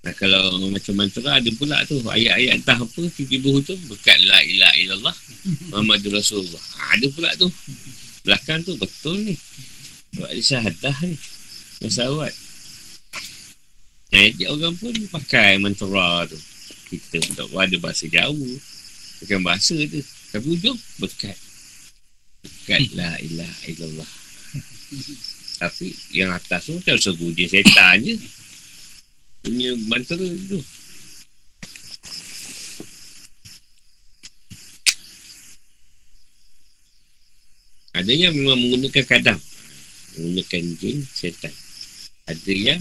Nah, 0.00 0.12
kalau 0.16 0.60
macam 0.68 1.00
mantra 1.00 1.40
ada 1.40 1.50
pula 1.56 1.80
tu 1.88 1.96
ayat-ayat 2.04 2.60
entah 2.60 2.76
apa 2.76 3.00
tiba-tiba 3.16 3.60
tu 3.64 3.76
berkat 3.84 4.16
la 4.24 4.40
ilaha 4.44 4.76
illallah 4.80 5.16
Muhammadur 5.72 6.20
Rasulullah. 6.20 6.60
Ha, 6.60 7.00
ada 7.00 7.06
pula 7.08 7.32
tu. 7.40 7.48
Belakang 8.24 8.60
tu 8.68 8.76
betul 8.76 9.16
ni. 9.32 9.34
Buat 10.20 10.36
dia 10.36 10.44
syahadah 10.44 10.96
ni. 11.08 11.16
Masyarakat. 11.80 12.34
Jadi 14.12 14.44
orang 14.44 14.76
pun 14.76 14.92
pakai 15.08 15.56
mantra 15.56 16.28
tu. 16.28 16.36
kita 16.92 17.16
tak 17.32 17.48
ada 17.48 17.76
bahasa 17.80 18.04
Jawa. 18.04 18.52
Bukan 19.20 19.40
bahasa 19.44 19.76
tu. 19.76 20.00
Tapi 20.32 20.46
ujung 20.56 20.78
berkat. 20.96 21.36
Berkat 22.40 22.80
la 22.96 23.10
ilah 23.20 23.54
illallah. 23.68 24.10
Tapi 25.60 25.92
yang 26.16 26.32
atas 26.32 26.72
tu 26.72 26.80
macam 26.80 26.96
suruh 26.96 27.30
dia 27.36 27.46
setan 27.52 28.00
je. 28.00 28.16
Punya 29.44 29.76
mantra 29.88 30.16
tu. 30.20 30.60
Ada 37.90 38.12
yang 38.16 38.32
memang 38.32 38.56
menggunakan 38.56 39.04
kadang. 39.04 39.40
Menggunakan 40.16 40.62
jin, 40.80 41.04
setan. 41.12 41.52
Ada 42.24 42.52
yang 42.54 42.80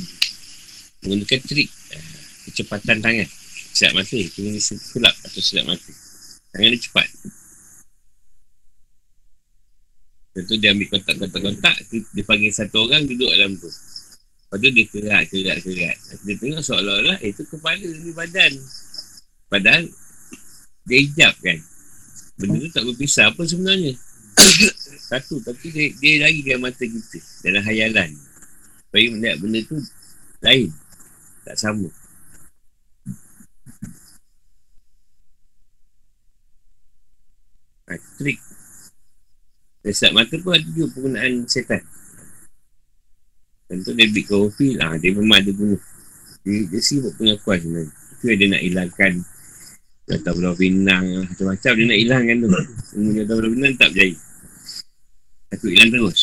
menggunakan 1.03 1.39
trik. 1.43 1.67
Uh, 1.91 2.19
kecepatan 2.47 3.03
tangan. 3.03 3.27
Silap 3.75 3.99
mata. 3.99 4.15
Dia 4.15 4.59
sulap 4.63 5.15
atau 5.27 5.41
silap 5.43 5.75
mata. 5.75 5.91
Tangan 6.49 6.69
dia 6.73 6.81
cepat. 6.81 7.07
Lepas 10.29 10.43
tu 10.45 10.55
dia 10.61 10.69
ambil 10.71 10.87
kontak-kontak-kontak. 10.93 11.75
Dia 11.89 12.23
panggil 12.25 12.53
satu 12.53 12.85
orang 12.87 13.05
duduk 13.05 13.29
dalam 13.33 13.53
tu. 13.59 13.69
Lepas 13.69 14.57
tu 14.57 14.69
dia 14.73 14.85
kerat, 14.87 15.23
kerat, 15.29 15.57
kerat. 15.61 15.97
Dia 16.25 16.35
tengok 16.39 16.61
seolah-olah 16.63 17.17
eh, 17.21 17.29
itu 17.29 17.43
kepala 17.45 17.85
ni 17.85 18.11
badan. 18.15 18.53
Padahal 19.49 19.83
dia 20.85 20.99
hijab 21.05 21.33
kan. 21.43 21.59
Benda 22.39 22.55
tu 22.63 22.69
tak 22.71 22.83
berpisah 22.87 23.29
apa 23.29 23.41
sebenarnya. 23.43 23.93
Satu, 25.09 25.41
tapi 25.41 25.73
dia, 25.73 25.91
dia 25.97 26.13
lagi 26.23 26.41
kan 26.45 26.61
mata 26.61 26.85
kita 26.85 27.19
dalam 27.43 27.61
hayalan. 27.65 28.09
Supaya 28.87 29.05
melihat 29.11 29.37
benda 29.43 29.59
tu 29.67 29.77
lain. 30.39 30.69
Tak 31.43 31.57
sama. 31.59 31.89
Ha, 37.89 37.97
trik. 38.21 38.37
Resat 39.81 40.13
mata 40.13 40.37
pun 40.37 40.53
ada 40.53 40.67
juga 40.69 40.93
penggunaan 40.93 41.49
setan. 41.49 41.81
Tentu 43.65 43.93
David 43.97 44.25
Copperfield 44.29 44.77
lah. 44.77 44.97
Dia 45.01 45.13
memang 45.13 45.41
ada 45.41 45.51
guna. 45.53 45.77
Dia, 46.45 46.65
dia 46.69 46.79
sibuk 46.81 47.13
pengakuan 47.17 47.57
sebenarnya. 47.59 47.93
Itu 48.19 48.35
dia 48.35 48.47
nak 48.51 48.63
hilangkan 48.63 49.13
Kata 50.09 50.29
Pulau 50.35 50.51
Pinang 50.57 51.07
Macam-macam 51.23 51.71
dia 51.71 51.85
nak 51.87 51.99
hilangkan 52.03 52.35
tu 52.43 52.47
Semua 52.91 53.11
kata 53.15 53.31
Pulau 53.31 53.51
Pinang 53.55 53.73
tak 53.79 53.89
berjaya 53.95 54.15
Takut 55.47 55.69
hilang 55.71 55.89
terus 55.95 56.21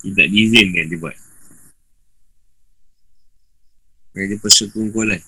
Dia 0.00 0.10
tak 0.16 0.28
diizinkan 0.32 0.84
dia 0.88 0.96
buat 0.96 1.16
Dia 4.16 4.36
persekumpul 4.40 5.20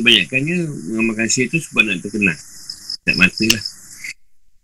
kebanyakannya 0.00 0.56
mengamalkan 0.90 1.28
sihir 1.28 1.52
tu 1.52 1.60
sebab 1.60 1.84
nak 1.84 2.00
terkenal. 2.00 2.38
Tak 3.04 3.16
mata 3.20 3.44
lah. 3.52 3.64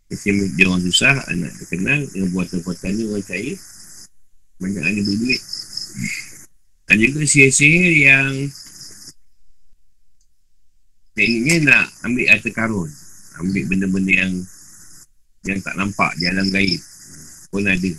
Macam 0.07 0.35
dia 0.55 0.65
orang 0.71 0.83
susah 0.87 1.15
nak 1.35 1.53
terkenal 1.61 2.01
dengan 2.11 2.29
buatan-buatan 2.33 2.91
ni 2.95 3.03
orang 3.11 3.27
cahaya 3.27 3.55
banyak 4.57 4.81
ada 4.81 5.01
berduit 5.05 5.43
dan 6.87 6.97
juga 7.03 7.21
sihir-sihir 7.27 7.95
yang 8.09 8.31
tekniknya 11.19 11.57
nak 11.67 11.85
ambil 12.07 12.27
harta 12.31 12.51
karun. 12.55 12.91
Ambil 13.43 13.63
benda-benda 13.69 14.13
yang 14.15 14.33
yang 15.45 15.59
tak 15.61 15.75
nampak 15.77 16.15
di 16.17 16.25
alam 16.31 16.47
gaib. 16.49 16.81
Pun 17.51 17.67
ada. 17.67 17.93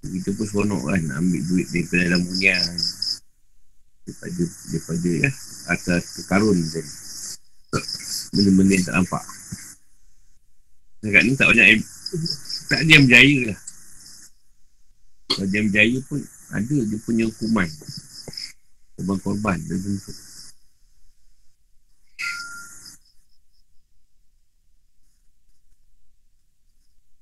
Kita 0.00 0.28
pun 0.36 0.46
seronok 0.46 0.82
kan 0.92 1.02
ambil 1.18 1.40
duit 1.48 1.66
daripada 1.72 2.08
dalam 2.08 2.22
hunian 2.24 2.64
daripada 4.04 4.42
daripada 4.72 5.10
ya 5.28 5.30
atas 5.70 6.26
karun 6.26 6.58
tadi 6.68 6.90
benda-benda 8.34 8.72
yang 8.74 8.86
tak 8.86 8.96
nampak. 8.98 9.24
Dekat 11.00 11.22
ni 11.24 11.32
tak 11.38 11.48
banyak 11.50 11.66
tak 12.70 12.80
yang 12.86 13.04
berjaya 13.06 13.38
lah. 13.50 13.58
Kalau 15.30 15.46
dia 15.48 15.60
berjaya 15.64 15.98
pun 16.06 16.20
ada 16.50 16.76
dia 16.76 16.98
punya 17.02 17.24
hukuman. 17.30 17.68
Korban-korban 18.98 19.58
dia 19.64 19.76
tentu 19.78 20.12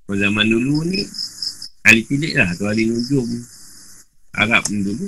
kalau 0.09 0.25
zaman 0.25 0.49
dulu 0.49 0.89
ni 0.89 1.05
ahli 1.85 2.03
tilik 2.09 2.33
lah. 2.33 2.49
Atau 2.53 2.67
ahli 2.69 2.89
nujum 2.89 3.29
Arab 4.37 4.65
ni 4.73 4.81
dulu 4.85 5.07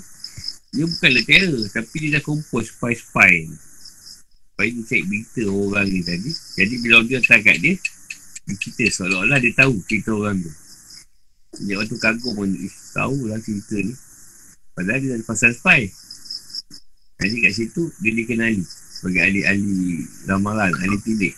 dia 0.70 0.84
bukanlah 0.86 1.24
terror 1.26 1.62
Tapi 1.70 1.96
dia 2.06 2.10
dah 2.18 2.22
kompos 2.22 2.70
spy-spy. 2.74 3.50
Supaya 4.50 4.68
dia 4.70 4.82
cek 4.86 5.02
berita 5.08 5.42
orang 5.48 5.86
ni 5.88 6.00
tadi. 6.04 6.30
Jadi 6.30 6.74
bila 6.84 7.02
dia 7.06 7.18
hantar 7.18 7.40
kat 7.42 7.58
dia 7.58 7.74
cerita 8.50 8.82
seolah-olah 8.82 9.38
dia 9.38 9.54
tahu 9.54 9.78
cerita 9.86 10.10
orang 10.14 10.36
tu. 10.42 10.52
Dia 11.66 11.78
orang 11.78 11.88
tu 11.90 11.98
kagum 11.98 12.34
pun 12.34 12.50
Tahu 12.94 13.30
lah 13.30 13.38
cerita 13.42 13.76
ni. 13.78 13.94
Padahal 14.74 15.00
dia 15.02 15.10
ada 15.18 15.24
pasal 15.26 15.50
spy. 15.54 15.90
Jadi 17.20 17.36
kat 17.44 17.52
situ 17.52 17.92
dia 18.00 18.16
dikenali 18.16 18.64
Sebagai 18.64 19.28
ahli-ahli 19.28 20.08
ramalan 20.24 20.72
Ahli 20.72 20.96
tidik. 21.04 21.36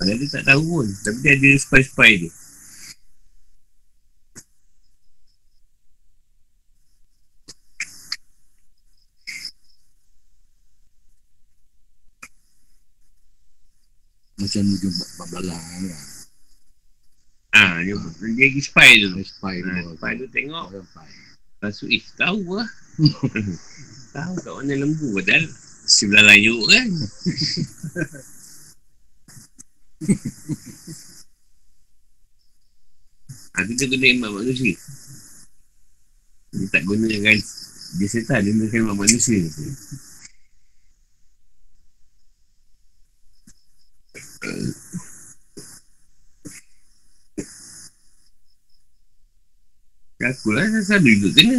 Padahal 0.00 0.16
dia 0.16 0.40
tak 0.40 0.48
tahu 0.48 0.62
pun 0.64 0.86
Tapi 0.88 1.18
dia 1.20 1.32
ada 1.36 1.50
spy-spy 1.60 2.10
dia 2.16 2.32
macam 14.52 14.68
macam 14.68 14.92
babala 15.16 15.56
lah. 15.56 16.04
Ah, 17.56 17.80
dia, 17.80 17.96
dia 17.96 18.48
pergi 18.52 18.60
spy 18.60 18.90
tu. 19.00 19.08
Spy 19.24 19.64
tu. 19.64 19.72
Ha, 19.72 19.96
spy 19.96 20.12
tu 20.20 20.26
tengok. 20.28 20.66
Masuk, 21.64 21.88
eh, 21.88 22.04
tahu 22.20 22.60
lah. 22.60 22.68
tahu 24.16 24.34
kat 24.44 24.52
mana 24.52 24.74
lembu. 24.76 25.08
Padahal 25.16 25.48
sebelah 25.88 26.20
layu 26.28 26.60
kan. 26.68 26.88
ha, 33.56 33.64
kita 33.72 33.84
guna 33.88 34.04
imat 34.20 34.30
manusia. 34.36 34.76
Dia 36.52 36.66
tak 36.68 36.84
guna 36.84 37.08
kan. 37.08 37.38
Dia 37.96 38.08
setan, 38.08 38.44
dia 38.44 38.52
guna 38.52 38.68
imat 38.68 38.96
manusia. 39.00 39.40
Aku 50.22 50.54
lah 50.54 50.62
selalu 50.86 51.18
duduk 51.18 51.32
kena 51.34 51.58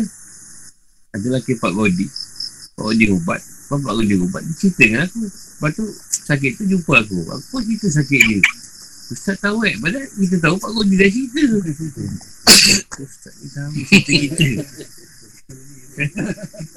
Ada 1.11 1.25
lelaki 1.27 1.59
Pak 1.59 1.71
Godi. 1.75 2.07
Pak 2.79 2.83
Godi 2.87 3.05
ubat. 3.11 3.41
Pak 3.67 3.83
Godi 3.83 4.15
ubat. 4.15 4.41
Dia 4.47 4.55
cerita 4.55 4.81
dengan 4.87 5.01
aku. 5.03 5.21
Lepas 5.27 5.69
tu 5.75 5.85
sakit 6.31 6.51
tu 6.57 6.63
jumpa 6.71 6.93
aku. 7.03 7.19
Aku 7.27 7.59
cerita 7.59 7.87
sakit 7.91 8.21
dia. 8.23 8.41
Ustaz 9.11 9.35
tahu 9.43 9.67
eh? 9.67 9.75
Padahal 9.77 10.07
kita 10.15 10.37
tahu 10.39 10.55
Pak 10.57 10.71
Godi 10.71 10.95
dah 10.95 11.09
cerita. 11.11 11.43
Ustaz 13.03 13.33
ni 13.43 13.47
tahu 13.51 13.71
cerita. 14.07 14.47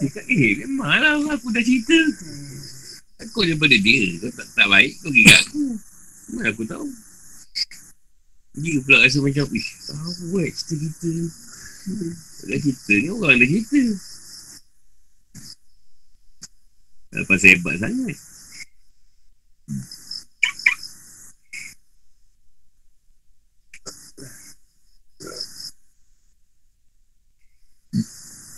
Kita 0.03 0.21
eh 0.27 0.51
memanglah 0.67 1.39
aku 1.39 1.49
dah 1.55 1.63
cerita. 1.63 1.97
Aku 3.17 3.49
daripada 3.49 3.73
dia 3.81 4.21
Kau 4.21 4.29
tak, 4.29 4.47
tak 4.53 4.67
baik 4.69 4.93
kau 5.01 5.09
pergi 5.09 5.33
aku. 5.33 5.65
Mana 6.35 6.53
aku 6.53 6.63
tahu? 6.69 6.89
Dia 8.57 8.77
pula 8.85 9.05
rasa 9.05 9.19
macam 9.25 9.47
Ish 9.49 9.71
tahu 9.89 10.45
eh 10.45 10.51
cerita 10.53 11.09
kita 11.09 11.46
Dah 11.87 12.59
cerita 12.59 12.93
ni 12.99 13.09
orang 13.15 13.39
dah 13.39 13.49
cerita. 13.49 13.83
Pasal 17.27 17.49
hebat 17.57 17.75
sangat. 17.81 18.19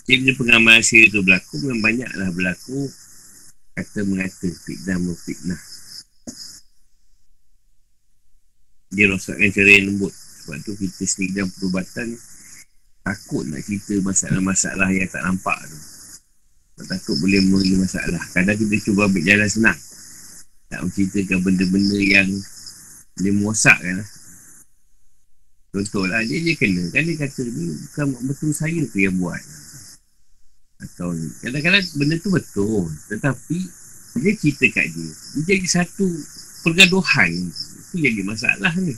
Jadi 0.09 0.25
bila 0.25 0.33
pengamalan 0.41 0.81
sihir 0.81 1.13
tu 1.13 1.21
berlaku 1.21 1.61
Memang 1.69 1.85
banyaklah 1.85 2.29
berlaku 2.33 2.89
Kata 3.77 4.01
mengata 4.09 4.49
Fitnah 4.49 4.97
memfitnah 4.97 5.61
Dia 8.89 9.05
rosakkan 9.05 9.53
cara 9.53 9.69
yang 9.69 9.93
lembut. 9.93 10.13
Sebab 10.13 10.57
tu 10.65 10.73
kita 10.73 11.05
sendiri 11.05 11.37
dalam 11.37 11.49
perubatan 11.53 12.17
takut 13.09 13.43
nak 13.49 13.65
cerita 13.65 13.97
masalah-masalah 14.05 14.89
yang 14.93 15.09
tak 15.09 15.25
nampak 15.25 15.57
tu. 15.65 15.79
Tak 16.79 16.85
takut 16.95 17.17
boleh 17.17 17.41
memberi 17.41 17.73
masalah. 17.81 18.21
Kadang 18.31 18.55
kita 18.55 18.75
cuba 18.85 19.09
ambil 19.09 19.25
jalan 19.25 19.49
senang. 19.49 19.79
Tak 20.69 20.79
menceritakan 20.85 21.41
benda-benda 21.41 21.97
yang 21.97 22.29
boleh 23.17 23.33
merosakkan 23.33 23.99
lah. 23.99 24.09
Contohlah 25.69 26.21
dia 26.25 26.41
dia 26.41 26.57
kena 26.57 26.81
kan 26.89 27.05
dia 27.05 27.13
kata 27.17 27.45
ni 27.45 27.77
bukan 27.93 28.05
betul 28.25 28.49
saya 28.53 28.81
tu 28.89 28.97
yang 29.01 29.17
buat. 29.17 29.41
Atau. 30.79 31.13
Kadang-kadang 31.43 31.85
benda 31.97 32.15
tu 32.21 32.29
betul. 32.29 32.89
Tetapi 33.09 33.57
dia 34.21 34.33
cerita 34.37 34.65
kat 34.73 34.87
dia. 34.93 35.09
Dia 35.09 35.41
jadi 35.57 35.67
satu 35.81 36.05
pergaduhan. 36.65 37.31
Itu 37.89 37.95
jadi 38.01 38.21
masalah 38.25 38.73
ni. 38.77 38.93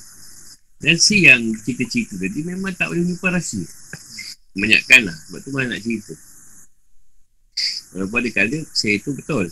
Si 0.82 1.30
yang 1.30 1.54
cerita-cerita 1.62 2.18
tadi 2.18 2.42
memang 2.42 2.74
tak 2.74 2.90
boleh 2.90 3.06
menyimpan 3.06 3.38
rahsia. 3.38 3.66
Kebanyakan 4.58 5.02
lah. 5.08 5.18
Sebab 5.30 5.40
tu 5.46 5.50
mana 5.54 5.78
nak 5.78 5.82
cerita. 5.86 6.14
Walaupun 7.92 8.18
ada 8.24 8.30
kala 8.34 8.60
saya 8.74 8.94
itu 8.98 9.10
betul. 9.14 9.46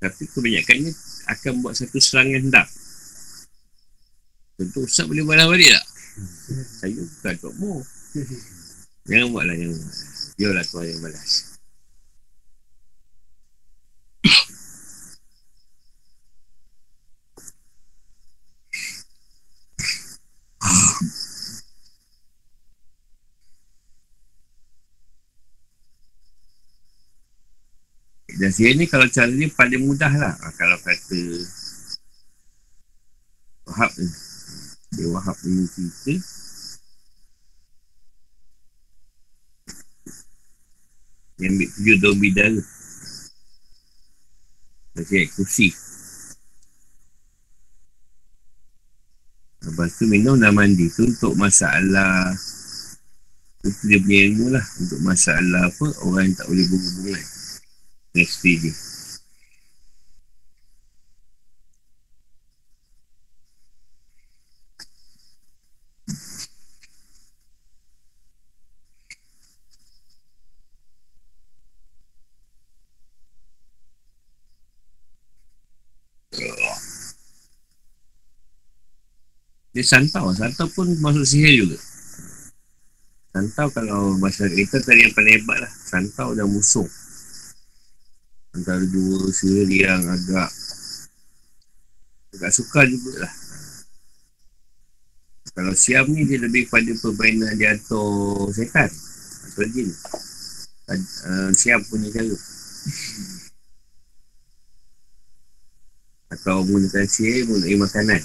Tapi 0.00 0.22
kebanyakannya 0.32 0.92
akan 1.28 1.52
buat 1.60 1.74
satu 1.76 2.00
serangan 2.00 2.40
hendak. 2.40 2.68
Tentu 4.60 4.84
Ustaz 4.84 5.08
boleh 5.08 5.24
balas 5.24 5.48
balik 5.48 5.68
tak? 5.72 5.86
Saya 6.84 7.00
bukan 7.00 7.34
Tok 7.40 7.54
Mo. 7.56 7.80
Jangan 9.08 9.28
buatlah, 9.32 9.56
buat. 9.56 9.80
Biarlah 10.36 10.64
Tuhan 10.68 10.86
yang 10.88 11.00
balas. 11.00 11.49
Dan 28.40 28.48
sihir 28.48 28.72
ni 28.80 28.88
kalau 28.88 29.04
cara 29.12 29.28
ni 29.28 29.52
paling 29.52 29.84
mudah 29.84 30.08
lah. 30.16 30.32
Kalau 30.56 30.80
kata 30.80 31.20
Wahab 33.68 33.92
ni. 34.00 34.08
Dia 34.96 35.06
wahab 35.12 35.36
punya 35.44 35.68
cerita. 35.76 36.14
Dia 41.36 41.46
ambil 41.52 41.68
tujuh 41.68 41.96
daun 42.00 42.16
bidara 42.16 42.62
Macam 44.96 45.24
kursi. 45.36 45.68
Lepas 49.68 50.00
tu 50.00 50.08
minum 50.08 50.40
dan 50.40 50.56
mandi. 50.56 50.88
Tu 50.88 51.04
untuk 51.04 51.36
masalah 51.36 52.32
Itu 53.60 53.84
dia 53.84 54.00
punya 54.00 54.20
ilmu 54.32 54.46
lah. 54.48 54.64
Untuk 54.80 55.00
masalah 55.04 55.68
apa 55.68 55.86
Orang 56.08 56.24
yang 56.24 56.36
tak 56.40 56.48
boleh 56.48 56.64
berhubungan 56.64 57.39
isteri 58.14 58.58
dia 58.58 58.74
Dia 79.70 79.86
santau. 79.86 80.34
Santau 80.34 80.66
pun 80.74 80.86
masuk 80.98 81.24
sihir 81.24 81.64
juga. 81.64 81.78
Santau 83.30 83.70
kalau 83.70 84.18
bahasa 84.18 84.50
kita 84.50 84.82
tadi 84.82 85.06
yang 85.06 85.14
paling 85.14 85.40
hebat 85.40 85.62
lah. 85.62 85.72
Santau 85.72 86.34
dan 86.34 86.50
musuh. 86.50 86.84
Antara 88.50 88.82
dua 88.82 89.30
sihir 89.30 89.70
yang 89.70 90.02
agak 90.10 90.50
agak 92.34 92.50
suka 92.54 92.82
jugalah. 92.86 93.32
Kalau 95.50 95.74
siam 95.74 96.06
ni 96.10 96.22
dia 96.26 96.38
lebih 96.38 96.70
pada 96.70 96.90
permainan 96.98 97.58
dia 97.58 97.74
atau 97.74 98.46
setan. 98.54 98.90
Atau 99.50 99.66
jin. 99.70 99.90
Uh, 100.90 101.50
siam 101.54 101.82
punya 101.86 102.10
cara. 102.10 102.36
Atau 106.30 106.62
menggunakan 106.62 107.06
sihir, 107.06 107.50
menggunakan 107.50 107.82
makanan. 107.86 108.22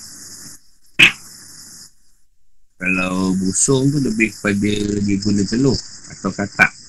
Kalau 2.76 3.34
busung 3.39 3.89
tu 3.89 3.97
lebih 4.03 4.30
pada 4.43 4.73
dia 5.01 5.17
guna 5.23 5.41
telur 5.47 5.78
atau 6.11 6.30
katak. 6.30 6.84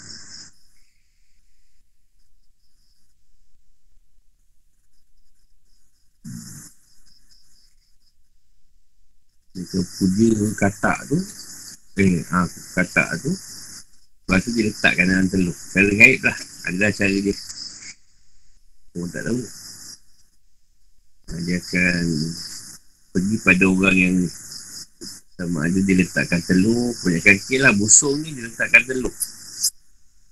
Mereka 9.67 9.83
puja 9.99 10.47
katak 10.55 10.99
tu. 11.11 11.19
Eh, 11.99 12.23
ha, 12.31 12.47
katak 12.79 13.19
tu. 13.19 13.35
Lepas 13.35 14.39
tu 14.47 14.51
dia 14.55 14.71
letakkan 14.71 15.11
dalam 15.11 15.27
telur. 15.27 15.57
Cara 15.75 15.91
gaib 15.91 16.23
lah. 16.23 16.39
Adalah 16.71 16.91
cara 16.95 17.17
dia. 17.19 17.35
Orang 18.95 19.11
tak 19.11 19.23
tahu. 19.27 19.41
Dia 21.43 21.59
akan 21.59 22.05
pergi 23.11 23.37
pada 23.43 23.64
orang 23.67 23.97
yang 23.99 24.17
sama 25.37 25.69
ada 25.69 25.79
dia 25.85 26.01
letakkan 26.01 26.41
telur 26.41 26.97
Kebanyakan 26.97 27.35
kecil 27.37 27.61
lah 27.61 27.73
busung 27.77 28.17
ni 28.25 28.33
dia 28.33 28.49
letakkan 28.49 28.83
telur 28.89 29.12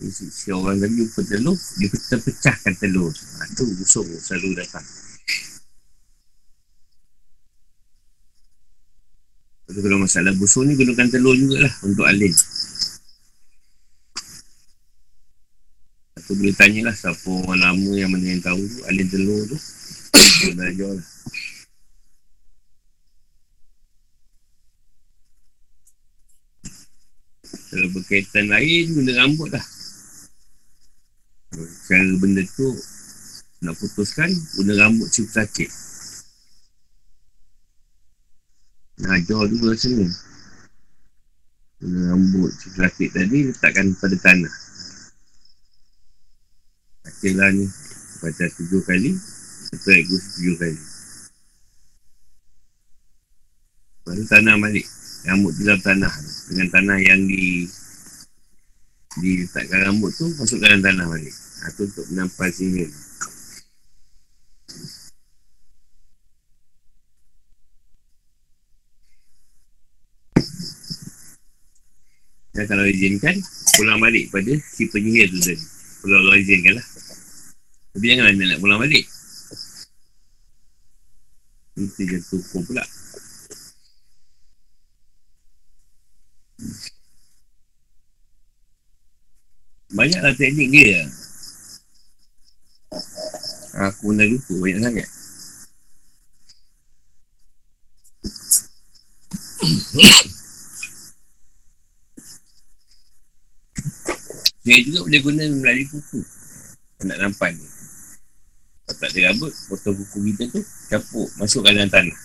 si, 0.01 0.25
si 0.33 0.49
orang 0.49 0.81
tadi 0.81 0.97
jumpa 0.97 1.21
telur 1.29 1.59
Dia 1.77 1.89
terpecahkan 1.93 2.73
telur 2.81 3.13
ha, 3.13 3.45
tu 3.53 3.69
busung 3.77 4.09
selalu 4.17 4.65
datang 4.65 4.87
Lepas 9.65 9.81
kalau 9.81 9.99
masalah 10.01 10.33
busung 10.37 10.69
ni 10.69 10.77
gunakan 10.77 11.09
telur 11.09 11.33
jugalah 11.33 11.73
Untuk 11.87 12.05
alin 12.05 12.33
Satu 16.17 16.33
boleh 16.37 16.53
tanyalah 16.53 16.93
Siapa 16.93 17.31
orang 17.49 17.61
lama 17.61 17.91
yang 17.97 18.13
mana 18.13 18.29
yang 18.29 18.45
tahu 18.45 18.61
tu 18.61 18.79
Alin 18.85 19.09
telur 19.09 19.41
tu 19.49 19.57
Belajar 20.53 21.01
lah 21.01 21.07
Kalau 27.75 27.91
berkaitan 27.91 28.47
lain, 28.55 28.87
guna 28.95 29.13
rambut 29.19 29.51
lah. 29.51 29.65
Cara 31.91 32.07
benda 32.23 32.47
tu 32.55 32.71
nak 33.67 33.75
putuskan, 33.83 34.31
guna 34.55 34.79
rambut 34.79 35.11
cukup 35.11 35.43
sakit. 35.43 35.71
Nak 39.05 39.21
ajar 39.21 39.45
dulu 39.53 39.77
rasanya. 39.77 40.09
Guna 41.85 42.17
rambut 42.17 42.49
sakit 42.57 43.13
tadi, 43.13 43.53
letakkan 43.53 43.93
pada 44.01 44.17
tanah. 44.17 44.55
Akhirlah 47.05 47.53
ni, 47.53 47.69
baca 48.25 48.45
tujuh 48.57 48.81
kali, 48.89 49.13
satu 49.69 49.93
ego 49.93 50.17
tujuh 50.17 50.57
kali. 50.57 50.81
Baru 54.09 54.25
tanah 54.25 54.57
balik 54.57 54.89
rambut 55.29 55.53
di 55.57 55.63
dalam 55.69 55.81
tanah 55.85 56.13
dengan 56.49 56.69
tanah 56.73 56.99
yang 57.05 57.21
di 57.29 57.69
diletakkan 59.21 59.93
rambut 59.93 60.13
tu 60.17 60.27
masuk 60.41 60.59
dalam 60.65 60.81
tanah 60.81 61.07
balik 61.07 61.33
ha, 61.33 61.73
tu 61.77 61.87
untuk 61.87 62.05
menampai 62.13 62.51
sihir 62.51 62.91
dan 72.55 72.65
kalau 72.71 72.87
izinkan 72.87 73.35
pulang 73.75 73.99
balik 73.99 74.31
pada 74.31 74.55
si 74.63 74.87
penyihir 74.87 75.27
tu 75.27 75.43
tadi. 75.43 75.59
Kalau 76.07 76.17
Allah 76.23 76.39
izinkan 76.39 76.79
lah. 76.79 76.87
Tapi 77.95 78.05
jangan 78.07 78.31
anda 78.31 78.45
nak 78.55 78.61
pulang 78.63 78.79
balik. 78.79 79.05
Itu 81.75 82.03
jatuh 82.07 82.43
pula. 82.63 82.85
Banyaklah 89.95 90.35
teknik 90.39 90.71
dia. 90.71 91.03
Aku 93.91 94.15
dah 94.15 94.27
lupa 94.31 94.55
banyak 94.63 94.79
sangat 94.79 95.09
Dia 104.65 104.81
juga 104.81 105.05
boleh 105.05 105.21
guna 105.21 105.43
melalui 105.45 105.87
kuku 105.93 106.21
Nak 107.05 107.19
nampak 107.21 107.53
ni. 107.53 107.67
Kalau 108.89 108.97
tak 108.97 109.09
ada 109.13 109.21
rambut 109.29 109.53
Potong 109.69 109.97
kuku 110.01 110.19
kita 110.33 110.45
tu 110.49 110.61
Capuk 110.89 111.29
Masukkan 111.37 111.77
dalam 111.77 111.93
tanah. 111.93 112.19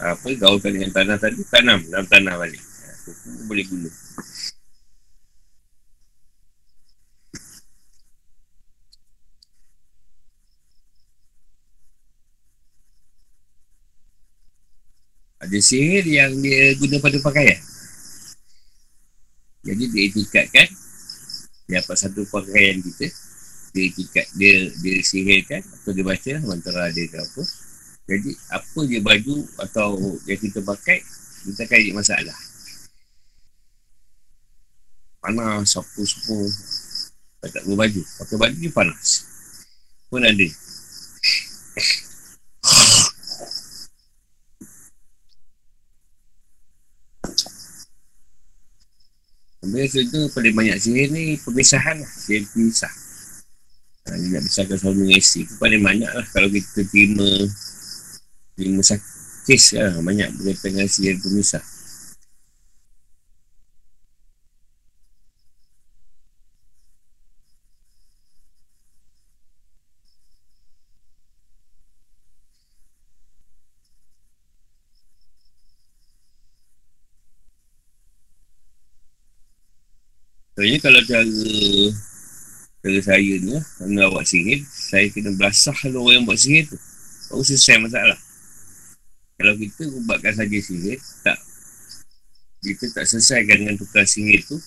Apa 0.00 0.32
gaulkan 0.40 0.72
dengan 0.72 0.90
tanah 0.94 1.20
tadi 1.20 1.44
tanam 1.44 1.84
dalam 1.92 2.06
tanah 2.08 2.40
balik. 2.40 2.62
Kuku 3.04 3.28
boleh 3.44 3.64
guna. 3.68 3.90
Ada 15.38 15.58
sihir 15.60 16.04
yang 16.08 16.32
dia 16.40 16.72
guna 16.80 16.96
pada 16.98 17.20
pakaian. 17.20 17.60
Jadi 19.68 19.84
dia 19.92 20.02
etikatkan 20.08 20.68
dia 21.68 21.84
dapat 21.84 21.96
satu 22.00 22.24
pakaian 22.32 22.80
kita 22.80 23.12
dia 23.76 23.84
etikat 23.92 24.24
dia 24.40 24.72
dia 24.80 24.96
sihirkan 25.04 25.60
atau 25.60 25.92
dia 25.92 26.00
baca 26.00 26.32
mantra 26.48 26.88
dia 26.96 27.04
ke 27.04 27.20
apa. 27.20 27.42
Jadi 28.08 28.30
apa 28.48 28.80
je 28.88 28.98
baju 29.04 29.36
atau 29.60 29.88
yang 30.24 30.40
kita 30.40 30.64
pakai 30.64 31.04
kita 31.44 31.68
akan 31.68 31.76
jadi 31.76 31.92
masalah. 31.92 32.38
Panas 35.20 35.76
sapu 35.76 36.08
semua 36.08 36.48
tak 37.44 37.62
berbaju 37.68 38.00
pakai 38.24 38.36
baju 38.40 38.56
ni 38.56 38.70
panas. 38.72 39.28
Pun 40.08 40.24
ada 40.24 40.46
Biasa 49.68 49.98
tu 50.08 50.20
paling 50.32 50.54
banyak 50.56 50.76
sihir 50.80 51.08
ni 51.12 51.36
Pemisahan 51.40 52.00
lah. 52.00 52.10
Sihir 52.10 52.44
pemisah 52.50 52.92
ha, 54.08 54.16
Dia 54.16 54.28
nak 54.34 54.42
pisahkan 54.48 54.76
suami 54.80 55.06
dengan 55.06 55.20
isteri 55.20 55.42
tu 55.46 55.54
Paling 55.60 55.82
banyak 55.84 56.10
lah 56.10 56.26
Kalau 56.32 56.48
kita 56.48 56.82
terima 56.88 57.28
Terima 58.58 58.80
sakit 58.82 59.60
lah. 59.78 60.00
Banyak 60.02 60.28
berkaitan 60.40 60.68
dengan 60.76 60.88
sihir 60.88 61.16
pemisah 61.20 61.64
Sebenarnya 80.58 80.82
kalau 80.82 81.00
cara 81.06 81.22
Cara 82.82 82.98
saya 82.98 83.34
ni 83.38 83.54
Kalau 83.78 83.94
nak 83.94 84.10
buat 84.10 84.26
sihir 84.26 84.58
Saya 84.66 85.06
kena 85.14 85.30
belasah 85.38 85.76
kalau 85.78 86.10
orang 86.10 86.26
buat 86.26 86.34
sihir 86.34 86.66
tu. 86.66 86.74
Baru 87.30 87.46
selesai 87.46 87.78
masalah. 87.78 88.18
Kalau 89.38 89.54
kita 89.54 89.86
ubatkan 90.02 90.34
saja 90.34 90.58
sihir 90.58 90.98
Tak 91.22 91.38
Kita 92.58 92.90
tak 92.90 93.06
selesaikan 93.06 93.62
dengan 93.62 93.78
tukar 93.78 94.02
sihir 94.02 94.42
tu 94.50 94.58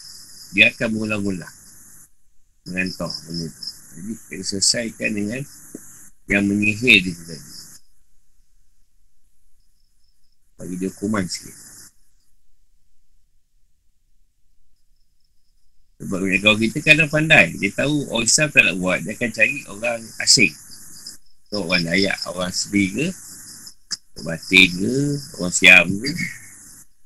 Dia 0.56 0.72
akan 0.72 0.96
mengulang-ulang 0.96 1.56
Dengan 2.64 2.88
toh 2.96 3.12
benda 3.28 3.52
tu. 3.52 3.64
Jadi 3.92 4.12
kita 4.16 4.44
selesaikan 4.48 5.12
dengan 5.12 5.44
Yang 6.32 6.44
menyihir 6.48 6.98
dia 7.04 7.20
tadi. 7.20 7.52
Bagi 10.56 10.76
dia 10.80 10.92
kuman 10.96 11.28
sikit 11.28 11.71
Sebab 16.02 16.18
kalau 16.42 16.58
kita 16.58 16.82
kadang 16.82 17.10
pandai, 17.14 17.54
dia 17.62 17.70
tahu 17.78 18.10
orang 18.10 18.26
Islam 18.26 18.50
tak 18.50 18.64
nak 18.66 18.76
buat, 18.82 19.00
dia 19.06 19.14
akan 19.14 19.32
cari 19.38 19.58
orang 19.70 20.02
asing. 20.26 20.54
So, 21.54 21.62
orang 21.70 21.86
Dayak, 21.86 22.18
orang 22.26 22.50
Sri 22.50 22.90
ke, 22.90 23.08
orang 24.18 24.40
Batin 24.40 24.70
ke, 24.82 24.96
orang 25.38 25.54
Siam 25.54 25.86
ke. 25.94 26.12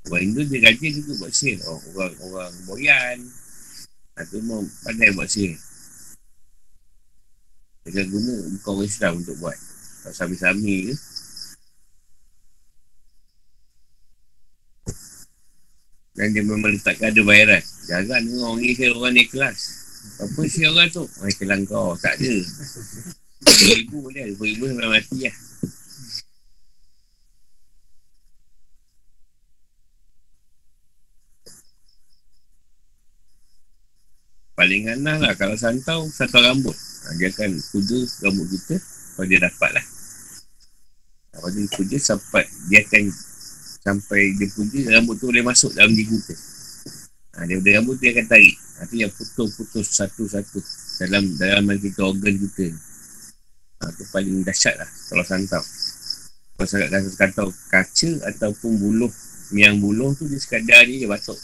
Orang 0.06 0.22
Hindu 0.22 0.42
dia 0.46 0.70
rajin 0.70 0.92
juga 1.02 1.12
buat 1.26 1.34
sihir. 1.34 1.58
Oh, 1.66 1.82
orang, 1.98 2.14
orang 2.22 2.54
Boyan. 2.70 3.18
Atau 4.16 4.38
mau 4.46 4.62
pandai 4.86 5.12
buat 5.18 5.28
sihir. 5.28 5.58
Dia 7.84 7.90
akan 8.00 8.06
guna 8.14 8.34
bukan 8.54 8.72
orang 8.80 8.88
Islam 8.88 9.12
untuk 9.18 9.36
buat. 9.42 9.58
Kalau 10.06 10.14
sami-sami 10.14 10.94
ke, 10.94 10.96
Dan 16.16 16.32
dia 16.32 16.44
memang 16.48 16.72
letakkan 16.72 17.12
ada 17.12 17.22
bayaran 17.28 17.60
Jangan 17.86 18.24
ni 18.24 18.40
orang 18.40 18.58
ni 18.64 18.72
ke 18.72 18.88
orang 18.88 19.14
ni 19.14 19.24
kelas. 19.28 19.60
Apa 20.24 20.40
si 20.48 20.64
orang 20.64 20.88
tu? 20.90 21.04
Orang 21.20 21.36
kelang 21.36 21.64
kau. 21.68 21.94
Tak 22.00 22.18
ada. 22.18 22.34
Ibu 23.46 24.10
boleh 24.10 24.22
ada 24.26 24.34
Ibu 24.34 24.64
memang 24.74 24.96
mati 24.96 25.28
lah. 25.28 25.36
Paling 34.56 34.88
anah 34.88 35.20
lah 35.20 35.36
Kalau 35.36 35.60
santau 35.60 36.08
Satu 36.08 36.40
rambut. 36.40 36.74
Ha, 36.74 37.12
Dia 37.20 37.28
akan 37.30 37.60
kuda 37.76 38.00
rambut 38.24 38.48
kita. 38.56 38.76
Kalau 39.14 39.28
dia 39.28 39.40
dapat 39.44 39.70
lah. 39.78 39.86
Kalau 41.36 41.50
dia 41.54 41.68
kuda 41.76 41.98
sampai 42.00 42.48
Dia 42.72 42.82
akan 42.88 43.04
sampai 43.86 44.34
dia 44.36 44.50
puja 44.50 44.82
rambut 44.98 45.16
tu 45.22 45.30
boleh 45.30 45.46
masuk 45.46 45.70
dalam 45.78 45.94
diri 45.94 46.10
kita 46.10 46.36
ha, 47.36 47.44
dia 47.44 47.60
rambut 47.80 48.00
dia 48.00 48.16
akan 48.16 48.26
tarik. 48.32 48.56
Ha, 48.56 48.88
tu 48.88 48.96
yang 49.00 49.12
putus-putus 49.12 49.88
satu-satu 49.92 50.60
dalam 51.04 51.24
dalam 51.36 51.64
kita 51.80 52.02
organ 52.04 52.36
kita. 52.40 52.72
Ha, 53.84 53.92
tu 53.92 54.04
paling 54.16 54.44
dahsyat 54.48 54.80
lah 54.80 54.90
kalau 55.12 55.24
santau. 55.28 55.64
Kalau 56.56 56.68
sangat 56.72 56.88
kata 56.88 57.10
kata 57.20 57.42
kaca 57.68 58.12
ataupun 58.32 58.80
buluh 58.80 59.12
yang 59.52 59.76
buluh 59.84 60.16
tu 60.16 60.24
dia 60.32 60.40
sekadar 60.40 60.88
ni 60.88 61.04
dia 61.04 61.10
batuk. 61.12 61.38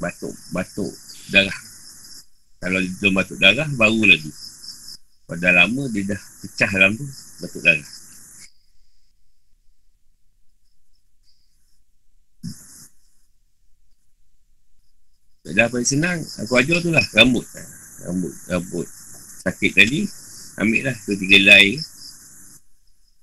Batuk 0.00 0.32
batuk 0.52 0.92
darah. 1.28 1.58
Kalau 2.56 2.80
dia 2.80 3.08
batuk 3.12 3.36
darah 3.36 3.68
baru 3.76 4.02
lagi. 4.08 4.32
Pada 5.26 5.52
lama 5.52 5.90
dia 5.92 6.16
dah 6.16 6.20
pecah 6.40 6.70
dalam 6.72 6.96
tu 6.96 7.04
batuk 7.44 7.60
darah 7.60 7.95
Dah 15.56 15.72
paling 15.72 15.88
senang 15.88 16.20
Aku 16.44 16.60
ajar 16.60 16.84
tu 16.84 16.92
lah. 16.92 17.00
Rambut 17.16 17.48
Rambut 18.04 18.34
Rambut. 18.52 18.84
Sakit 19.48 19.72
tadi 19.72 20.04
Ambil 20.60 20.84
lah 20.84 20.96
Dua 21.08 21.16
tiga 21.16 21.40
helai 21.40 21.80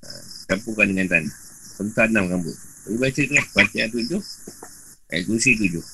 ha, 0.01 0.09
Campurkan 0.49 0.89
dengan 0.89 1.13
tanah 1.13 1.33
Kau 1.77 1.85
tanam 1.93 2.25
rambut. 2.33 2.57
Tapi 2.57 2.97
baca 2.97 3.21
tu 3.21 3.33
lah 3.37 3.45
Fatihah 3.53 3.87
tujuh 3.93 4.21
Ayat 5.13 5.29
kursi 5.29 5.53
tujuh 5.61 5.85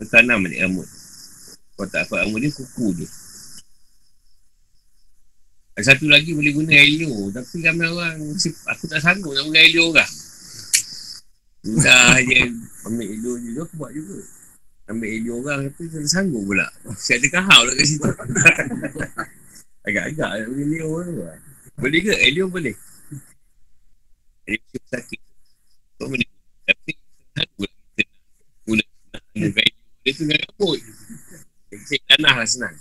Kau 0.00 0.06
tanam 0.08 0.48
balik 0.48 0.64
rambut. 0.64 0.88
Kau 1.76 1.84
tak 1.92 2.08
apa 2.08 2.24
rambut 2.24 2.40
dia 2.40 2.56
Kuku 2.56 2.88
dia 2.96 3.08
satu 5.78 6.10
lagi 6.10 6.34
boleh 6.34 6.50
guna 6.50 6.74
helio 6.74 7.30
Tapi 7.30 7.62
ramai 7.62 7.86
orang 7.86 8.18
Aku 8.34 8.90
tak 8.90 8.98
sanggup 8.98 9.30
nak 9.30 9.46
guna 9.46 9.62
helio 9.62 9.94
orang 9.94 10.10
Dah 11.66 12.20
je 12.28 12.46
ambil 12.86 13.06
hidup 13.10 13.36
je 13.42 13.50
aku 13.58 13.74
buat 13.74 13.90
juga. 13.90 14.18
Ambil 14.88 15.10
hidup 15.18 15.34
orang 15.42 15.60
tapi 15.68 15.82
tak 15.90 16.06
sanggup 16.06 16.42
pula. 16.46 16.66
Saya 16.94 17.18
ada 17.18 17.28
kahau 17.34 17.60
lah 17.66 17.74
kat 17.74 17.86
situ. 17.86 18.10
Agak-agak 19.88 20.30
nak 20.36 20.48
beli 20.52 20.64
Leo 20.78 21.00
tu 21.00 21.14
lah. 21.24 21.38
Boleh 21.78 22.00
ke? 22.02 22.12
Elio 22.18 22.44
boleh. 22.50 22.74
Elio 24.44 24.78
sakit. 24.90 25.20
So, 25.96 26.10
boleh. 26.10 26.28
Tapi, 26.66 26.92
sanggup 27.38 27.70
lah 27.70 27.72
kita 27.94 28.02
nak 29.14 29.22
muka 29.38 29.56
Elio. 29.62 29.84
Dia 30.02 30.10
tu 30.12 30.22
dengan 30.24 30.38
rambut. 30.44 30.80
Cik 31.68 32.00
tanah 32.10 32.32
lah 32.36 32.48
senang. 32.48 32.76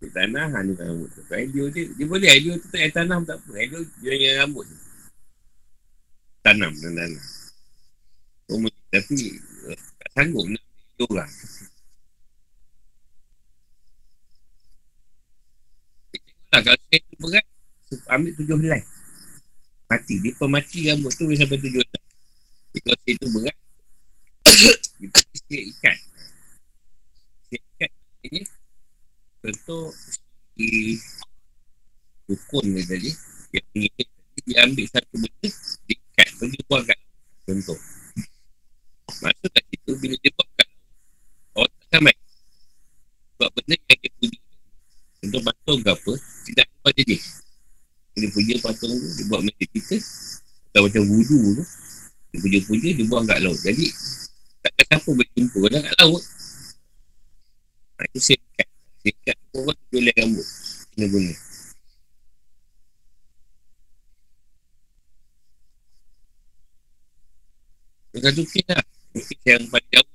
Cik 0.00 0.10
tanah, 0.14 0.46
ha, 0.52 0.58
ni 0.62 0.72
rambut 0.78 1.08
tu. 1.10 1.20
Elio 1.34 1.64
dia, 1.68 1.84
dia 1.90 2.06
boleh. 2.06 2.30
Elio 2.30 2.54
tu 2.62 2.68
tak 2.70 2.92
tanam 2.94 3.26
tak 3.26 3.42
apa. 3.42 3.52
Elio 3.58 3.80
dia 3.98 4.10
dengan 4.14 4.34
rambut 4.46 4.64
tu. 4.70 4.76
Tanam 6.46 6.72
dan 6.78 6.92
tanah. 6.96 7.41
Oh, 8.52 8.60
tapi 8.92 9.40
eh, 9.72 9.80
tak 9.96 10.08
sanggup 10.12 10.44
nak 10.44 10.60
beli 10.60 11.04
orang. 11.08 11.32
Tengoklah 16.52 16.60
kalau 16.60 16.80
saya 16.84 17.00
tu 17.00 17.16
berat, 17.16 17.46
ambil 18.12 18.32
tujuh 18.36 18.58
helai. 18.60 18.82
Mati. 19.88 20.14
Dia 20.20 20.32
pun 20.36 20.48
mati 20.52 20.78
rambut 20.84 21.12
tu 21.16 21.24
sampai 21.32 21.56
tujuh 21.56 21.80
helai. 21.80 22.02
Kalau 22.76 22.98
saya 23.00 23.14
tu 23.16 23.28
berat, 23.32 23.56
kita 25.00 25.20
mesti 25.32 25.56
ikat. 25.72 25.98
Saya 27.48 27.56
ikat 27.56 27.90
ini. 28.28 28.40
Contoh, 29.40 29.96
si 30.54 31.00
dukun 32.28 32.64
dia 32.76 32.84
tadi, 32.84 33.10
dia 34.44 34.56
ambil 34.68 34.86
satu 34.92 35.16
benda, 35.16 35.48
dia 35.88 35.96
ikat. 35.96 36.28
Dia 36.36 36.62
buang 36.68 36.84
kat 36.84 36.98
Contoh. 37.48 37.80
Maka 39.22 39.46
tak 39.54 39.64
situ 39.70 39.92
bila 40.02 40.16
dia 40.18 40.30
buatkan 40.34 40.68
Orang 41.54 41.72
tak 41.78 41.88
sampai 41.94 42.14
Sebab 43.38 43.48
benda 43.54 43.74
yang 43.78 43.98
dia 44.02 44.12
puji 44.18 44.38
Contoh 45.22 45.40
patung 45.46 45.80
ke 45.80 45.90
apa 45.94 46.12
Tidak 46.50 46.66
kepada 46.66 47.00
dia 47.06 47.20
Dia 48.18 48.28
puja 48.34 48.54
patung 48.58 48.92
tu 48.92 49.08
Dia 49.14 49.24
buat 49.30 49.40
macam 49.46 49.66
kita 49.70 49.96
Atau 50.74 50.80
macam 50.90 51.02
wudu 51.06 51.38
tu 51.62 51.64
Dia 52.34 52.38
puja-puja 52.42 52.88
Dia 52.98 53.04
buang 53.06 53.24
kat 53.24 53.38
laut 53.40 53.58
Jadi 53.62 53.86
Tak 54.66 54.70
ada 54.74 54.82
siapa 54.90 55.10
berjumpa 55.14 55.60
Dia 55.70 55.80
kat 55.86 55.96
laut 56.02 56.22
Ha, 58.02 58.10
itu 58.10 58.34
sekat. 58.34 58.68
Sekat 59.06 59.36
tu 59.54 59.62
orang 59.62 59.78
tu 59.78 59.86
boleh 59.94 60.14
rambut. 60.18 60.46
Kena 60.90 61.06
guna. 61.06 61.34
Dekat 68.12 68.32
tu 68.34 68.44
kira 68.50 68.74
Lah 68.74 68.91
yang 69.44 69.64
paling 69.68 69.90
jauh. 69.92 70.10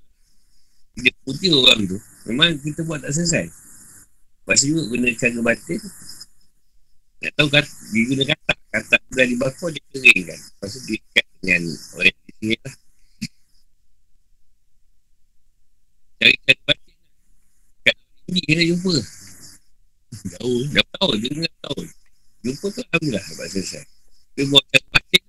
Dia 0.98 1.14
putih 1.22 1.54
orang 1.54 1.86
tu. 1.86 1.98
Memang 2.26 2.58
kita 2.60 2.82
buat 2.82 3.06
tak 3.06 3.14
selesai. 3.14 3.46
Lepas 4.48 4.60
juga 4.66 4.82
guna 4.90 5.08
cara 5.14 5.40
batin. 5.44 5.82
Tak 7.18 7.32
tahu 7.34 7.48
kata, 7.50 7.72
dia 7.94 8.04
guna 8.10 8.24
kata. 8.26 8.54
Kata 8.74 8.96
dah 9.14 9.26
dibakar, 9.26 9.70
dia 9.74 9.84
kering 9.94 10.22
kan. 10.26 10.40
Tu 10.42 10.80
dia 10.90 10.98
ikat 10.98 11.26
dengan 11.42 11.64
orang 11.98 12.18
di 12.18 12.32
sini 12.38 12.56
lah. 12.62 12.76
Cari 16.18 16.36
cara 16.42 16.62
batin 16.66 16.94
lah. 16.98 17.12
Kat 17.86 17.96
ini 18.32 18.40
kena 18.42 18.64
jumpa. 18.74 18.96
Jauh. 20.38 20.62
Dah 20.74 20.86
tahu, 20.98 21.12
dia 21.22 21.30
dengar 21.30 21.54
tahu. 21.62 21.82
Jumpa 22.42 22.66
tu 22.74 22.80
Alhamdulillah. 22.82 23.26
Lepas 23.30 23.48
selesai. 23.54 23.86
Dia 24.34 24.44
buat 24.50 24.64
cara 24.74 24.88
batin. 24.94 25.24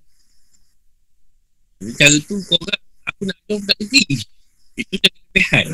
Cara 1.95 2.17
tu 2.27 2.37
kau 2.49 2.59
orang, 2.59 2.83
aku 3.19 3.27
nak 3.27 3.39
tahu 3.51 3.59
tak 3.67 3.77
kerti. 3.83 4.03
Itu 4.79 4.95
dah 4.95 5.11
kelebihan. 5.11 5.67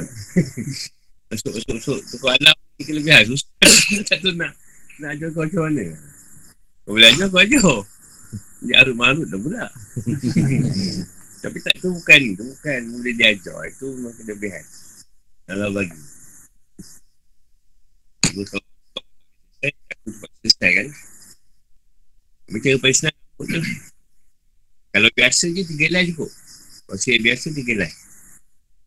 masuk, 1.29 1.53
masuk, 1.53 1.73
masuk. 1.77 2.01
Tukar 2.09 2.41
alam 2.41 2.57
ni 2.81 2.83
kelebihan. 2.89 3.23
Susah. 3.29 3.53
tak 4.09 4.17
tahu 4.25 4.33
nak, 4.33 4.57
nak 4.97 5.13
ajar 5.13 5.29
kau 5.37 5.45
macam 5.45 5.61
mana. 5.69 5.85
Kau 6.89 6.97
boleh 6.97 7.09
ajar, 7.13 7.27
kau 7.29 7.45
ajar. 7.45 7.77
Dia 8.65 8.75
arut-marut 8.81 9.29
dah 9.29 9.37
pula. 9.37 9.69
Tapi 11.45 11.59
tak 11.61 11.77
tu 11.85 11.93
bukan 11.93 12.19
ni. 12.25 12.33
Tu 12.33 12.45
bukan 12.49 12.81
boleh 12.97 13.13
diajar. 13.13 13.61
Itu 13.69 13.93
memang 13.93 14.17
kelebihan. 14.17 14.65
Kalau 15.45 15.69
bagi. 15.69 16.01
Aku 18.25 18.41
cepat 18.49 20.31
selesai 20.41 20.71
kan. 20.81 20.89
Macam 22.49 22.81
paling 22.81 22.97
senang. 22.97 23.17
Kalau 24.97 25.09
biasa 25.13 25.45
je 25.53 25.61
tiga 25.69 25.93
helai 25.93 26.09
cukup. 26.09 26.33
Saya 26.93 27.17
biasa 27.21 27.57
tiga 27.57 27.73
helai. 27.73 27.93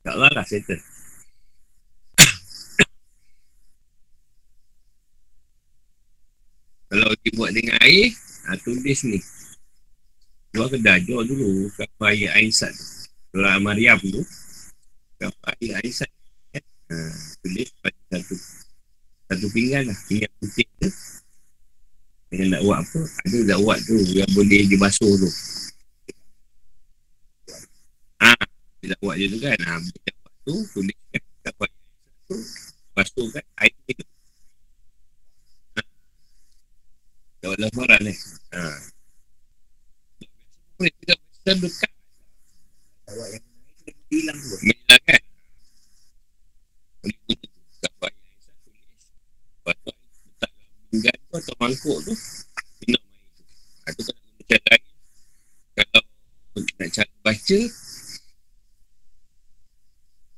InsyaAllah 0.07 0.39
lah 0.39 0.47
settle. 0.47 0.79
Kalau 6.87 7.11
dia 7.19 7.35
buat 7.35 7.51
dengan 7.51 7.75
air, 7.83 8.15
ha, 8.47 8.55
tulis 8.55 9.03
ni. 9.03 9.19
Jual 10.55 10.71
kedai, 10.71 11.03
jual 11.03 11.27
dulu. 11.27 11.67
Kapal 11.75 12.15
air 12.15 12.31
Ainsat 12.39 12.71
tu. 12.71 12.87
Kalau 13.35 13.51
Amariam 13.51 13.99
tu. 13.99 14.23
Kapal 15.19 15.59
air 15.59 15.83
Ainsat. 15.83 16.07
Ha, 16.87 16.95
tulis 17.43 17.67
pada 17.83 17.99
satu 18.15 18.39
satu 19.27 19.51
pinggan 19.51 19.91
lah. 19.91 19.97
Pinggan 20.07 20.31
putih 20.39 20.63
tu. 20.79 20.87
Dengan 22.31 22.55
nak 22.55 22.63
buat 22.63 22.79
apa? 22.79 23.03
Ada 23.27 23.43
nak 23.43 23.59
buat 23.59 23.75
tu 23.83 23.99
yang 24.15 24.31
boleh 24.31 24.71
dibasuh 24.71 25.19
tu. 25.19 25.27
Ha, 28.23 28.31
dia 28.87 28.95
nak 28.95 29.03
buat 29.03 29.15
je 29.19 29.27
tu 29.27 29.39
kan. 29.43 29.59
Ha, 29.67 29.83
dia 29.83 30.11
buat 30.15 30.33
tu, 30.47 30.55
tulis 30.71 30.97
kan. 31.11 31.21
Kapal 31.43 31.67
air 31.67 31.83
Ainsat 31.91 32.15
tu. 32.23 32.37
Basuh 32.95 33.27
kan. 33.35 33.45
Air 33.59 33.75
tu. 33.83 34.05
Tak 37.43 37.51
ada 37.51 37.67
laporan 37.67 37.99
ni. 37.99 38.15
Ha. 38.55 38.63
Boleh 40.79 40.93
kita 41.03 41.13
bisa 41.19 41.51
dekat. 41.59 41.91
Awak 43.11 43.27
yang 43.35 43.45
hilang 44.07 44.39
tu. 44.39 44.55
Hilang 44.63 45.03
kan? 45.03 45.21
Boleh 47.03 47.17
yang 47.27 47.43
saya 47.83 47.91
tulis. 47.99 48.15
Lepas 49.51 49.75
tu 49.83 49.91
letak 49.91 50.51
pinggan 50.87 51.17
tu 51.19 51.33
atau 51.35 51.55
mangkuk 51.59 51.97
tu. 52.07 52.13
Minum 52.87 53.03
air 53.83 53.91
tu. 53.99 54.01
Tu 54.07 54.11
kan 54.15 54.47
cara 54.47 54.63
lain. 54.71 54.83
Kalau 55.75 56.03
nak 56.55 56.89
cara 56.95 57.11
baca. 57.19 57.59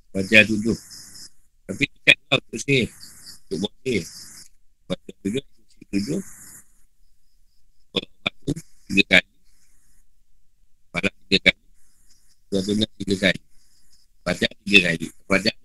Baca 0.10 0.38
tujuh. 0.42 0.78
Tapi 1.70 1.84
dekat 1.86 2.18
tau 2.26 2.42
tu 2.50 2.58
sih. 2.58 2.90
Untuk 3.46 3.70
buat. 3.70 4.06
Baca 4.90 5.10
tujuh. 5.22 5.44
Tujuh. 5.94 6.22
Tiga 8.90 9.06
kali. 9.06 9.32
Palak 10.90 11.14
tiga 11.30 11.38
kali. 11.46 11.62
Dua 12.50 12.62
tunang 12.66 12.94
tiga 12.98 13.16
kali. 13.30 13.42
Pajak 14.26 14.52
tiga 14.66 14.80
kali. 14.90 15.06
Dah 15.30 15.58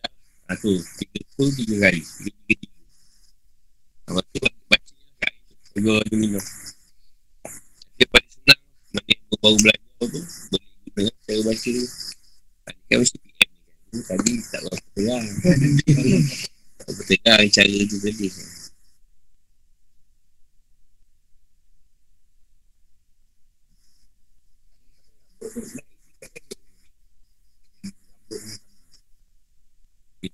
Satu. 0.52 0.76
Tiga 1.00 1.20
pun 1.40 1.48
tiga 1.56 1.76
kali. 1.88 2.00
Tiga 2.04 2.30
tiga 2.44 2.54
tiga. 2.60 2.68
Lepas 4.04 4.24
tu 4.28 4.38
baca 4.68 4.92
kat 5.24 5.32
itu. 5.32 5.54
Dua 5.80 5.96
ada 6.04 6.16
minum. 6.20 6.44
Dia 7.96 8.06
paling 8.12 8.28
senang 8.28 8.60
yang 9.08 9.22
baru 9.40 9.56
belajar 9.56 9.88
tu 10.04 10.20
Boleh 10.52 10.68
guna 10.92 11.10
cara 11.24 11.40
baca 11.48 11.68
tu. 11.72 11.86
Kan 12.64 12.96
mesti 13.00 13.16
Tadi 14.02 14.32
tak 14.50 14.60
berapa 14.66 14.88
terang 14.98 15.26
Tak 16.82 16.90
berapa 16.90 17.02
terang 17.06 17.46
cara 17.54 17.78
tu 17.86 17.96
tadi 18.02 18.26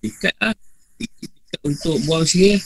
Tiket 0.00 0.34
lah. 0.40 0.56
Tiket 0.96 1.60
untuk 1.60 2.00
buang 2.08 2.24
sihir 2.24 2.56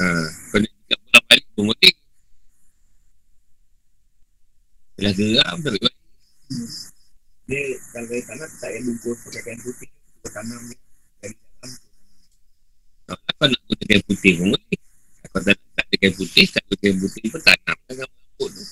Ha, 0.00 0.06
kalau 0.54 0.64
tiket 0.64 0.98
pulang 1.02 1.24
balik 1.26 1.46
pun 1.52 1.64
boleh 1.74 1.94
Dah 5.00 5.12
geram 5.12 5.56
tak 5.60 5.72
boleh 5.76 5.94
Dia 7.50 7.66
kalau 7.90 8.06
dari 8.06 8.22
tanah 8.22 8.46
tak 8.46 8.70
payah 8.70 8.80
lumpur 8.86 9.14
pakai 9.26 9.42
kain 9.42 9.58
putih. 9.58 9.90
Kita 9.90 10.28
tanam 10.38 10.62
dia 10.70 10.78
dari 11.18 11.34
dalam 11.34 11.70
Kalau 13.10 13.46
nak 13.50 13.60
guna 13.66 13.84
kain 13.90 14.02
putih 14.06 14.32
pun 14.38 14.46
boleh. 14.54 14.78
Kalau 15.26 15.42
tak, 15.42 15.56
tak 15.74 15.84
ada 15.90 15.96
kain 15.98 16.14
putih, 16.14 16.46
tak 16.46 16.62
ada 16.62 16.74
kain 16.78 16.96
putih 17.02 17.24
pun 17.26 17.40
tanam 17.42 17.76
Tanam 17.90 18.06
rambut 18.06 18.50
tu. 18.54 18.64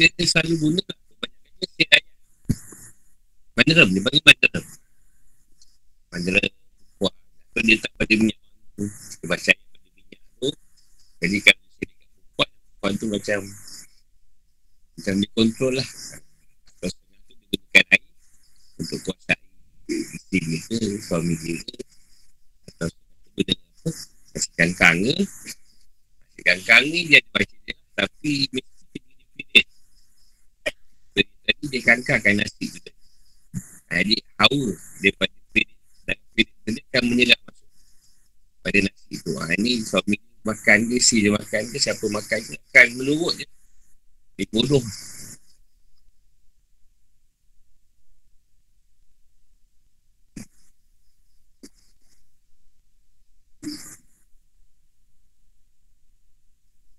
Dia 0.00 0.08
selalu 0.24 0.56
guna 0.56 0.80
kebanyakannya 0.80 1.66
si 1.76 1.84
ayat 1.92 2.04
Mandaram, 3.52 3.88
dia 3.92 4.00
panggil 4.00 4.24
Mandaram 4.24 4.64
Mandaram 6.08 6.52
Wah, 7.04 7.12
kalau 7.52 7.64
dia 7.68 7.76
tak 7.84 7.92
pada 8.00 8.14
minyak 8.16 8.39
Dia 8.80 9.28
ayat 9.28 9.56
pada 9.60 9.88
minyak 9.92 10.22
tu 10.40 10.48
Jadi 11.20 11.36
kalau 11.44 11.60
dia 11.60 11.84
dekat 11.84 11.96
perempuan 12.00 12.48
Perempuan 12.48 12.92
tu 12.96 13.06
macam 13.12 13.40
Macam 14.96 15.14
dia 15.20 15.28
kontrol 15.36 15.72
lah. 15.76 15.88
Kalau 16.80 16.88
tu 16.88 17.04
dia 17.28 17.36
gunakan 17.52 17.84
air 17.92 18.04
Untuk 18.80 18.98
kuasai 19.04 19.40
Isteri 19.84 20.38
dia 20.48 20.60
ke, 20.64 20.78
suami 21.04 21.34
dia 21.44 21.60
ke 21.60 21.76
Atau 22.72 22.88
setengah 22.88 23.20
tu 23.20 23.40
dia 23.44 23.56
apa 23.60 23.90
Kasihkan 24.32 24.70
kang 24.80 24.98
ke 25.04 25.14
Kasihkan 26.40 26.58
kang 26.64 26.84
ni 26.88 27.00
dia 27.04 27.20
ada 27.20 27.28
baca 27.36 27.56
dia 27.68 27.74
Tapi 28.00 28.32
Tadi 31.20 31.64
dia 31.66 31.80
kangkangkan 31.82 32.34
nasi 32.40 32.64
tu. 32.70 32.80
Jadi 33.90 34.16
hawa 34.40 34.70
daripada 35.04 35.34
spirit 35.50 35.68
Dan 36.08 36.16
tu 36.16 36.40
dia 36.72 36.82
akan 36.94 37.02
menyelap 37.10 37.40
masuk 37.44 37.59
Pada 38.60 38.78
nasi 38.84 39.14
tu. 39.24 39.32
Ha, 39.40 39.52
Ini 39.56 39.80
suami 39.84 40.16
makan 40.44 40.78
ke 40.88 40.96
si 41.00 41.24
dia 41.24 41.32
makan 41.32 41.62
ke 41.72 41.76
Siapa 41.80 42.04
makan 42.08 42.38
ke 42.44 42.54
akan 42.72 42.86
melurut 43.00 43.34
je. 43.40 43.46
Dia 44.36 44.46
bodoh. 44.52 44.84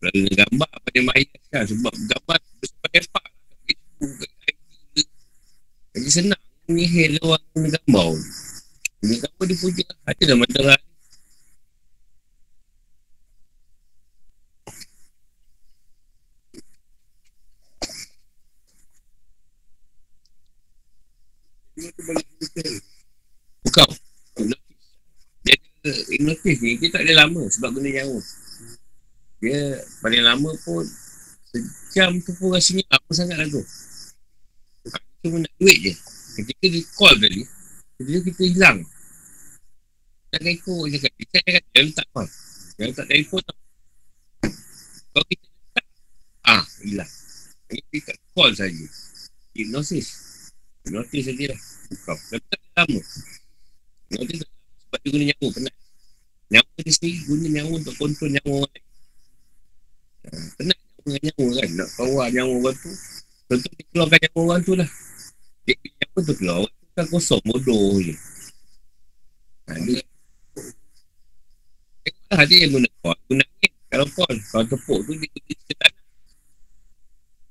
Kalau 0.01 0.11
dengan 0.17 0.33
gambar 0.33 0.71
pada 0.81 0.99
mahir 1.05 1.29
kan? 1.53 1.61
Sebab 1.69 1.93
gambar 1.93 2.39
bersepadan 2.57 3.05
pak 3.13 3.25
jadi 5.91 6.09
senang 6.09 6.43
Menyihir 6.71 7.19
orang 7.19 7.43
punya 7.51 7.69
gambar. 7.75 8.15
Punya 9.03 9.15
gambar 9.27 9.45
dia 9.45 9.57
puja 9.59 9.85
Ada 10.07 10.23
dah 10.23 10.37
matahari 10.39 10.85
Kau 23.71 23.91
Dia 25.43 25.55
ada 25.57 25.91
Hipnotis 26.21 26.57
ni 26.61 26.77
Dia 26.77 26.89
tak 26.93 27.01
ada 27.09 27.25
lama 27.25 27.49
Sebab 27.49 27.69
guna 27.73 27.89
nyawa 27.89 28.19
Dia 29.41 29.81
paling 30.05 30.21
lama 30.21 30.51
pun 30.61 30.85
Sejam 31.49 32.21
tu 32.21 32.31
pun 32.37 32.53
rasanya 32.53 32.85
Lama 32.93 33.11
sangat 33.11 33.37
lah 33.41 33.47
tu 33.49 33.63
Cuma 35.25 35.41
nak 35.41 35.53
duit 35.57 35.77
je 35.81 35.93
Ketika 36.37 36.65
dia 36.69 36.81
call 36.93 37.17
tadi 37.17 37.41
Ketika 37.97 38.19
kita 38.29 38.43
hilang 38.53 38.79
Tak 40.31 40.47
ikut 40.47 40.83
je 40.87 40.97
kan. 41.03 41.11
Kita 41.19 41.37
kan 41.43 41.63
dia 41.75 41.81
letak 41.83 42.07
kau. 42.15 42.23
Dia 42.79 42.87
letak 42.87 43.05
telefon 43.11 43.43
tau. 43.43 43.57
Kalau 45.11 45.25
kita 45.27 45.43
letak, 45.43 45.85
ah, 46.47 46.63
hilang. 46.79 47.11
Ini 47.67 47.83
kita 47.91 48.11
call 48.31 48.51
saja. 48.55 48.87
Hipnosis. 49.51 50.07
Lah. 50.87 51.03
Kau. 52.07 52.15
Tapi 52.15 52.45
tak 52.47 52.59
lama. 52.79 53.01
Hipnosis 54.07 54.37
tak. 54.39 54.49
Sebab 54.87 54.99
dia 55.03 55.09
guna 55.11 55.23
nyawa, 55.27 55.47
penat. 55.51 55.75
Nyawa 56.51 56.67
dia 56.83 56.91
sendiri 56.91 57.19
guna 57.31 57.47
nyawa 57.47 57.71
untuk 57.79 57.95
kontrol 57.95 58.29
nyawa 58.35 58.51
orang 58.59 58.73
lain. 58.75 58.85
Ha, 60.21 60.29
penat 60.59 60.77
nyawa 60.77 60.99
dengan 61.07 61.21
nyawa 61.23 61.49
kan. 61.55 61.69
Nak 61.71 61.89
kawal 61.95 62.27
nyawa 62.35 62.53
orang 62.59 62.75
tu. 62.75 62.91
Tentu 63.47 63.67
dia 63.71 63.85
keluarkan 63.87 64.19
nyawa 64.19 64.39
orang 64.43 64.61
tu 64.67 64.73
lah. 64.75 64.89
Dia 65.63 65.75
nyawa 65.79 66.19
tu 66.27 66.33
keluar. 66.35 66.57
Orang 66.59 66.75
tu 66.75 66.91
kan 66.91 67.05
kosong, 67.07 67.41
bodoh 67.47 67.95
je. 68.03 68.15
Ha, 69.71 69.79
dia 69.87 70.03
Tengoklah 72.01 72.45
dia 72.49 72.57
yang 72.65 72.71
guna 72.75 72.89
kol. 72.99 73.17
Guna 73.31 73.43
angin. 73.47 73.71
Kalau 73.91 74.07
kol, 74.11 74.35
kalau 74.51 74.65
tepuk 74.67 74.99
tu 75.07 75.11
dia 75.15 75.29
guna 75.31 75.53
ke 75.55 75.73
tanah. 75.79 76.03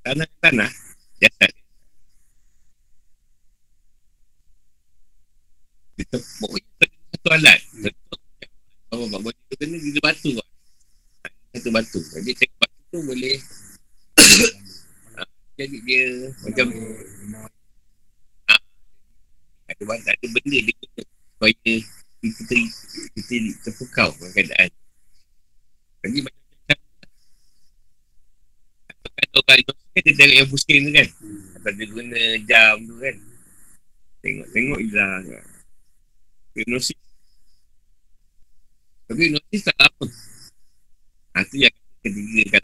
Tanah 0.04 0.26
ke 0.28 0.36
tanah. 0.44 0.70
Jasad. 1.20 1.52
Dia 5.96 6.04
tepuk 6.12 6.50
satu 7.12 7.28
alat. 7.32 7.60
Tepuk. 7.80 8.19
Kalau 8.90 9.06
buat 9.06 9.22
buat 9.22 9.34
tu 9.46 9.54
kena 9.54 9.78
dia 9.78 10.02
batu 10.02 10.34
kau. 10.34 10.48
Satu 11.54 11.70
batu. 11.70 12.00
Jadi 12.02 12.30
tengok 12.34 12.58
batu 12.58 12.80
tu 12.90 12.98
boleh 13.06 13.38
jadi 15.60 15.78
dia 15.86 16.04
macam 16.42 16.66
ha, 18.50 18.54
ada, 19.70 19.82
ada 19.94 20.26
benda 20.26 20.58
dia 20.58 20.74
guna 20.74 21.02
supaya 21.06 21.74
kita 22.20 22.56
kita 23.14 23.34
terpukau 23.62 24.10
keadaan. 24.34 24.70
Jadi 26.02 26.18
macam-macam. 26.26 26.78
Kalau 29.30 29.42
orang 29.46 29.58
itu 29.62 29.72
dia 29.94 30.12
tengok 30.18 30.34
yang 30.34 30.48
pusing 30.50 30.80
tu 30.82 30.90
kan. 30.96 31.08
Atau 31.60 31.70
dia 31.78 31.86
guna 31.86 32.20
jam 32.48 32.74
tu 32.82 32.94
kan. 32.98 33.16
Tengok-tengok 34.20 34.78
je 34.82 34.92
lah. 34.98 35.44
Tapi 39.10 39.26
hipnosis 39.26 39.66
tak 39.66 39.74
lama. 39.82 40.06
Ha, 41.34 41.42
tu 41.50 41.58
yang 41.58 41.74
ketiga 42.06 42.62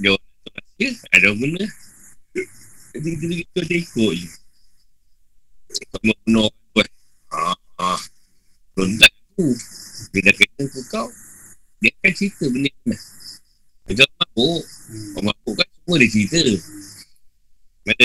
kalau 0.00 0.16
orang 0.16 0.24
tu 0.80 0.88
ada 1.12 1.26
orang 1.28 1.38
guna. 1.44 1.66
Jadi 2.96 3.08
kita 3.20 3.34
kita 3.52 3.74
ikut 3.84 4.12
je. 4.16 4.28
Kalau 5.92 6.16
mau 6.24 6.48
buat. 6.72 6.88
Ha, 7.36 7.52
ha. 7.52 8.00
Rontak 8.72 9.12
aku. 9.12 9.52
Dia 10.16 10.20
dah 10.24 10.34
kena 10.40 10.64
ke 10.64 10.80
kau. 10.88 11.08
Dia 11.84 11.92
akan 11.92 12.12
cerita 12.16 12.44
benda 12.48 12.72
ni. 12.88 12.96
Dia 13.92 14.08
orang 14.08 14.16
mabuk. 14.24 14.62
Orang 15.20 15.26
mabuk 15.36 15.54
kan 15.60 15.68
semua 15.68 15.96
dia 16.00 16.08
cerita. 16.08 16.40
Mana 17.84 18.04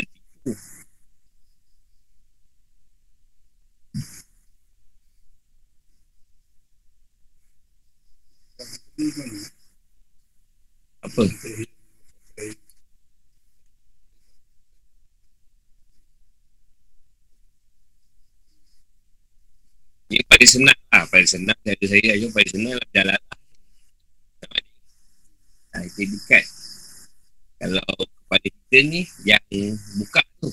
Apa? 11.05 11.21
Ini 20.07 20.23
paling 20.25 20.49
senang 20.49 20.79
lah. 20.89 21.05
Paling 21.13 21.29
senang 21.29 21.59
dari 21.61 21.85
saya 21.85 22.09
aja 22.17 22.25
paling 22.33 22.49
senang 22.49 22.73
lah 22.73 22.87
jalan 22.89 23.13
lah. 23.13 23.37
Ha, 25.77 25.85
itu 25.85 26.09
dekat. 26.09 26.45
Kalau 27.61 27.85
kepala 28.01 28.47
kita 28.49 28.77
ni 28.81 29.05
yang 29.21 29.45
buka 30.01 30.25
tu. 30.41 30.49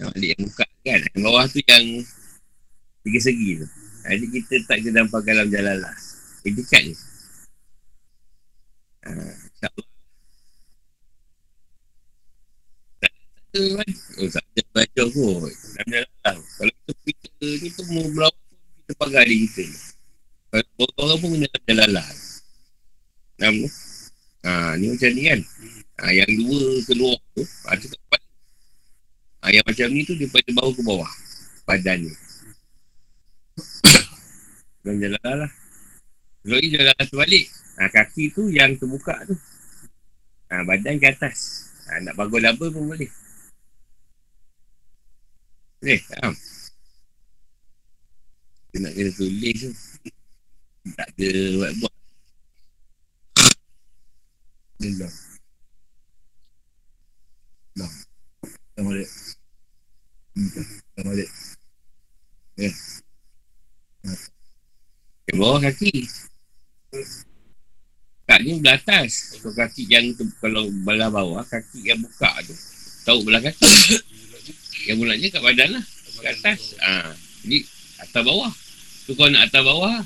Balik 0.00 0.32
yang 0.32 0.42
buka 0.48 0.64
kan. 0.80 1.00
Yang 1.12 1.20
bawah 1.28 1.44
tu 1.44 1.60
yang 1.60 1.84
tiga 3.04 3.20
segi 3.20 3.60
tu. 3.60 3.68
Jadi 4.00 4.26
kita 4.32 4.54
tak 4.64 4.80
nampak 4.96 5.20
dalam 5.28 5.52
jalan 5.52 5.76
lah. 5.76 6.11
Dekat 6.42 6.82
je. 6.90 6.94
InsyaAllah. 9.02 9.88
Tak 13.02 13.10
ada 13.10 13.62
kan. 13.78 13.90
Oh, 14.18 14.28
tak 14.30 14.44
ada 14.46 14.60
belajar 14.74 15.06
kot. 15.14 15.52
Dalam 15.54 15.86
jalan 15.90 16.10
lah. 16.22 16.36
Kalau 16.58 16.74
kita 16.82 17.10
kita 17.14 17.46
ni 17.62 17.68
tu 17.70 17.82
mau 17.90 18.06
pun 18.06 18.34
kita 18.82 18.92
pagar 18.98 19.22
diri 19.26 19.46
kita 19.46 19.62
ni. 19.66 19.78
Kalau 20.52 20.86
orang 20.98 21.18
pun 21.22 21.28
kena 21.38 21.48
jalan 21.66 21.90
lah. 21.94 22.06
Faham 23.38 23.54
tu? 23.62 23.68
Ha, 24.42 24.74
ni 24.74 24.90
macam 24.90 25.10
ni 25.14 25.22
kan. 25.30 25.40
Ha, 26.02 26.10
yang 26.10 26.30
dua 26.34 26.82
keluar 26.90 27.16
tu, 27.38 27.42
tu 27.46 27.46
kat 27.62 27.78
kepala. 27.86 28.26
Ha, 29.42 29.50
yang 29.54 29.64
macam 29.66 29.86
ni 29.94 30.02
tu 30.02 30.14
daripada 30.18 30.50
bawah 30.58 30.74
ke 30.74 30.82
bawah. 30.82 31.12
Badan 31.66 31.98
ni. 32.06 32.12
Dan 34.82 34.98
jalan 34.98 35.46
lah. 35.46 35.52
Kalau 36.42 36.58
ni 36.58 36.68
jalan 36.74 36.96
terbalik. 36.98 37.46
Ha, 37.78 37.86
kaki 37.86 38.34
tu 38.34 38.50
yang 38.50 38.74
terbuka 38.74 39.14
tu. 39.30 39.38
Ha, 40.50 40.66
badan 40.66 40.98
ke 40.98 41.06
atas. 41.06 41.70
Ha, 41.86 42.02
nak 42.02 42.18
bagus 42.18 42.42
laba 42.42 42.66
pun 42.66 42.90
boleh. 42.90 43.10
Boleh, 45.78 46.00
faham? 46.10 46.34
Dia 48.74 48.78
nak 48.82 48.92
kena 48.94 49.10
tulis 49.14 49.56
tu. 49.62 49.70
Tak 50.98 51.08
ada 51.14 51.30
buat-buat. 51.58 51.94
Alhamdulillah. 54.82 55.12
Dah. 57.78 57.92
Dah 58.74 58.82
balik. 58.82 59.10
Hmm, 60.34 60.50
dah 60.98 61.02
balik. 61.06 61.30
Ke 65.22 65.32
bawah 65.38 65.62
kaki. 65.62 66.10
Kaki 68.28 68.60
belah 68.60 68.76
atas. 68.76 69.40
Kalau 69.40 69.56
kaki 69.56 69.88
yang 69.88 70.12
tu, 70.12 70.28
kalau 70.44 70.68
belah 70.84 71.08
bawah, 71.08 71.40
kaki 71.48 71.88
yang 71.88 71.96
buka 72.04 72.28
tu. 72.44 72.52
Tahu 73.08 73.24
belah 73.24 73.40
kaki. 73.40 73.64
yang 74.92 75.00
mulanya 75.00 75.32
kat 75.32 75.40
badan 75.40 75.80
lah. 75.80 75.84
Kat 76.20 76.36
atas. 76.36 76.76
Ha. 76.84 77.16
Jadi, 77.48 77.64
atas 77.96 78.22
bawah. 78.22 78.52
Tu 79.08 79.12
kau 79.16 79.24
nak 79.32 79.48
atas 79.48 79.62
bawah. 79.64 80.04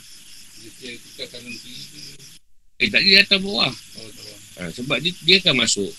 Eh, 2.78 2.86
tak 2.86 3.02
dia 3.02 3.26
atas 3.26 3.38
bawah. 3.42 3.72
Oh, 3.74 4.08
tak 4.14 4.22
faham. 4.22 4.40
Ha, 4.62 4.70
sebab 4.70 4.98
dia, 5.02 5.12
dia 5.26 5.36
akan 5.42 5.66
masuk. 5.66 5.90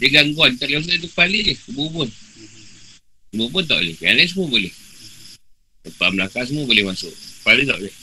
Dia 0.00 0.08
gangguan. 0.16 0.56
Tak 0.56 0.72
boleh 0.72 0.96
tu 0.96 1.08
kepala 1.12 1.38
je. 1.44 1.54
Hubun-hubun. 1.68 2.08
Hubun-hubun 3.36 3.64
tak 3.68 3.84
boleh. 3.84 3.96
Yang 4.00 4.16
lain 4.16 4.28
semua 4.32 4.48
boleh. 4.48 4.72
Depan 5.84 6.08
belakang 6.16 6.46
semua 6.48 6.64
boleh 6.64 6.84
masuk. 6.88 7.12
Kepala 7.12 7.60
tak 7.68 7.78
boleh. 7.84 7.94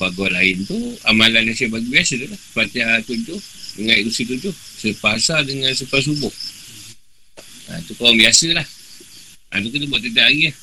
Bagus 0.00 0.32
lain 0.32 0.56
tu, 0.64 0.96
amalan 1.04 1.52
yang 1.52 1.56
saya 1.60 1.68
bagi 1.68 1.92
biasa 1.92 2.16
tu 2.16 2.26
lah. 2.32 2.40
Fatihah 2.56 3.04
tujuh, 3.04 3.36
dengan 3.76 4.00
kursi 4.08 4.24
tujuh. 4.24 4.54
Sepasar 4.80 5.44
dengan 5.44 5.76
sepas 5.76 6.00
subuh. 6.08 6.32
Ha, 7.68 7.84
tu 7.84 7.92
korang 8.00 8.16
biasa 8.16 8.56
lah. 8.56 8.64
Ha, 9.52 9.60
tu 9.60 9.68
kena 9.68 9.84
buat 9.92 10.00
tiap 10.00 10.24
hari 10.24 10.48
lah. 10.48 10.56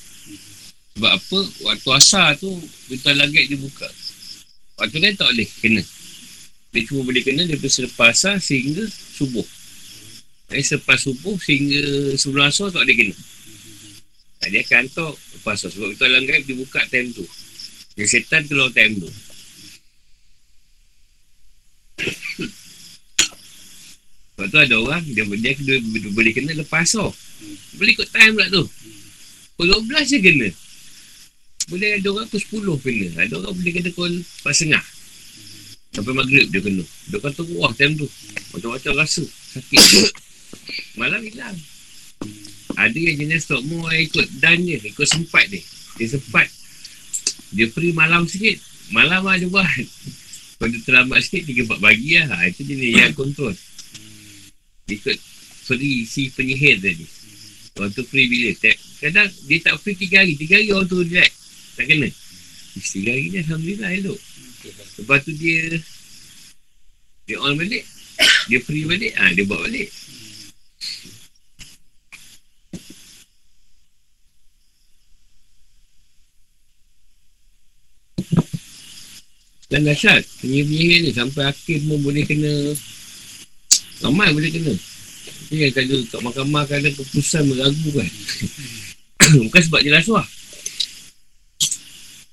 Sebab 0.97 1.11
apa? 1.13 1.39
Waktu 1.69 1.89
asar 2.01 2.27
tu, 2.41 2.49
bintang 2.89 3.13
langit 3.21 3.45
dia 3.45 3.61
buka. 3.61 3.85
Waktu 4.81 4.97
lain 4.97 5.13
tak 5.13 5.29
boleh 5.29 5.49
kena. 5.61 5.83
Dia 6.73 6.81
cuma 6.89 7.05
boleh 7.05 7.21
kena 7.21 7.45
daripada 7.45 7.69
selepas 7.69 8.17
asar 8.17 8.41
sehingga 8.41 8.89
subuh. 8.89 9.45
Eh, 10.49 10.65
selepas 10.65 10.97
subuh 10.97 11.37
sehingga 11.37 12.17
sebelum 12.17 12.49
asar 12.49 12.73
tak 12.73 12.89
boleh 12.89 12.97
kena. 13.05 13.15
Ha, 14.41 14.49
dia 14.49 14.65
akan 14.65 14.77
hantar 14.81 15.13
lepas 15.13 15.61
asar. 15.61 15.69
Sebab 15.77 15.93
bintang 15.93 16.11
langit 16.17 16.49
dia 16.49 16.57
buka 16.57 16.81
time 16.89 17.13
tu. 17.13 17.25
Yang 18.01 18.09
setan 18.17 18.49
keluar 18.49 18.73
time 18.73 18.97
tu. 18.97 19.09
Sebab 24.37 24.53
tu 24.53 24.59
ada 24.61 24.75
orang, 24.77 25.01
dia, 25.01 25.25
dia, 25.25 25.53
dia, 25.57 25.81
dia 25.81 26.09
boleh 26.13 26.29
kena 26.29 26.53
lepas 26.53 26.85
asar. 26.85 27.09
Boleh 27.73 27.91
ikut 27.97 28.09
time 28.13 28.37
pula 28.37 28.47
tu. 28.53 28.63
Pukul 29.57 29.73
12 29.89 30.13
je 30.13 30.17
kena. 30.21 30.49
Boleh 31.73 31.97
ada 31.97 32.07
orang 32.13 32.29
pukul 32.29 32.77
10 32.77 32.85
kena. 32.85 33.07
Ada 33.25 33.33
orang 33.41 33.53
boleh 33.57 33.71
kena 33.73 33.89
pukul 33.89 34.13
4 34.45 34.53
setengah. 34.53 34.85
Sampai 35.97 36.13
maghrib 36.13 36.45
dia 36.53 36.61
kena. 36.61 36.85
Dia 37.09 37.17
kata 37.17 37.41
wah 37.57 37.73
time 37.73 37.97
tu. 37.97 38.07
Macam-macam 38.53 38.91
rasa. 39.01 39.25
Sakit. 39.57 40.13
Malam 41.01 41.25
hilang. 41.25 41.57
Ada 42.77 42.93
yang 42.93 43.17
jenis 43.17 43.49
more 43.65 43.89
yang 43.89 44.05
ikut 44.05 44.27
dan 44.37 44.61
je. 44.61 44.77
Ikut 44.85 45.07
sempat 45.09 45.49
dia. 45.49 45.65
Dia 45.97 46.07
sempat. 46.13 46.45
Dia 47.57 47.65
free 47.73 47.97
malam 47.97 48.29
sikit. 48.29 48.61
Malam 48.93 49.25
lah 49.25 49.41
dia 49.41 49.49
buat. 49.49 49.65
Kalau 50.57 50.69
dia 50.73 50.81
terlambat 50.81 51.21
sikit, 51.21 51.45
3-4 51.45 51.77
pagi 51.77 52.09
lah. 52.17 52.25
Ha, 52.33 52.49
itu 52.49 52.61
jenis 52.65 52.89
yang 52.97 53.13
kontrol. 53.13 53.53
Ikut 54.89 55.17
free 55.69 56.01
si 56.07 56.33
penyihir 56.33 56.81
tadi. 56.81 57.05
Orang 57.77 57.93
tu 57.93 58.01
free 58.01 58.25
bila? 58.25 58.49
Kadang 58.97 59.29
dia 59.45 59.57
tak 59.61 59.77
free 59.77 59.93
3 59.93 60.25
hari. 60.25 60.33
3 60.33 60.57
hari 60.57 60.67
orang 60.73 60.89
tu 60.89 60.97
relax. 61.05 61.29
Tak 61.77 61.85
kena. 61.85 62.09
Ish, 62.73 62.89
3 62.97 63.05
hari 63.05 63.25
ni 63.29 63.37
Alhamdulillah 63.45 63.89
elok. 64.01 64.19
Lepas 64.97 65.19
tu 65.21 65.31
dia 65.37 65.77
dia 67.29 67.37
on 67.37 67.53
balik. 67.53 67.85
Dia 68.49 68.59
free 68.65 68.87
balik. 68.89 69.13
Ha, 69.13 69.35
dia 69.37 69.45
buat 69.45 69.61
balik. 69.61 69.93
Dan 79.77 79.93
dahsyat 79.93 80.25
Penyihir-penyihir 80.41 80.99
ni 81.05 81.11
Sampai 81.13 81.45
hakim 81.45 81.85
pun 81.85 82.01
boleh 82.01 82.25
kena. 82.25 82.73
Ramai 84.01 84.33
boleh 84.33 84.49
kena. 84.49 84.73
Ini 85.53 85.69
yang 85.69 85.73
kalau 85.77 85.97
kat 86.01 86.21
mahkamah 86.25 86.63
Kadang 86.65 86.97
keputusan 86.97 87.45
meragukan 87.45 88.09
Bukan 89.45 89.61
sebab 89.61 89.85
dia 89.85 89.93
rasuah. 90.01 90.25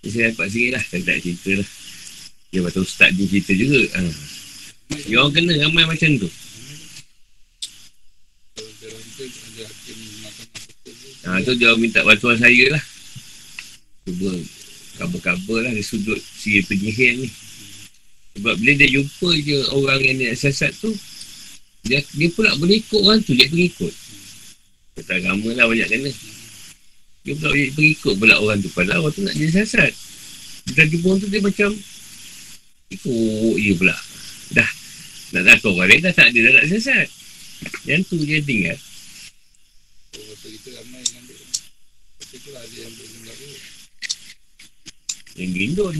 Saya 0.09 0.33
dapat 0.33 0.47
sikit 0.49 0.71
lah. 0.73 0.83
Saya 0.89 1.01
tak 1.05 1.17
cerita 1.21 1.51
lah. 1.61 1.69
Dia 2.49 2.61
patut 2.65 2.87
ustaz 2.87 3.11
dia 3.13 3.27
cerita 3.29 3.53
juga. 3.53 3.83
Ha. 3.93 4.01
Dia 5.05 5.17
orang 5.21 5.35
kena 5.37 5.53
ramai 5.69 5.85
macam 5.85 6.11
tu. 6.17 6.29
Ha, 11.25 11.43
tu 11.43 11.53
dia 11.61 11.77
minta 11.77 12.01
bantuan 12.07 12.41
saya 12.41 12.65
lah. 12.73 12.83
Cuba 14.07 14.33
kabar-kabar 14.99 15.59
lah 15.67 15.73
Dari 15.75 15.85
sudut 15.85 16.19
si 16.19 16.63
penyihir 16.65 17.19
ni. 17.19 17.29
Sebab 18.39 18.55
bila 18.59 18.73
dia 18.75 18.89
jumpa 18.91 19.31
je 19.43 19.59
Orang 19.75 20.01
yang 20.03 20.17
nak 20.19 20.39
siasat 20.39 20.75
tu 20.79 20.91
Dia, 21.87 22.03
dia 22.03 22.29
pula 22.35 22.55
boleh 22.59 22.83
ikut 22.83 23.01
orang 23.03 23.21
tu 23.23 23.35
Dia 23.35 23.47
pengikut. 23.51 23.93
Kata 24.95 25.19
agama 25.19 25.51
lah 25.59 25.67
banyak 25.67 25.89
kena. 25.91 26.13
Dia 27.27 27.33
pula 27.39 27.49
boleh 27.51 27.71
pengikut 27.75 28.15
pula 28.19 28.35
orang 28.39 28.59
tu. 28.63 28.71
Padahal 28.71 29.01
orang 29.07 29.15
tu 29.15 29.23
nak 29.23 29.35
jadi 29.35 29.51
siasat 29.63 29.93
Dia 30.75 30.87
jumpa 30.87 31.07
orang 31.11 31.21
tu 31.23 31.29
dia 31.31 31.41
macam 31.43 31.71
Ikut 32.93 33.55
je 33.59 33.73
pula. 33.75 33.97
Dah. 34.55 34.71
Nak 35.35 35.43
datang 35.51 35.73
orang 35.75 35.89
lain 35.91 36.01
dah 36.05 36.15
tak 36.15 36.31
ada 36.31 36.39
dah 36.39 36.53
nak 36.59 36.67
siasat 36.71 37.07
Yang 37.87 38.03
tu 38.07 38.17
dia 38.23 38.39
tinggal. 38.43 38.79
Kata 40.15 40.47
kita 40.47 40.69
ramai 40.79 41.03
yang 41.03 41.27
ambil. 41.27 41.39
Kata 42.23 42.35
tu 42.39 42.51
lah 42.55 42.63
ada 42.63 42.75
yang 42.75 42.91
ambil 42.95 43.07
dengan 43.11 43.35
dia 43.35 43.75
Yang 45.35 45.51
gelindun 45.51 45.97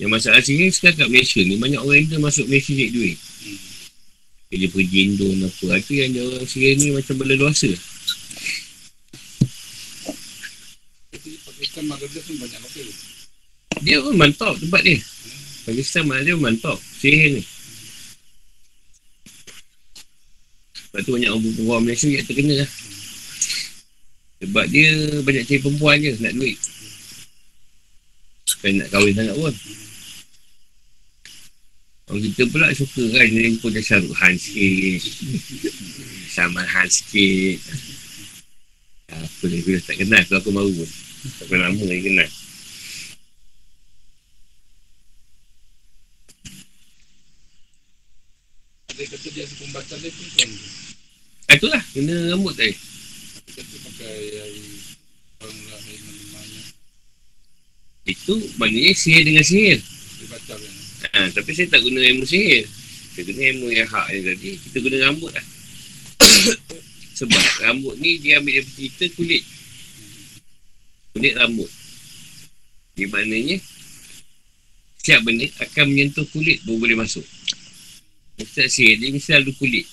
Yang 0.00 0.10
masalah 0.12 0.40
sini 0.44 0.68
sekarang 0.72 0.96
kat 1.04 1.08
Malaysia 1.12 1.40
ni 1.40 1.56
Banyak 1.56 1.80
orang 1.80 2.00
Indo 2.04 2.16
masuk 2.20 2.48
Malaysia 2.48 2.72
cek 2.76 2.92
duit. 2.92 3.18
Kerja 4.52 4.66
pergi 4.68 4.98
Indo 5.08 5.28
apa 5.44 5.80
Itu 5.80 5.92
yang 5.96 6.10
dia 6.12 6.24
orang 6.24 6.48
sini 6.48 6.68
ni 6.76 6.86
macam 6.92 7.14
berleluasa. 7.20 7.70
Tapi 11.10 11.30
Pakistan 11.44 11.84
Bangladesh 11.88 12.24
pun 12.24 12.36
banyak 12.40 12.60
pakai 12.64 12.82
Dia 13.80 13.96
pun 14.04 14.14
mantap 14.16 14.54
tempat 14.60 14.80
dia. 14.84 14.98
Pakistan 15.68 16.04
mana 16.08 16.20
dia 16.24 16.36
mantap 16.36 16.76
Sihir 17.00 17.40
ni. 17.40 17.42
Sebab 20.90 21.00
tu 21.06 21.10
banyak 21.16 21.30
orang 21.32 21.42
perempuan 21.44 21.80
Malaysia 21.86 22.08
yang 22.10 22.26
terkena 22.26 22.54
lah 22.64 22.70
Sebab 24.40 24.64
dia 24.72 24.88
banyak 25.20 25.44
cari 25.44 25.60
perempuan 25.60 26.00
je 26.00 26.16
nak 26.16 26.32
duit. 26.32 26.56
Bukan 28.60 28.72
nak 28.80 28.88
kahwin 28.88 29.12
sangat 29.12 29.36
pun. 29.36 29.54
Orang 32.10 32.22
kita 32.26 32.42
pula 32.50 32.74
suka 32.74 33.06
kan 33.14 33.22
Dia 33.30 33.54
pun 33.62 33.70
dah 33.70 33.78
Syahrul 33.86 34.10
Han 34.18 34.34
sikit 34.34 34.98
Saman 36.26 36.66
Han 36.66 36.88
sikit. 36.90 37.62
Apa 39.14 39.44
dia 39.46 39.62
bila 39.62 39.78
tak 39.78 39.94
kenal 39.94 40.18
Kalau 40.26 40.40
aku 40.42 40.50
baru 40.50 40.72
pun. 40.74 40.90
Tak 41.38 41.46
pernah 41.46 41.70
lama 41.70 41.84
lagi 41.86 42.02
kenal. 42.02 42.30
Ada 48.90 49.02
kata 49.06 49.26
dia 49.30 49.42
ada 49.46 49.54
pembatal 49.54 49.98
dia 50.02 50.10
pun 50.10 50.50
Ah, 51.48 51.54
Itulah 51.56 51.82
kena 51.94 52.14
rambut 52.34 52.54
tadi 52.58 52.74
Lah 54.00 54.16
mana 55.40 55.76
Itu 58.08 58.34
maknanya 58.56 58.92
sihir 58.96 59.22
dengan 59.28 59.44
sihir. 59.44 59.78
Ha, 61.12 61.28
Tapi 61.36 61.50
saya 61.52 61.68
tak 61.68 61.84
guna 61.84 62.00
ilmu 62.00 62.24
sihir. 62.24 62.64
Saya 63.12 63.24
guna 63.28 63.40
ilmu 63.54 63.66
yang 63.72 63.88
hak 63.88 64.06
ni 64.12 64.20
tadi. 64.24 64.50
Kita 64.56 64.76
guna 64.80 64.96
rambut 65.04 65.30
lah. 65.36 65.46
Sebab 67.20 67.44
rambut 67.68 67.94
ni 68.00 68.16
dia 68.24 68.40
ambil 68.40 68.64
dari 68.64 68.70
cerita 68.72 69.04
kulit. 69.16 69.44
Kulit 71.12 71.34
rambut. 71.36 71.70
Di 72.96 73.04
maknanya 73.04 73.60
Setiap 75.00 75.24
benda 75.24 75.48
akan 75.64 75.84
menyentuh 75.88 76.28
kulit 76.28 76.60
baru 76.68 76.76
boleh 76.76 76.96
masuk. 77.00 77.24
Ustaz 78.36 78.76
sihir 78.76 79.00
dia 79.00 79.12
mesti 79.12 79.32
lalu 79.36 79.52
kulit. 79.56 79.86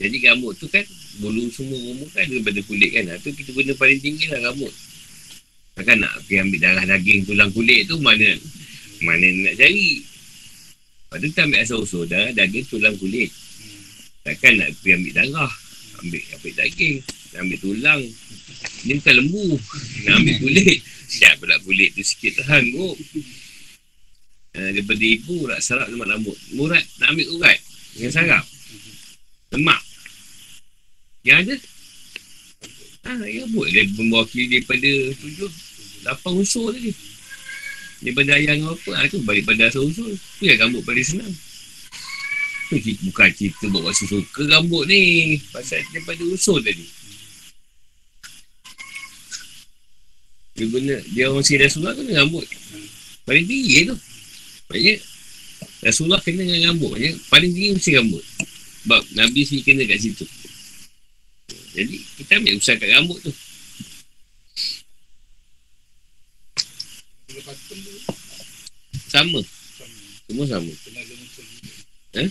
Jadi 0.00 0.16
rambut 0.24 0.56
tu 0.56 0.64
kan 0.68 0.84
Bulu 1.18 1.50
semua 1.50 1.78
rumah 1.82 2.08
kan 2.14 2.26
daripada 2.30 2.60
kulit 2.66 2.90
kan. 2.94 3.10
Itu 3.18 3.34
kita 3.34 3.50
guna 3.50 3.72
paling 3.74 3.98
tinggi 3.98 4.30
lah 4.30 4.50
rambut. 4.50 4.70
Takkan 5.78 6.02
nak 6.02 6.10
pergi 6.26 6.42
ambil 6.42 6.58
darah 6.58 6.84
daging 6.90 7.22
tulang 7.22 7.54
kulit 7.54 7.86
tu 7.86 7.94
Mana 8.02 8.34
mana 8.98 9.26
nak 9.46 9.54
cari? 9.54 10.02
Lepas 10.02 11.16
tu 11.22 11.26
kita 11.30 11.40
ambil 11.46 11.58
asal 11.62 11.78
usul 11.86 12.02
Darah 12.10 12.34
daging 12.34 12.66
tulang 12.66 12.98
kulit. 12.98 13.30
Takkan 14.26 14.58
nak 14.58 14.74
pergi 14.82 14.98
ambil 14.98 15.12
darah 15.22 15.52
Ambil 16.02 16.22
ambil 16.34 16.52
daging 16.58 16.98
Nak 17.30 17.38
ambil 17.46 17.58
tulang. 17.62 18.02
Ni 18.82 18.92
bukan 18.98 19.14
lembu 19.22 19.46
Nak 20.10 20.14
ambil 20.18 20.36
kulit. 20.42 20.78
Siap 20.82 21.34
pula 21.38 21.56
kulit 21.62 21.94
tu 21.94 22.02
sikit 22.02 22.42
tahan 22.42 22.74
kok. 22.74 22.96
Uh, 24.58 24.70
Daripada 24.74 25.04
ibu 25.06 25.46
nak 25.46 25.62
sarap 25.62 25.86
lemak 25.86 26.10
rambut. 26.10 26.38
Murat 26.58 26.82
nak 26.98 27.14
ambil 27.14 27.38
urat 27.38 27.58
Dengan 27.94 28.10
sarap. 28.10 28.44
Lemak 29.54 29.78
Yang 31.28 31.40
ada 31.44 31.56
Ah, 33.08 33.24
ya 33.24 33.48
buat 33.48 33.72
dia 33.72 33.88
mewakili 33.96 34.60
daripada 34.60 34.90
tujuh 35.16 35.48
lapan 36.04 36.44
unsur 36.44 36.76
tadi. 36.76 36.92
Daripada 38.04 38.36
ayah 38.36 38.52
dengan 38.52 38.76
apa, 38.76 38.90
ah, 39.00 39.08
tu 39.08 39.18
balik 39.24 39.48
pada 39.48 39.64
asal 39.72 39.88
unsur. 39.88 40.12
Tu 40.36 40.44
yang 40.44 40.60
rambut 40.60 40.84
paling 40.84 41.06
senang. 41.06 41.32
Tu 42.68 42.76
bukan 43.08 43.32
cerita 43.32 43.64
bawa 43.72 43.96
suka 43.96 44.44
rambut 44.52 44.84
ni. 44.92 45.40
Pasal 45.48 45.80
daripada 45.88 46.20
unsur 46.20 46.60
tadi. 46.60 46.84
Dia 50.58 50.66
guna, 50.68 50.96
dia 51.08 51.24
orang 51.32 51.46
si 51.46 51.56
Rasulullah 51.56 51.96
dengan 51.96 52.28
rambut. 52.28 52.44
Paling 53.24 53.46
tinggi 53.48 53.88
tu. 53.88 53.96
Maksudnya, 54.68 54.94
Rasulullah 55.80 56.20
kena 56.20 56.44
dengan 56.44 56.76
rambut. 56.76 56.92
Maksudnya, 56.92 57.12
paling 57.32 57.50
tinggi 57.56 57.70
mesti 57.72 57.90
rambut. 57.96 58.24
Sebab 58.84 59.00
Nabi 59.16 59.40
sini 59.48 59.62
kena 59.64 59.82
kat 59.88 59.98
situ. 60.02 60.28
Jadi, 61.78 61.96
kita 62.18 62.42
ambil 62.42 62.58
usaha 62.58 62.74
kat 62.74 62.90
rambut 62.90 63.18
tu. 63.22 63.30
Sama. 69.06 69.40
Semua 70.26 70.46
sama. 70.50 70.72
Juga 70.74 72.26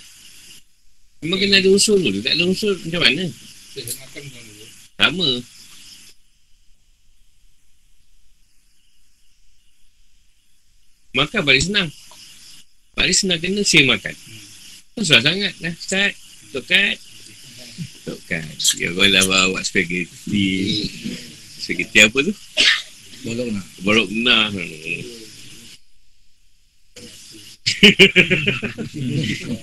Memang 1.23 1.39
kena 1.39 1.63
ada 1.63 1.69
unsur 1.71 1.95
dulu. 1.95 2.19
Tak 2.19 2.35
ada 2.35 2.43
unsur 2.43 2.75
macam 2.75 3.01
mana? 3.07 3.25
Sama. 4.99 5.29
Makan 11.15 11.41
paling 11.41 11.63
senang. 11.63 11.89
Paling 12.93 13.15
senang 13.15 13.39
kena 13.39 13.63
saya 13.63 13.87
makan. 13.87 14.15
Susah 14.99 15.23
sangat 15.23 15.55
lah. 15.63 15.73
Start. 15.79 16.13
Tokat. 16.51 17.06
Tokat. 18.07 18.47
Ya 18.79 18.95
kau 18.95 19.03
lah 19.03 19.23
bawa 19.27 19.59
spaghetti. 19.67 20.87
Spaghetti 21.59 21.99
apa 21.99 22.23
tu? 22.23 22.31
Borok 23.83 24.07
nah. 24.15 24.47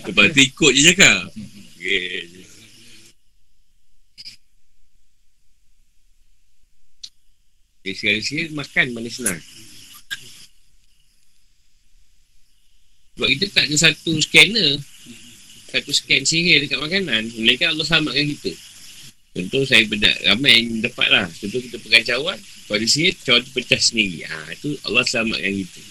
Lepas 0.04 0.26
tu 0.36 0.40
ikut 0.44 0.72
je 0.76 0.82
cakap. 0.92 1.32
Okay. 1.80 2.28
Okay, 7.84 7.92
sekali-sekali 7.96 8.52
makan 8.56 8.86
mana 8.96 9.08
senang. 9.12 9.40
Sebab 13.14 13.28
kita 13.28 13.44
tak 13.52 13.64
ada 13.68 13.76
satu 13.76 14.12
scanner. 14.24 14.80
Satu 15.74 15.90
scan 15.90 16.22
sihir 16.22 16.62
dekat 16.62 16.78
makanan. 16.78 17.34
Melainkan 17.34 17.74
Allah 17.74 17.82
selamatkan 17.82 18.30
kita. 18.38 18.54
Contoh 19.34 19.66
saya 19.66 19.82
bedak 19.90 20.14
ramai 20.22 20.62
yang 20.62 20.78
dapat 20.86 21.10
lah. 21.10 21.26
Contoh 21.26 21.58
kita 21.58 21.82
pengacauan. 21.82 22.38
Kalau 22.38 22.78
dia 22.78 22.86
sihir, 22.86 23.18
cawan 23.26 23.42
pecah 23.50 23.82
sendiri. 23.82 24.22
Ha, 24.22 24.54
itu 24.54 24.78
Allah 24.86 25.02
selamatkan 25.02 25.50
kita. 25.50 25.82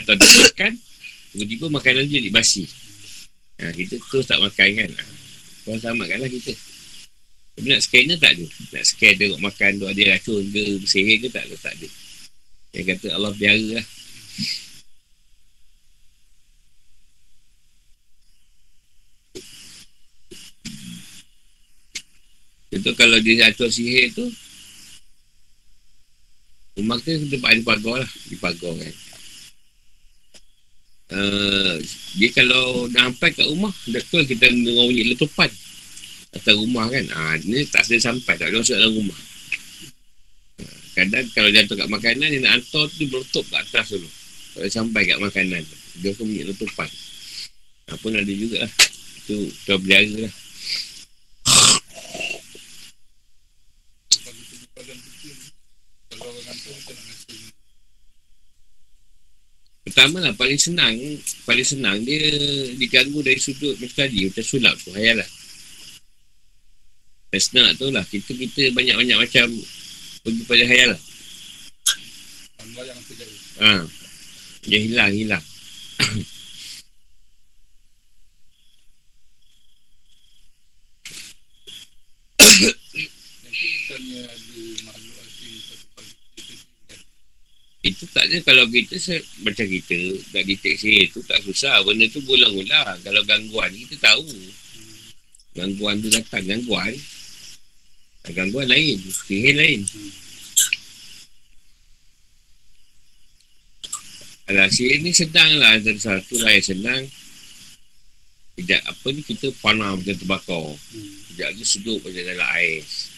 Atau 0.00 0.12
dia 0.16 0.28
makan, 0.48 0.72
tiba-tiba 1.36 1.66
makanan 1.68 2.08
dia 2.08 2.24
jadi 2.24 2.30
basi. 2.32 2.64
Ha, 3.60 3.76
kita 3.76 4.00
terus 4.00 4.24
tak 4.24 4.40
makan 4.40 4.68
kan. 4.72 4.90
Ha, 4.96 5.04
Tuhan 5.68 5.78
selamatkanlah 5.84 6.30
kita. 6.32 6.56
Tapi 7.60 7.66
nak 7.68 7.80
scan 7.84 8.04
tak 8.16 8.32
ada. 8.32 8.46
Nak 8.48 8.84
scan 8.88 9.14
tengok 9.20 9.40
makan 9.44 9.70
tu 9.76 9.86
ada 9.92 10.02
racun 10.08 10.40
ke, 10.48 10.62
sihir 10.88 11.20
ke 11.20 11.28
tak, 11.28 11.44
tak 11.60 11.76
ada. 11.76 11.88
Yang 12.72 12.96
kata 12.96 13.06
Allah 13.12 13.32
biara 13.36 13.80
lah. 13.80 13.86
Contoh 22.76 22.92
kalau 22.92 23.16
dia 23.24 23.48
atur 23.48 23.72
sihir 23.72 24.12
tu 24.12 24.28
Rumah 26.76 27.00
kita 27.00 27.24
tempat 27.32 27.56
ada 27.56 27.62
pagar 27.64 27.96
lah 28.04 28.10
Di 28.28 28.36
pagar 28.36 28.72
kan. 28.76 28.94
Uh, 31.16 31.80
Dia 32.20 32.28
kalau 32.36 32.84
dah 32.92 33.08
sampai 33.08 33.32
kat 33.32 33.48
rumah 33.48 33.72
Betul 33.88 34.28
kita 34.28 34.52
dengar 34.52 34.84
bunyi 34.84 35.08
letupan 35.08 35.48
Atas 36.36 36.52
rumah 36.52 36.84
kan. 36.92 37.04
Uh, 37.16 37.34
Ni 37.48 37.64
tak 37.64 37.88
sedar 37.88 38.12
sampai 38.12 38.36
Tak 38.36 38.52
ada 38.52 38.60
masuk 38.60 38.76
dalam 38.76 38.92
rumah. 38.92 39.20
Kadang 40.92 41.24
kalau 41.32 41.48
dia 41.48 41.64
atur 41.64 41.80
kat 41.80 41.88
makanan 41.88 42.28
Dia 42.28 42.44
nak 42.44 42.60
hantar 42.60 42.84
tu 42.92 42.94
Dia 43.00 43.08
berletup 43.08 43.44
kat 43.48 43.60
atas 43.64 43.86
dulu 43.96 44.08
Kalau 44.52 44.68
sampai 44.68 45.02
kat 45.08 45.16
makanan. 45.16 45.64
Dia 46.04 46.12
akan 46.12 46.28
bunyi 46.28 46.44
letupan. 46.44 46.90
Apa 47.88 48.04
uh, 48.04 48.20
ada 48.20 48.32
juga 48.36 48.68
lah. 48.68 48.72
Itu 49.24 49.48
Tuan 49.64 49.80
berjara 49.80 50.28
lah 50.28 50.34
Pertama 59.86 60.18
lah 60.18 60.34
paling 60.34 60.58
senang 60.58 60.98
Paling 61.46 61.62
senang 61.62 62.02
dia 62.02 62.18
diganggu 62.74 63.22
dari 63.22 63.38
sudut 63.38 63.78
macam 63.78 64.02
tadi 64.02 64.26
Macam 64.26 64.42
sulap 64.42 64.74
tu 64.82 64.90
hayalan 64.90 65.30
Dan 67.30 67.40
senang 67.40 67.70
tu 67.78 67.86
lah 67.94 68.02
Kita 68.02 68.34
kita 68.34 68.74
banyak-banyak 68.74 69.18
macam 69.22 69.46
Pergi 70.26 70.42
pada 70.42 70.64
hayalan 70.66 71.00
Ha. 73.56 73.88
Dia 74.68 74.84
hilang, 74.84 75.08
hilang 75.08 75.40
Itu 87.86 88.02
tak 88.10 88.26
ada 88.26 88.42
kalau 88.42 88.66
kita 88.66 88.98
se- 88.98 89.22
macam 89.46 89.62
kita 89.62 90.18
tak 90.34 90.42
deteksi 90.42 91.06
itu 91.06 91.22
tak 91.22 91.38
susah. 91.46 91.86
Benda 91.86 92.10
tu 92.10 92.18
berulang-ulang. 92.26 92.98
Kalau 93.06 93.22
gangguan 93.22 93.70
kita 93.70 93.94
tahu. 94.02 94.26
Gangguan 95.54 96.02
tu 96.02 96.10
datang 96.10 96.42
gangguan. 96.42 96.90
Gangguan 98.34 98.66
lain. 98.66 98.98
Sihir 99.06 99.54
lain. 99.54 99.86
Alah, 104.50 104.66
sihir 104.66 104.98
ni 105.06 105.14
senang 105.14 105.62
lah. 105.62 105.78
Antara 105.78 105.98
satu 106.02 106.42
lah 106.42 106.50
yang 106.50 106.66
senang. 106.66 107.02
Sekejap 108.58 108.82
apa 108.82 109.06
ni 109.14 109.22
kita 109.22 109.46
panah 109.62 109.94
macam 109.94 110.16
terbakar. 110.18 110.74
Sekejap 111.30 111.48
lagi 111.54 111.64
seduk 111.64 112.02
macam 112.02 112.24
dalam 112.34 112.50
ais. 112.50 113.14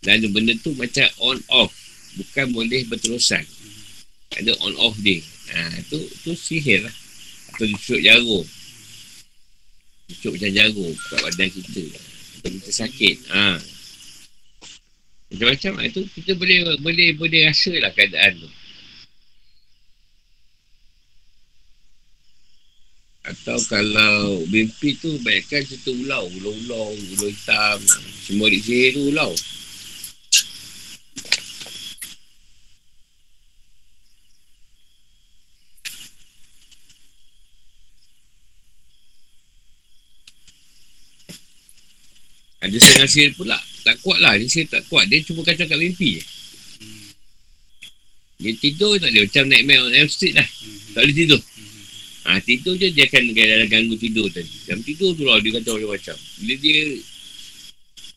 Dan 0.00 0.24
benda 0.32 0.56
tu 0.64 0.72
macam 0.72 1.04
on 1.20 1.36
off. 1.52 1.76
Bukan 2.16 2.56
boleh 2.56 2.88
berterusan 2.88 3.59
ada 4.38 4.52
on 4.62 4.74
off 4.78 4.94
dia. 5.02 5.18
Ha, 5.50 5.82
tu 5.90 5.98
tu 6.22 6.32
sihir 6.38 6.86
lah. 6.86 6.94
Atau 7.50 7.66
dicucuk 7.66 8.00
jarum. 8.06 8.46
Dicucuk 10.06 10.32
macam 10.38 10.50
jarum 10.54 10.92
kat 11.10 11.20
badan 11.26 11.48
kita. 11.50 11.84
Atau 12.38 12.48
kita 12.54 12.70
sakit. 12.70 13.16
Ha. 13.34 13.58
Macam-macam. 15.34 15.72
Itu 15.82 16.00
kita 16.14 16.32
boleh 16.38 16.58
boleh 16.78 17.08
boleh 17.18 17.40
rasa 17.50 17.74
lah 17.82 17.90
keadaan 17.90 18.38
tu. 18.38 18.50
Atau 23.20 23.58
kalau 23.68 24.42
mimpi 24.48 24.94
tu 24.96 25.18
banyakkan 25.26 25.66
cerita 25.66 25.90
ulau. 25.90 26.30
Ulau-ulau, 26.38 26.94
ulau 26.94 27.28
hitam. 27.28 27.78
Semua 28.22 28.46
di 28.46 28.62
sihir 28.62 28.94
tu 28.94 29.10
ulau. 29.10 29.34
Ada 42.70 42.78
setengah 42.78 43.08
sihir 43.10 43.30
pula 43.34 43.58
Tak 43.82 43.98
kuat 44.06 44.22
lah 44.22 44.38
Dia 44.38 44.46
sihir 44.46 44.70
tak 44.70 44.86
kuat 44.86 45.10
Dia 45.10 45.18
cuma 45.26 45.42
kacau 45.42 45.66
kat 45.66 45.74
mimpi 45.74 46.22
je 46.22 46.22
Dia 48.46 48.54
tidur 48.62 48.94
tak 49.02 49.10
dia 49.10 49.26
Macam 49.26 49.44
nightmare 49.50 49.82
on 49.82 49.90
Elm 49.90 50.06
Street 50.06 50.38
lah 50.38 50.46
Tak 50.94 51.02
boleh 51.02 51.16
tidur 51.18 51.42
Ha, 52.20 52.36
tidur 52.44 52.76
je 52.76 52.92
dia 52.92 53.08
akan 53.08 53.32
dalam 53.32 53.66
ganggu 53.66 53.96
tidur 53.96 54.28
tadi. 54.28 54.52
Dalam 54.68 54.84
tidur 54.84 55.16
tu 55.16 55.24
lah 55.24 55.40
dia 55.40 55.56
kacau 55.56 55.80
macam-macam. 55.80 56.16
Bila 56.36 56.54
dia 56.60 56.78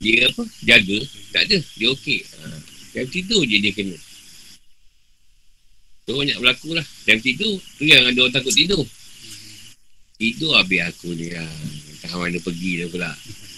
dia 0.04 0.28
apa? 0.28 0.44
Jaga. 0.60 1.00
Tak 1.32 1.42
ada. 1.48 1.58
Dia 1.80 1.88
okey. 1.96 2.20
Ha, 2.22 2.46
dalam 2.94 3.10
tidur 3.10 3.42
je 3.48 3.58
dia 3.64 3.72
kena. 3.72 3.98
Tu 6.04 6.12
banyak 6.12 6.38
berlaku 6.44 6.76
lah. 6.76 6.86
Dalam 7.08 7.22
tidur 7.24 7.56
tu 7.80 7.84
yang 7.88 8.04
ada 8.04 8.20
orang 8.20 8.36
takut 8.36 8.52
tidur. 8.52 8.84
Tidur 10.20 10.52
habis 10.60 10.84
aku 10.84 11.16
ni 11.16 11.32
lah. 11.32 11.48
Entah 11.96 12.14
mana 12.20 12.38
pergi 12.44 12.84
dah 12.84 12.88
pula. 12.92 13.12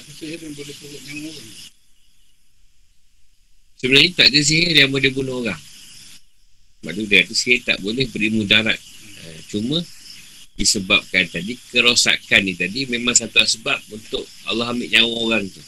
Ada 0.00 0.12
sihir 0.16 0.38
yang 0.40 0.54
boleh 0.56 0.74
perut 0.80 1.02
nyamuk 1.04 1.34
kan? 1.36 1.48
Sebenarnya 3.80 4.10
tak 4.16 4.26
ada 4.32 4.40
sihir 4.40 4.74
yang 4.76 4.90
boleh 4.92 5.10
bunuh 5.12 5.36
orang. 5.44 5.60
Sebab 6.80 6.92
tu 6.96 7.04
dia 7.04 7.24
sihir 7.28 7.60
tak 7.60 7.76
boleh 7.84 8.08
beri 8.08 8.32
mudarat. 8.32 8.80
Ha, 9.20 9.24
cuma 9.52 9.84
disebabkan 10.56 11.28
tadi 11.28 11.56
kerosakan 11.72 12.40
ni 12.44 12.56
tadi 12.56 12.88
memang 12.88 13.12
satu 13.12 13.40
sebab 13.44 13.76
untuk 13.92 14.24
Allah 14.48 14.72
ambil 14.72 14.88
nyawa 14.88 15.16
orang 15.28 15.44
tu. 15.48 15.60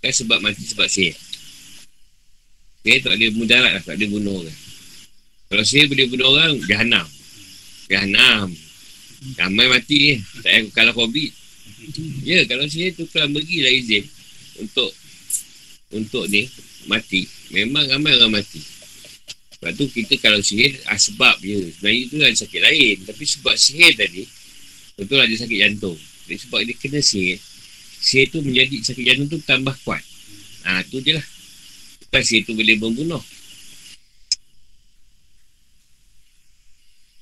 Kan 0.00 0.12
sebab 0.16 0.40
mati 0.40 0.64
sebab 0.64 0.88
sihir. 0.88 1.16
Sihir 2.80 3.04
tak 3.04 3.20
boleh 3.20 3.32
mudarat 3.36 3.72
lah, 3.76 3.82
tak 3.84 4.00
boleh 4.00 4.08
bunuh 4.08 4.34
orang. 4.40 4.58
Kalau 5.52 5.64
sihir 5.68 5.86
boleh 5.92 6.06
bunuh 6.08 6.28
orang, 6.32 6.52
jahanam. 6.64 7.06
Jahanam. 7.92 8.48
Ramai 9.36 9.66
mati 9.68 9.96
ni. 9.96 10.12
Tak 10.40 10.72
kalah 10.72 10.96
COVID. 10.96 11.39
Ya, 12.22 12.44
kalau 12.46 12.64
sihir 12.68 12.94
tu 12.94 13.04
kan 13.10 13.30
berilah 13.30 13.72
izin 13.72 14.04
untuk 14.60 14.90
untuk 15.90 16.24
ni 16.30 16.46
mati. 16.86 17.26
Memang 17.50 17.86
ramai 17.90 18.14
orang 18.16 18.40
mati. 18.40 18.62
Sebab 19.58 19.76
tu 19.76 19.84
kita 19.92 20.16
kalau 20.22 20.40
sihir 20.40 20.78
ah, 20.88 20.96
sebab 20.96 21.36
je. 21.42 21.68
Sebenarnya 21.76 22.04
tu 22.08 22.16
ada 22.16 22.36
sakit 22.36 22.60
lain. 22.64 22.96
Tapi 23.04 23.24
sebab 23.26 23.54
sihir 23.58 23.92
tadi, 23.98 24.24
betul 24.96 25.20
ada 25.20 25.34
sakit 25.34 25.58
jantung. 25.58 25.98
Jadi 26.24 26.38
sebab 26.46 26.58
dia 26.64 26.74
kena 26.78 27.00
sihir, 27.02 27.38
sihir 28.00 28.26
tu 28.30 28.40
menjadi 28.40 28.76
sakit 28.86 29.04
jantung 29.04 29.28
tu 29.28 29.38
tambah 29.44 29.74
kuat. 29.84 30.00
Ha, 30.64 30.84
tu 30.88 31.02
je 31.04 31.12
lah. 31.16 31.26
Bukan 32.08 32.22
sihir 32.24 32.42
tu 32.46 32.56
boleh 32.56 32.76
membunuh. 32.78 33.20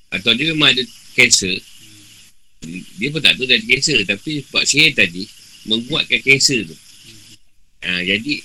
Atau 0.09 0.33
dia 0.33 0.49
memang 0.53 0.73
ada 0.73 0.83
kanser. 1.13 1.61
Dia 2.67 3.07
pun 3.11 3.23
tak 3.23 3.39
tahu 3.39 3.47
dia 3.47 3.55
ada 3.55 3.65
kanser. 3.65 3.99
Tapi 4.03 4.31
sebab 4.43 4.63
sihir 4.67 4.91
tadi, 4.91 5.23
membuatkan 5.67 6.19
kanser 6.19 6.67
tu. 6.67 6.75
Ha, 7.87 8.03
jadi, 8.03 8.43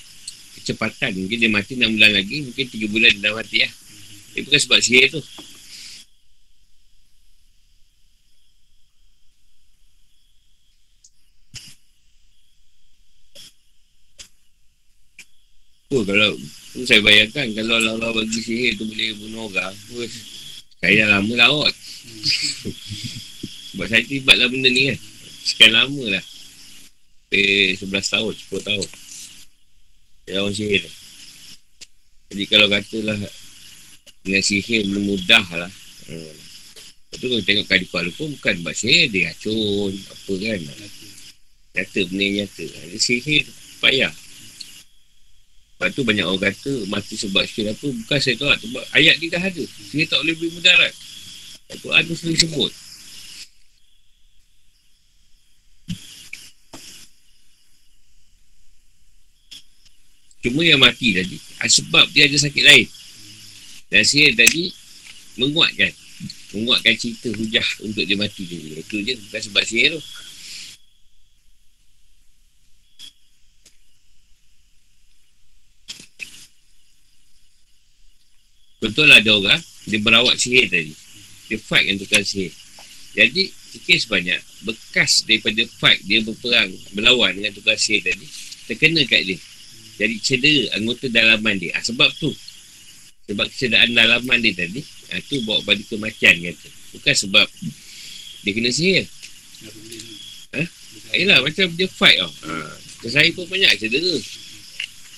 kecepatan. 0.61 1.13
Mungkin 1.19 1.37
dia 1.43 1.51
mati 1.51 1.75
6 1.75 1.91
bulan 1.99 2.13
lagi. 2.15 2.37
Mungkin 2.47 2.65
3 2.71 2.93
bulan 2.95 3.11
dia 3.11 3.23
dah 3.27 3.33
mati 3.35 3.59
lah. 3.67 3.73
Dia 4.35 4.41
bukan 4.47 4.61
sebab 4.63 4.79
sihir 4.79 5.11
tu. 5.11 5.23
Oh, 15.95 16.03
kalau 16.03 16.35
tu 16.75 16.83
saya 16.91 16.99
bayangkan 17.07 17.55
kalau 17.55 17.79
Allah 17.79 18.11
bagi 18.11 18.43
sihir 18.43 18.75
tu 18.75 18.83
boleh 18.83 19.15
bunuh 19.15 19.47
orang, 19.47 19.71
saya 20.83 21.07
dah 21.07 21.23
lama 21.23 21.35
laut. 21.39 21.71
Sebab 23.75 23.91
saya 23.91 24.07
tibat 24.07 24.39
lah 24.39 24.47
benda 24.47 24.71
ni 24.71 24.95
kan. 24.95 24.99
Sekian 25.43 25.75
lama 25.75 26.03
lah. 26.15 26.25
Eh, 27.35 27.75
11 27.75 27.91
tahun, 28.07 28.31
10 28.31 28.63
tahun. 28.63 28.89
Dia 30.31 30.39
orang 30.39 30.55
sihir. 30.55 30.87
Jadi 32.31 32.45
kalau 32.47 32.71
katalah 32.71 33.19
dengan 34.23 34.43
sihir 34.47 34.87
belum 34.87 35.05
mudah 35.11 35.47
lah. 35.59 35.73
Hmm. 36.07 36.35
Lepas 37.11 37.17
tu 37.19 37.27
kalau 37.27 37.43
tengok 37.43 37.67
kadi 37.67 37.85
Kuala 37.91 38.11
pun 38.15 38.31
bukan 38.39 38.55
buat 38.63 38.77
sihir, 38.79 39.11
dia 39.11 39.35
racun, 39.35 39.91
apa 39.91 40.33
kan. 40.39 40.61
Nyata, 41.75 42.01
benda 42.07 42.27
nyata. 42.31 42.65
Dia 42.71 42.99
sihir 43.03 43.43
payah. 43.83 44.15
Lepas 45.75 45.89
tu 45.99 46.07
banyak 46.07 46.23
orang 46.23 46.43
kata 46.47 46.73
mati 46.87 47.19
sebab 47.19 47.43
sihir 47.43 47.75
apa. 47.75 47.87
Bukan 47.91 48.19
saya 48.23 48.39
tahu 48.39 48.55
sebab 48.55 48.85
ayat 48.95 49.19
ni 49.19 49.27
dah 49.27 49.43
ada. 49.43 49.65
Sihir 49.67 50.07
tak 50.07 50.23
boleh 50.23 50.35
beri 50.39 50.51
mudarat. 50.55 50.95
Al-Quran 51.75 52.03
tu 52.07 52.15
sendiri 52.15 52.39
sebut. 52.47 52.73
Cuma 60.45 60.61
yang 60.61 60.77
mati 60.77 61.17
tadi. 61.17 61.41
Ah, 61.57 61.65
Sebab 61.73 62.13
dia 62.13 62.29
ada 62.29 62.37
sakit 62.37 62.65
lain. 62.69 62.85
Dan 63.89 64.05
sihir 64.05 64.37
tadi 64.37 64.69
Menguatkan. 65.41 65.89
Menguatkan 66.53 66.95
cerita 67.01 67.33
hujah 67.33 67.65
Untuk 67.81 68.05
dia 68.05 68.13
mati 68.21 68.45
tadi 68.45 68.77
Itu 68.77 69.01
je. 69.01 69.17
Bukan 69.17 69.41
sebab 69.41 69.65
sihir 69.65 69.97
tu. 69.97 70.01
Betul 78.85 79.09
lah 79.09 79.25
ada 79.25 79.33
orang 79.33 79.63
Dia 79.89 79.97
merawat 80.05 80.37
sihir 80.37 80.69
tadi. 80.69 80.93
Dia 81.49 81.57
fight 81.57 81.89
dengan 81.89 82.05
tukang 82.05 82.21
sihir 82.21 82.53
Jadi 83.17 83.49
Kes 83.89 84.07
banyak. 84.07 84.39
Bekas 84.69 85.25
daripada 85.25 85.65
fight 85.81 86.05
Dia 86.05 86.21
berperang 86.21 86.69
Berlawan 86.93 87.33
dengan 87.33 87.57
tukang 87.57 87.81
sihir 87.81 88.05
tadi 88.05 88.29
Terkena 88.69 89.01
kat 89.09 89.25
dia 89.25 89.41
jadi 89.95 90.15
cedera 90.19 90.75
anggota 90.75 91.07
dalaman 91.07 91.55
dia. 91.59 91.71
Ha, 91.79 91.85
sebab 91.87 92.11
tu. 92.19 92.31
Sebab 93.31 93.47
kecederaan 93.49 93.95
dalaman 93.95 94.43
dia 94.43 94.53
tadi. 94.55 94.83
Ha, 95.15 95.23
tu 95.31 95.39
bawa 95.47 95.63
pada 95.63 95.81
kematian 95.87 96.35
kata. 96.43 96.69
Bukan 96.99 97.15
sebab 97.15 97.47
dia 98.43 98.53
kena 98.53 98.71
sihir. 98.75 99.07
Ha? 100.55 100.63
Yelah 101.15 101.39
macam 101.41 101.71
dia 101.79 101.87
fight 101.87 102.19
tau. 102.19 102.33
Ha. 102.51 102.55
Saya 103.07 103.31
pun 103.37 103.47
banyak 103.47 103.71
cedera. 103.79 104.17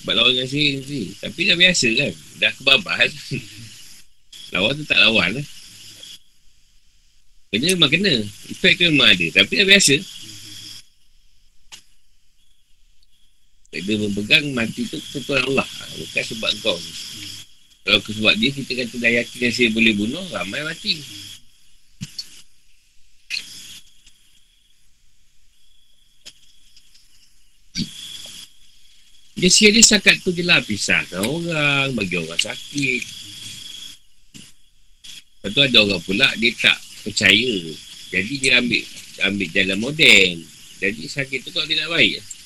Sebab 0.03 0.13
lawan 0.13 0.31
dengan 0.37 0.49
sihir 0.49 0.85
ni. 0.85 1.09
Tapi 1.17 1.39
dah 1.49 1.57
biasa 1.57 1.87
kan. 1.97 2.13
Dah 2.37 2.51
kebabas. 2.53 3.11
lawan 4.53 4.77
tu 4.77 4.85
tak 4.85 4.99
lawan 5.01 5.41
lah. 5.41 5.45
Kena 7.49 7.73
memang 7.73 7.89
kena. 7.89 8.13
Efek 8.53 8.77
tu 8.77 8.85
memang 8.93 9.09
ada. 9.09 9.25
Tapi 9.41 9.53
dah 9.57 9.67
biasa. 9.67 9.95
Dia 13.83 13.95
memegang 13.99 14.45
mati 14.53 14.87
tu 14.87 14.97
ketentuan 14.97 15.43
Allah. 15.51 15.67
Bukan 15.97 16.23
sebab 16.23 16.51
kau. 16.63 16.79
Kalau 17.87 18.03
sebab 18.03 18.35
dia 18.35 18.51
kita 18.51 18.71
kata 18.83 18.95
dah 18.99 19.11
yakin 19.23 19.39
yang 19.47 19.55
saya 19.55 19.69
boleh 19.71 19.93
bunuh 19.95 20.25
Ramai 20.35 20.59
mati. 20.59 20.99
Dia 29.37 29.47
siap 29.53 29.71
dia 29.71 29.85
sakat 29.85 30.17
tu 30.25 30.33
je 30.33 30.41
lah 30.41 30.57
Pisahkan 30.65 31.21
orang 31.21 31.93
Bagi 31.93 32.17
orang 32.17 32.41
sakit. 32.41 33.01
Lepas 35.45 35.49
tu 35.53 35.61
ada 35.61 35.77
orang 35.85 36.01
pula 36.01 36.27
Dia 36.41 36.49
tak 36.57 36.75
percaya. 37.05 37.55
Jadi 38.09 38.33
dia 38.41 38.57
ambil 38.57 38.83
Ambil 39.23 39.47
jalan 39.53 39.77
moden. 39.77 40.41
Jadi 40.81 41.05
sakit 41.05 41.39
tu 41.45 41.53
kalau 41.53 41.69
dia 41.69 41.85
nak 41.85 41.93
baik 41.95 42.36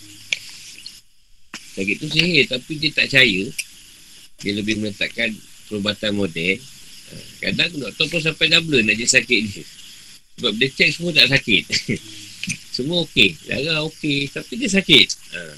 Sakit 1.71 1.95
tu 2.03 2.07
sihir 2.11 2.45
Tapi 2.51 2.71
dia 2.79 2.89
tak 2.91 3.07
percaya 3.07 3.43
Dia 4.43 4.51
lebih 4.55 4.75
meletakkan 4.83 5.31
Perubatan 5.71 6.11
moden 6.19 6.59
ha, 6.59 7.13
Kadang 7.39 7.71
doktor 7.79 8.05
pun 8.11 8.19
sampai 8.19 8.51
double 8.51 8.83
Nak 8.83 8.95
jadi 8.99 9.11
sakit 9.21 9.41
dia 9.47 9.63
Sebab 10.39 10.51
dia 10.57 10.67
check 10.73 10.89
semua 10.95 11.11
tak 11.13 11.27
sakit. 11.31 11.63
Semua 12.75 13.03
okey. 13.05 13.35
Darah 13.45 13.85
okey 13.85 14.31
Tapi 14.31 14.53
dia 14.57 14.69
sakit. 14.71 15.07
Ha. 15.37 15.53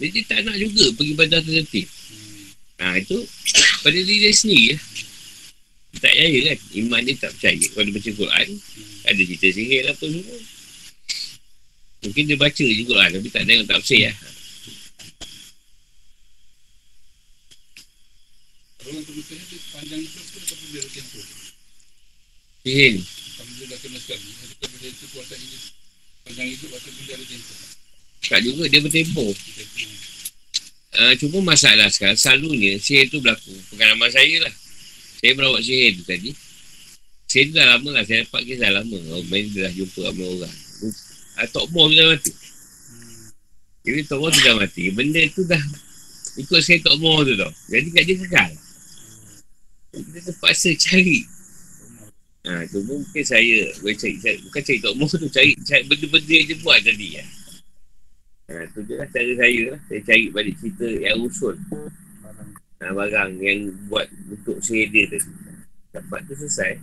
Dia, 0.00 0.08
dia 0.10 0.22
tak 0.26 0.40
nak 0.48 0.56
juga 0.56 0.90
Pergi 0.96 1.12
badan 1.14 1.40
tertentu. 1.44 1.84
Ha 2.80 2.96
itu 2.98 3.20
Pada 3.84 3.96
diri 3.96 4.26
dia 4.26 4.32
sendiri 4.32 4.74
ya. 4.74 4.76
Tak 6.00 6.12
percaya 6.12 6.38
kan? 6.50 6.58
Iman 6.80 7.00
dia 7.04 7.14
tak 7.20 7.30
percaya. 7.36 7.64
Kalau 7.72 7.84
dia 7.84 7.94
baca 7.94 8.10
Quran 8.16 8.48
Ada 9.06 9.20
cerita 9.22 9.48
sihir 9.54 9.84
apa 9.86 10.04
semua. 10.08 10.36
Mungkin 12.00 12.22
dia 12.26 12.36
baca 12.40 12.64
juga 12.64 12.94
lah 12.96 13.08
Tapi 13.12 13.28
tak 13.28 13.42
tengok 13.44 13.66
tak 13.68 13.78
bersih 13.84 14.02
lah 14.08 14.16
Orang 18.80 19.04
terbesarnya 19.04 19.44
dia 19.44 19.60
panjang 19.76 20.00
itu 20.00 20.18
pun 20.24 20.40
tak 20.40 20.56
boleh 20.56 20.82
tu. 20.88 21.20
Sihir 22.60 22.94
Kalau 23.36 23.52
dia 23.56 23.64
dah 23.68 23.78
kena 23.80 23.98
sekali, 24.00 24.28
dia 24.32 24.56
tak 24.56 24.68
boleh 24.72 24.88
itu 24.88 25.04
kuasa 25.12 25.34
ini. 25.36 25.58
Panjang 26.24 26.48
itu 26.48 26.66
atau 26.72 26.90
boleh 26.92 27.14
ada 27.16 27.24
tempoh. 27.24 27.58
Tak 28.20 28.40
juga 28.44 28.64
dia 28.68 28.80
bertempoh 28.84 29.32
uh, 30.92 31.12
Cuma 31.16 31.38
masalah 31.40 31.88
sekarang 31.88 32.20
Selalunya 32.20 32.76
sihir 32.80 33.12
tu 33.12 33.20
berlaku. 33.20 33.52
Pengalaman 33.72 34.08
saya 34.08 34.48
lah. 34.48 34.54
Saya 35.20 35.32
merawat 35.36 35.60
sihir 35.60 36.00
tu 36.00 36.04
tadi. 36.08 36.30
Sihir 37.28 37.52
tu 37.52 37.54
dah 37.60 37.76
lama 37.76 37.88
lah 38.00 38.04
Saya 38.08 38.24
dapat 38.24 38.40
kisah 38.48 38.64
dah 38.64 38.72
lama. 38.80 38.96
Oh, 39.12 39.24
Main 39.28 39.44
dah 39.52 39.72
jumpa 39.76 40.00
sama 40.08 40.24
orang. 40.24 40.54
Uh, 41.36 41.48
Tok 41.52 41.66
Moh 41.72 41.84
tu 41.88 41.96
dah 42.00 42.06
mati. 42.16 42.32
Jadi 43.84 44.00
Tok 44.08 44.18
Moh 44.24 44.30
tu 44.32 44.40
dah 44.40 44.54
mati. 44.56 44.82
Benda 44.88 45.20
tu 45.36 45.42
dah 45.44 45.62
Ikut 46.40 46.60
saya 46.64 46.80
Tok 46.80 46.96
Moh 46.96 47.20
tu 47.24 47.36
tau. 47.36 47.52
Jadi 47.68 47.88
kat 47.92 48.04
dia 48.08 48.16
kekal 48.24 48.52
Kita 49.90 50.18
terpaksa 50.30 50.70
cari 50.78 51.26
Ha, 52.40 52.64
tu 52.72 52.80
mungkin 52.88 53.20
saya 53.20 53.68
boleh 53.84 53.96
cari, 54.00 54.16
cari 54.16 54.40
bukan 54.40 54.62
cari 54.64 54.78
Tok 54.80 54.94
Moh 54.96 55.08
tu 55.12 55.28
cari, 55.28 55.52
cari 55.60 55.84
benda-benda 55.84 56.32
yang 56.32 56.46
dia 56.48 56.58
buat 56.64 56.78
tadi 56.80 57.08
ya. 57.20 57.24
Ha, 58.48 58.64
tu 58.72 58.80
je 58.88 58.96
lah 58.96 59.08
cara 59.12 59.32
saya 59.36 59.62
lah. 59.76 59.80
Saya 59.92 60.00
cari 60.08 60.24
balik 60.32 60.56
cerita 60.56 60.88
yang 60.88 61.20
usul. 61.20 61.54
Ha, 62.80 62.96
barang 62.96 63.32
yang 63.44 63.68
buat 63.92 64.08
untuk 64.32 64.56
sihir 64.64 64.88
dia 64.88 65.04
tu. 65.12 65.20
Dapat 65.92 66.24
tu 66.24 66.34
selesai. 66.40 66.80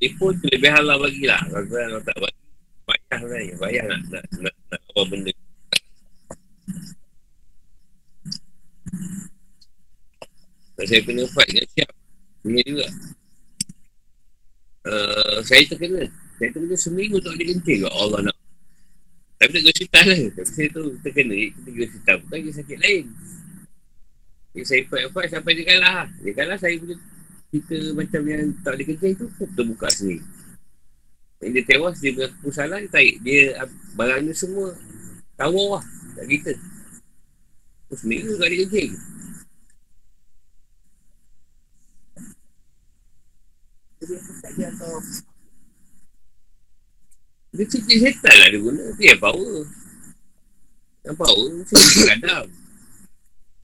Dia 0.00 0.10
pun 0.16 0.32
lebih 0.40 0.72
halal 0.72 0.96
bagilah. 1.04 1.40
Kalau 1.52 2.00
tak 2.00 2.16
bagi, 2.16 2.42
payah 2.88 3.16
sebenarnya. 3.20 3.54
Payah 3.60 3.84
nak, 3.92 4.00
nak, 4.08 4.24
nak, 4.40 4.54
nak 4.72 5.04
benda. 5.12 5.32
Kalau 10.84 11.00
saya 11.00 11.08
kena 11.08 11.24
fight 11.32 11.48
dengan 11.48 11.66
siap. 11.72 11.90
Ini 12.44 12.60
juga. 12.68 12.86
Uh, 14.84 15.36
saya 15.40 15.64
terkena. 15.64 16.04
Saya 16.36 16.48
terkena 16.52 16.76
seminggu 16.76 17.16
tak 17.24 17.32
ada 17.40 17.44
kencing. 17.48 17.80
Ya 17.88 17.90
Allah 17.96 18.20
nak. 18.28 18.36
Tapi 19.40 19.50
tak 19.56 19.62
hospital 19.64 20.04
lah. 20.12 20.18
Tapi 20.36 20.50
saya 20.52 20.68
tu 20.76 20.82
terkena. 21.00 21.32
Kita 21.40 21.58
pergi 21.64 21.80
hospital. 21.88 22.16
Bukan 22.20 22.36
dia 22.36 22.52
sakit 22.52 22.78
lain. 22.84 23.04
Jadi 24.52 24.64
saya 24.68 24.80
fight-fight 24.92 25.28
sampai 25.32 25.52
dia 25.56 25.64
kalah. 25.72 26.04
Dia 26.20 26.32
kalah 26.36 26.58
saya 26.60 26.74
punya 26.76 26.96
kita 27.48 27.76
macam 27.96 28.22
yang 28.28 28.44
tak 28.60 28.72
ada 28.76 28.82
kencing 28.84 29.14
tu 29.16 29.26
terbuka 29.56 29.88
sendiri. 29.88 30.20
Yang 31.40 31.50
dia 31.56 31.64
tewas, 31.64 31.96
dia 31.96 32.12
mengaku 32.12 32.48
salah, 32.52 32.76
dia 32.76 32.92
tarik. 32.92 33.16
Dia 33.24 33.64
barangnya 33.96 34.36
semua 34.36 34.76
tawar 35.40 35.80
lah. 35.80 35.84
Tak 36.12 36.28
kita. 36.28 36.52
Terus 37.88 38.00
seminggu 38.04 38.36
tak 38.36 38.52
ada 38.52 38.56
kencing. 38.68 39.13
Dia 47.54 47.64
cerita 47.70 47.94
setan 47.96 48.34
lah 48.36 48.48
dia 48.50 48.60
guna. 48.60 48.82
Dia 48.98 49.14
yang 49.14 49.20
power. 49.22 49.56
Yang 51.04 51.16
power 51.16 51.48
Mesti 51.54 51.74
dia 51.78 52.04
kadang. 52.18 52.46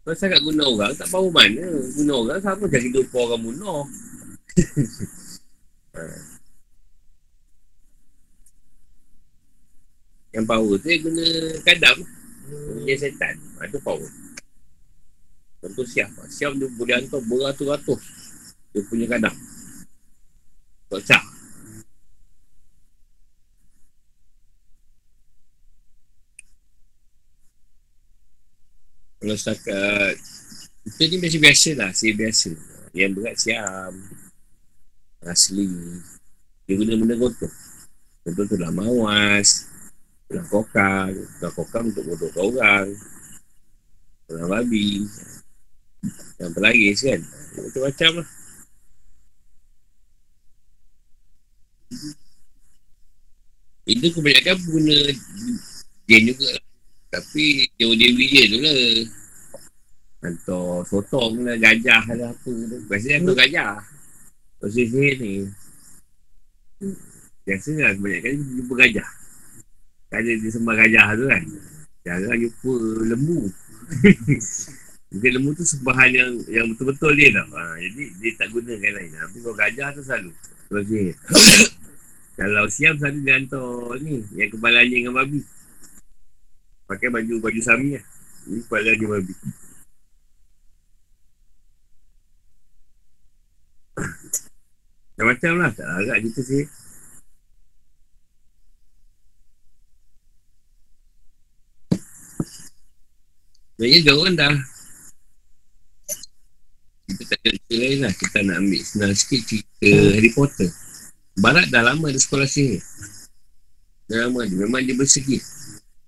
Kalau 0.00 0.16
sangat 0.16 0.40
guna 0.40 0.62
orang 0.64 0.92
Tak 0.96 1.08
power 1.12 1.30
mana. 1.34 1.66
Guna 1.98 2.12
orang 2.16 2.40
Sama 2.40 2.64
jadi 2.70 2.88
lupa 2.88 3.16
orang 3.28 3.42
bunuh. 3.44 3.84
Ha. 5.90 6.06
Yang 10.30 10.46
power 10.46 10.78
tu 10.78 10.86
dia 10.86 11.02
guna 11.02 11.26
kadam 11.66 11.96
Dia 12.86 12.94
setan. 12.94 13.34
Itu 13.66 13.82
ha, 13.82 13.86
power. 13.90 14.06
Contoh 15.66 15.82
siap. 15.82 16.14
Siap 16.30 16.54
dia 16.62 16.70
boleh 16.78 16.94
hantar 16.94 17.18
beratus-ratus. 17.26 18.02
Dia 18.70 18.86
punya 18.86 19.10
kadam 19.10 19.34
sah. 20.98 21.22
Kalau 29.20 29.36
setakat 29.36 30.16
Kita 30.80 31.02
ni 31.06 31.16
biasa-biasa 31.20 31.70
lah 31.76 31.90
Saya 31.92 32.12
biasa. 32.16 32.50
Yang 32.96 33.12
berat 33.20 33.36
siam 33.38 33.94
Asli. 35.22 35.68
Dia 36.66 36.74
guna 36.74 36.96
benda 36.96 37.14
kotor 37.20 37.52
Contoh 38.24 38.44
tu 38.48 38.56
lah 38.58 38.72
mawas 38.72 39.70
Tulang 40.30 40.46
kokang. 40.46 41.10
Tulang 41.38 41.54
kokang 41.58 41.84
untuk 41.90 42.04
bodoh 42.06 42.30
orang. 42.38 42.86
Tulang 44.30 44.46
babi. 44.46 45.02
Yang 46.38 46.50
pelagis 46.54 46.98
kan. 47.02 47.20
Macam-macam 47.58 48.10
lah 48.22 48.28
Itu 53.90 54.06
kebanyakan 54.14 54.56
guna 54.70 54.96
jin 56.06 56.22
juga 56.30 56.46
lah. 56.54 56.64
Tapi 57.10 57.66
Dewa 57.74 57.94
Dewi 57.98 58.24
je 58.30 58.42
tu 58.46 58.58
lah. 58.62 58.78
Hantar 60.20 60.86
sotong 60.86 61.42
lah, 61.42 61.58
gajah 61.58 62.04
lah 62.14 62.30
apa 62.30 62.50
tu. 62.50 62.76
Biasanya 62.86 63.16
hantar 63.18 63.36
gajah. 63.42 63.72
Sihir 64.70 65.14
ni. 65.18 65.34
Biasanya 67.42 67.98
kebanyakan 67.98 68.32
jumpa 68.62 68.74
gajah. 68.86 69.08
Ada 70.10 70.30
dia 70.38 70.50
sembah 70.54 70.74
gajah 70.86 71.06
tu 71.18 71.24
kan. 71.26 71.42
Jarang 72.06 72.38
jumpa 72.38 72.72
lembu. 73.10 73.40
Mungkin 75.10 75.30
lembu 75.34 75.50
tu 75.58 75.66
sembahan 75.66 76.10
yang 76.14 76.30
yang 76.46 76.66
betul-betul 76.70 77.18
dia 77.18 77.34
tau. 77.34 77.50
Ha, 77.58 77.74
jadi 77.82 78.02
dia 78.22 78.30
tak 78.38 78.54
gunakan 78.54 78.92
lain. 78.94 79.10
Tapi 79.18 79.36
kalau 79.42 79.56
gajah 79.58 79.88
tu 79.98 80.02
selalu. 80.06 80.30
Sihir. 80.70 81.18
Kalau 82.40 82.64
siam 82.72 82.96
selalu 82.96 83.20
dia 83.20 83.36
hantar 83.36 84.00
ni. 84.00 84.24
Yang 84.32 84.56
kepalanya 84.56 84.96
dengan 84.96 85.12
babi. 85.12 85.44
Pakai 86.88 87.12
baju 87.12 87.34
baju 87.36 87.60
sami 87.60 88.00
lah. 88.00 88.04
Ini 88.48 88.64
kepala 88.64 88.96
dia 88.96 89.08
babi. 89.12 89.34
Macam-macam 95.20 95.52
lah. 95.60 95.70
Tak 95.76 95.84
agak 95.84 96.16
cerita 96.24 96.40
sih. 96.48 96.64
Sebenarnya 103.76 104.00
dia 104.04 104.12
orang 104.12 104.36
dah 104.36 104.56
Kita 107.08 107.22
tak 107.32 107.38
ada 107.40 107.48
cerita 107.48 107.74
lain 107.80 107.98
lah 108.04 108.12
Kita 108.12 108.38
nak 108.44 108.56
ambil 108.60 108.82
senang 108.84 109.14
sikit 109.16 109.40
cerita 109.48 109.88
Harry 109.88 110.30
Potter 110.36 110.68
Barat 111.40 111.66
dah 111.72 111.82
lama 111.82 112.12
ada 112.12 112.20
sekolah 112.20 112.44
sihir 112.44 112.84
Dah 114.06 114.28
lama 114.28 114.44
dia 114.44 114.56
Memang 114.60 114.84
dia 114.84 114.94
bersegi 114.94 115.40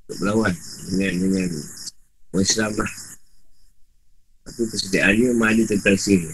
Untuk 0.06 0.16
berlawan 0.20 0.54
Dengan 0.92 1.12
dengan 1.18 1.48
Orang 2.32 2.44
Islam 2.44 2.72
lah 2.76 2.92
Lepas 4.42 4.52
tu 4.54 4.62
persediaannya 4.68 5.26
Memang 5.32 5.48
ada 5.56 5.62
tentang 5.72 5.96
sihir 5.96 6.32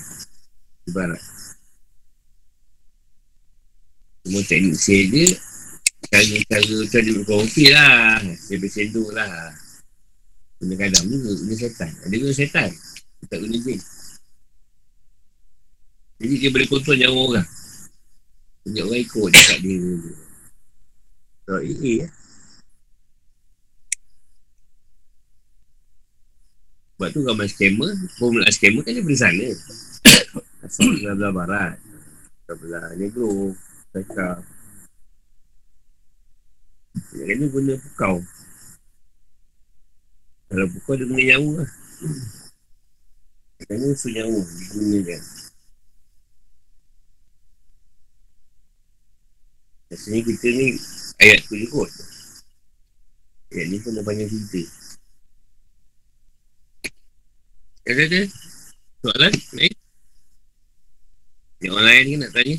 Di 0.82 0.90
barat 0.90 1.22
Semua 4.26 4.42
teknik 4.42 4.74
sihir 4.74 5.06
dia 5.14 5.28
Cara-cara 6.10 6.58
Macam 6.58 7.00
dia 7.00 7.14
berkonfi 7.22 7.64
lah 7.70 8.18
Dia 8.50 8.56
bersenduk 8.58 9.10
lah 9.14 9.54
kadam 10.58 11.04
juga, 11.06 11.30
guna 11.38 11.54
setan. 11.54 11.90
Ada 12.02 12.14
guna 12.18 12.34
setan. 12.34 12.70
Tak 13.30 13.38
guna 13.38 13.56
jin. 13.62 13.80
Jadi 16.18 16.34
dia 16.34 16.50
boleh 16.50 16.66
kontrol 16.66 16.98
nyawa 16.98 17.18
orang. 17.30 17.46
Banyak 18.66 18.84
orang 18.86 19.02
ikut 19.02 19.28
dekat 19.30 19.58
dia. 19.62 19.82
So, 21.48 21.58
AA 21.62 21.92
ya. 22.04 22.08
Sebab 26.98 27.14
tu 27.14 27.22
gambar 27.22 27.46
skamer, 27.46 27.94
formula 28.18 28.50
skamer 28.50 28.82
kan 28.82 28.90
dia 28.90 29.06
dari 29.06 29.14
sana. 29.14 29.48
Asal 30.66 30.98
belah-belah 30.98 31.30
barat. 31.30 31.76
Belah-belah 32.44 32.98
negro. 32.98 33.54
Cakap. 33.94 34.42
Dia 37.14 37.22
kena 37.22 37.46
guna 37.54 37.78
pukau. 37.78 38.18
Kalau 40.50 40.66
pukul 40.74 40.94
dia 40.98 41.06
guna 41.06 41.22
nyawa 41.22 41.50
lah. 41.62 41.70
Kerana 43.62 43.84
usul 43.94 44.10
nyawa 44.18 44.40
digunakan. 44.42 45.22
Biasanya 49.88 50.20
kita 50.20 50.48
ni 50.52 50.66
ayat 51.16 51.40
tu 51.48 51.56
je 51.56 51.66
kot. 51.72 51.88
Ayat 53.56 53.66
ni 53.72 53.80
pun 53.80 53.96
dah 53.96 54.04
banyak 54.04 54.28
cerita. 54.28 54.62
Ada 57.88 58.02
ada? 58.04 58.22
Soalan? 59.00 59.32
Lain? 59.56 59.74
Yang 61.64 61.72
orang 61.72 61.86
lain 61.88 62.04
ni 62.04 62.14
nak 62.20 62.32
tanya? 62.36 62.56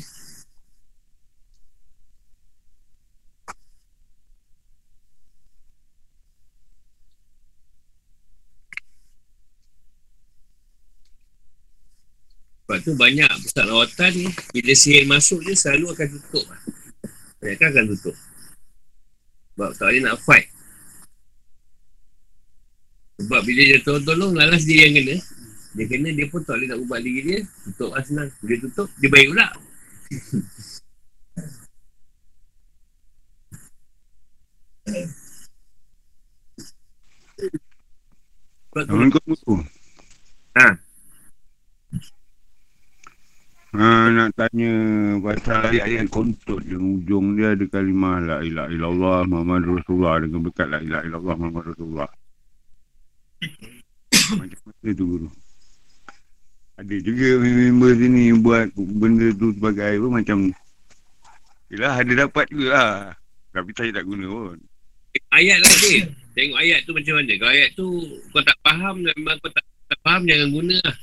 Sebab 12.66 12.78
tu 12.86 12.92
banyak 12.94 13.30
pusat 13.42 13.66
rawatan 13.66 14.12
ni 14.14 14.26
Bila 14.54 14.72
sihir 14.74 15.06
masuk 15.06 15.42
je 15.46 15.54
selalu 15.54 15.94
akan 15.94 16.06
tutup 16.18 16.46
lah. 16.50 16.79
Kan 17.40 17.72
akan 17.72 17.84
tutup. 17.96 18.16
Sebab 19.56 19.70
tak 19.76 19.86
boleh 19.88 20.02
nak 20.04 20.20
fight. 20.20 20.46
Sebab 23.20 23.40
bila 23.44 23.62
dia 23.64 23.80
tolong-tolong 23.80 24.32
Lalas 24.36 24.64
dia 24.68 24.88
yang 24.88 25.00
kena. 25.00 25.16
Dia 25.76 25.84
kena 25.88 26.08
dia 26.12 26.28
pun 26.28 26.44
tak 26.44 26.60
boleh 26.60 26.68
nak 26.68 26.80
ubah 26.84 27.00
diri 27.00 27.20
dia. 27.24 27.40
Tutup 27.64 27.96
lah 27.96 28.04
senang. 28.04 28.28
Dia 28.44 28.56
tutup 28.60 28.88
dia 29.00 29.08
baik 29.08 29.32
pula. 29.32 29.48
Assalamualaikum. 38.70 39.64
Ha. 40.60 40.89
Ha, 43.70 44.10
nak 44.10 44.34
tanya 44.34 44.72
pasal 45.22 45.70
ayat-ayat 45.70 46.10
kontut 46.10 46.58
yang 46.66 46.98
ujung 46.98 47.38
dia 47.38 47.54
ada 47.54 47.62
kalimah 47.70 48.18
La 48.18 48.36
ilaha 48.42 48.66
illallah 48.66 49.18
Muhammad 49.30 49.62
Rasulullah 49.62 50.18
dengan 50.26 50.42
berkat 50.42 50.66
La 50.74 50.82
ilaha 50.82 51.06
illallah 51.06 51.34
Muhammad 51.38 51.64
Rasulullah. 51.70 52.10
Macam 54.42 54.58
mana 54.66 54.90
tu 54.90 55.04
guru? 55.06 55.28
Ada 56.82 56.96
juga 56.98 57.28
member 57.38 57.92
sini 57.94 58.22
buat 58.42 58.74
benda 58.74 59.30
tu 59.38 59.54
sebagai 59.54 60.02
apa 60.02 60.08
macam 60.08 60.38
Yelah 61.70 61.94
ada 61.94 62.12
dapat 62.26 62.50
juga 62.50 62.66
lah. 62.74 62.94
Tapi 63.54 63.70
saya 63.78 63.90
tak 63.94 64.02
guna 64.08 64.26
pun. 64.26 64.58
Ayat 65.30 65.62
lah 65.62 65.74
dia 65.78 66.10
Tengok 66.34 66.58
ayat 66.58 66.80
tu 66.88 66.92
macam 66.96 67.14
mana. 67.22 67.32
Kalau 67.38 67.52
ayat 67.54 67.70
tu 67.78 67.86
kau 68.34 68.42
tak 68.42 68.58
faham 68.66 68.94
Memang 69.02 69.36
kau 69.38 69.50
tak, 69.54 69.62
tak 69.86 69.98
faham 70.02 70.22
jangan 70.26 70.48
guna 70.50 70.74
lah 70.82 70.96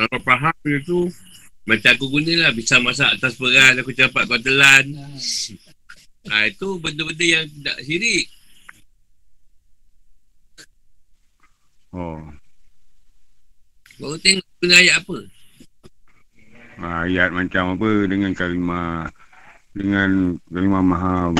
Kalau 0.00 0.18
faham 0.24 0.56
dia 0.64 0.80
tu 0.80 1.12
Macam 1.68 1.90
aku 1.92 2.06
guna 2.08 2.32
lah. 2.48 2.50
Bisa 2.56 2.80
masak 2.80 3.20
atas 3.20 3.36
peran 3.36 3.76
Aku 3.84 3.92
cepat 3.92 4.24
kau 4.24 4.40
telan 4.40 4.96
ha, 6.32 6.48
Itu 6.48 6.80
benda-benda 6.80 7.24
yang 7.24 7.44
tak 7.60 7.84
sirik 7.84 8.32
Oh. 11.90 12.22
Kau 13.98 14.14
tengok 14.22 14.46
guna 14.62 14.78
ayat 14.78 15.02
apa. 15.02 15.18
Ha, 16.78 16.86
Ayat 17.02 17.34
macam 17.34 17.74
apa 17.74 17.90
dengan 18.06 18.30
kalimah 18.30 19.10
Dengan 19.74 20.38
kalimah 20.54 20.82
maha. 20.86 21.34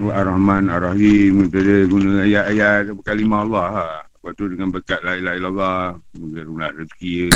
Ar-Rahman, 0.00 0.72
Ar-Rahim 0.72 1.52
guna 1.52 2.24
ayat-ayat 2.24 2.96
kalimah 3.04 3.44
Allah 3.44 3.68
ha. 3.76 4.05
Lepas 4.26 4.42
tu 4.42 4.50
dengan 4.50 4.74
berkat 4.74 4.98
la 5.06 5.14
ilaha 5.14 5.38
illallah 5.38 5.82
Mungkin 6.18 6.58
nak 6.58 6.74
rezeki 6.74 7.30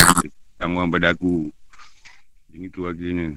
Tanggungan 0.59 0.91
pada 0.91 1.15
aku 1.15 1.47
Yang 2.51 2.63
itu 2.67 2.81
akhirnya. 2.83 3.29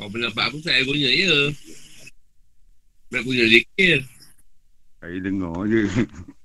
Kau 0.00 0.08
pendapat 0.08 0.48
aku 0.48 0.64
payah 0.64 0.80
guna 0.88 1.10
je 1.12 1.40
Nak 3.12 3.20
guna 3.20 3.44
zikir. 3.52 3.98
Saya 5.04 5.16
dengar 5.20 5.60
je. 5.68 5.84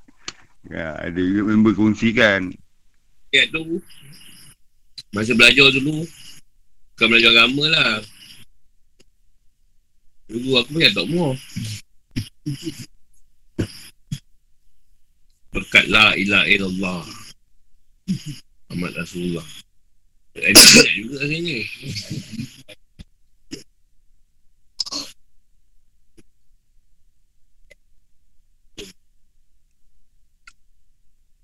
Ya, 0.75 0.91
Ada 1.07 1.23
juga 1.23 1.55
member 1.55 1.71
kongsikan. 1.71 2.51
Ayat 3.31 3.47
tu. 3.55 3.79
Masa 5.15 5.31
belajar 5.31 5.71
dulu 5.71 6.03
Bukan 6.99 7.07
belajar 7.07 7.31
agama 7.31 7.63
lah 7.71 8.03
Dulu 10.25 10.49
aku 10.57 10.69
punya 10.73 10.89
tak 10.89 11.05
mau 11.13 11.37
Berkat 15.55 15.87
la 15.87 16.11
ilah 16.19 16.43
illallah. 16.51 17.05
Ahmad 18.67 18.91
Rasulullah. 18.91 19.45
Ada 20.35 20.51
banyak 20.51 20.93
juga 20.99 21.15
rasanya 21.23 21.59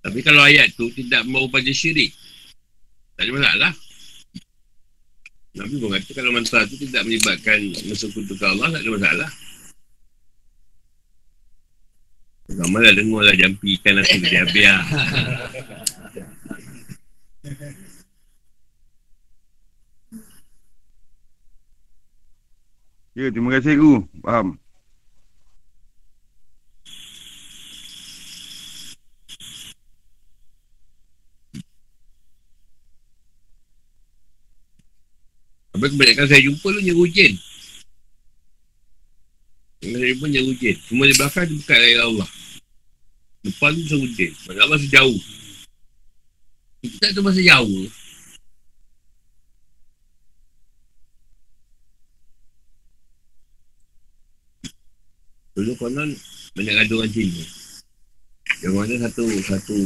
Tapi 0.02 0.20
kalau 0.28 0.44
ayat 0.44 0.76
tu 0.76 0.92
tidak 0.92 1.24
mau 1.24 1.48
pada 1.48 1.72
syirik 1.72 2.12
Tak 3.16 3.24
ada 3.24 3.32
masalah 3.32 3.72
Nabi 5.52 5.84
pun 5.84 5.92
kalau 6.16 6.32
mantra 6.32 6.64
itu 6.64 6.80
tidak 6.88 7.04
menyebabkan 7.04 7.60
mesukutukan 7.84 8.56
Allah, 8.56 8.72
tak 8.72 8.82
ada 8.88 8.92
masalah. 8.96 9.30
Ramalah 12.52 12.92
dengar 12.96 13.22
lah 13.24 13.36
jampi 13.36 13.80
ikan 13.80 13.96
nasi 14.00 14.20
dia 14.20 14.44
habis 14.44 14.64
lah. 14.64 14.84
Ya, 23.12 23.28
terima 23.28 23.52
kasih 23.60 23.76
guru. 23.76 24.08
Faham. 24.24 24.56
Apa 35.82 35.90
kebanyakan 35.90 36.30
saya 36.30 36.46
jumpa 36.46 36.68
tu 36.78 36.78
nyaru 36.78 37.10
jin. 37.10 37.34
Yang 39.82 39.98
saya 39.98 40.10
jumpa 40.14 40.26
nyaru 40.30 40.54
jin. 40.62 40.78
Semua 40.86 41.10
di 41.10 41.16
belakang 41.18 41.46
dia 41.50 41.58
buka 41.58 41.74
dari 41.74 41.98
Allah. 41.98 42.30
Depan 43.42 43.74
tu 43.74 43.82
nyaru 43.90 44.08
jin. 44.14 44.32
Masalah 44.46 44.70
masa 44.70 44.88
jauh. 44.94 45.20
Kita 46.86 47.06
tu 47.18 47.22
masa 47.26 47.42
jauh. 47.42 47.90
Dulu 55.58 55.72
konon 55.82 56.14
banyak 56.54 56.74
gaduh 56.78 57.02
orang 57.02 57.10
Cina. 57.10 57.42
Yang 58.62 58.74
mana 58.78 58.94
satu 59.10 59.26
satu 59.50 59.78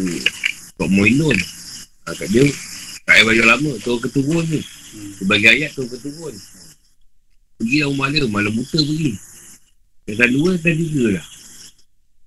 Kok 0.75 0.91
Moinun. 0.91 1.39
Ha, 2.03 2.11
kat 2.19 2.27
dia 2.35 2.43
tak 3.07 3.15
payah 3.15 3.23
baju 3.31 3.43
lama. 3.47 3.71
Turun 3.79 3.99
ke 4.03 4.11
turun 4.11 4.43
tu. 4.43 4.59
Sebagai 5.19 5.49
ayat 5.51 5.71
turun 5.75 5.89
ke 5.91 5.97
turun. 6.03 6.35
Pergi 7.59 7.77
lah 7.83 7.87
rumah 7.91 8.07
dia. 8.11 8.27
Malam 8.27 8.53
buta 8.55 8.79
pergi. 8.79 9.11
Yang 10.05 10.31
dua, 10.37 10.53
dan 10.61 10.75
tiga 10.77 11.05
lah. 11.17 11.25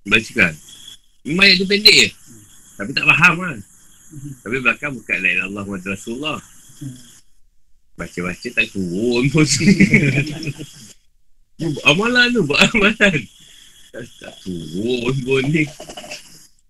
Bacakan. 0.08 0.52
Memang 1.28 1.44
ayat 1.46 1.56
tu 1.60 1.66
pendek 1.68 1.94
je. 1.94 2.08
Tapi 2.78 2.90
tak 2.94 3.06
faham 3.06 3.34
kan. 3.42 3.58
Tapi 4.40 4.56
belakang 4.64 4.92
bukan 4.96 5.18
la 5.20 5.44
Allah 5.44 5.62
Muhammad 5.68 5.84
Rasulullah. 5.84 6.40
Baca-baca 7.98 8.48
tak 8.54 8.70
turun 8.72 9.28
pun. 9.28 9.42
Amalan 11.90 12.30
tu, 12.30 12.46
buat 12.46 12.70
amalan. 12.70 13.18
Tak 13.90 14.34
turun 14.46 15.14
pun 15.26 15.42
ni. 15.50 15.66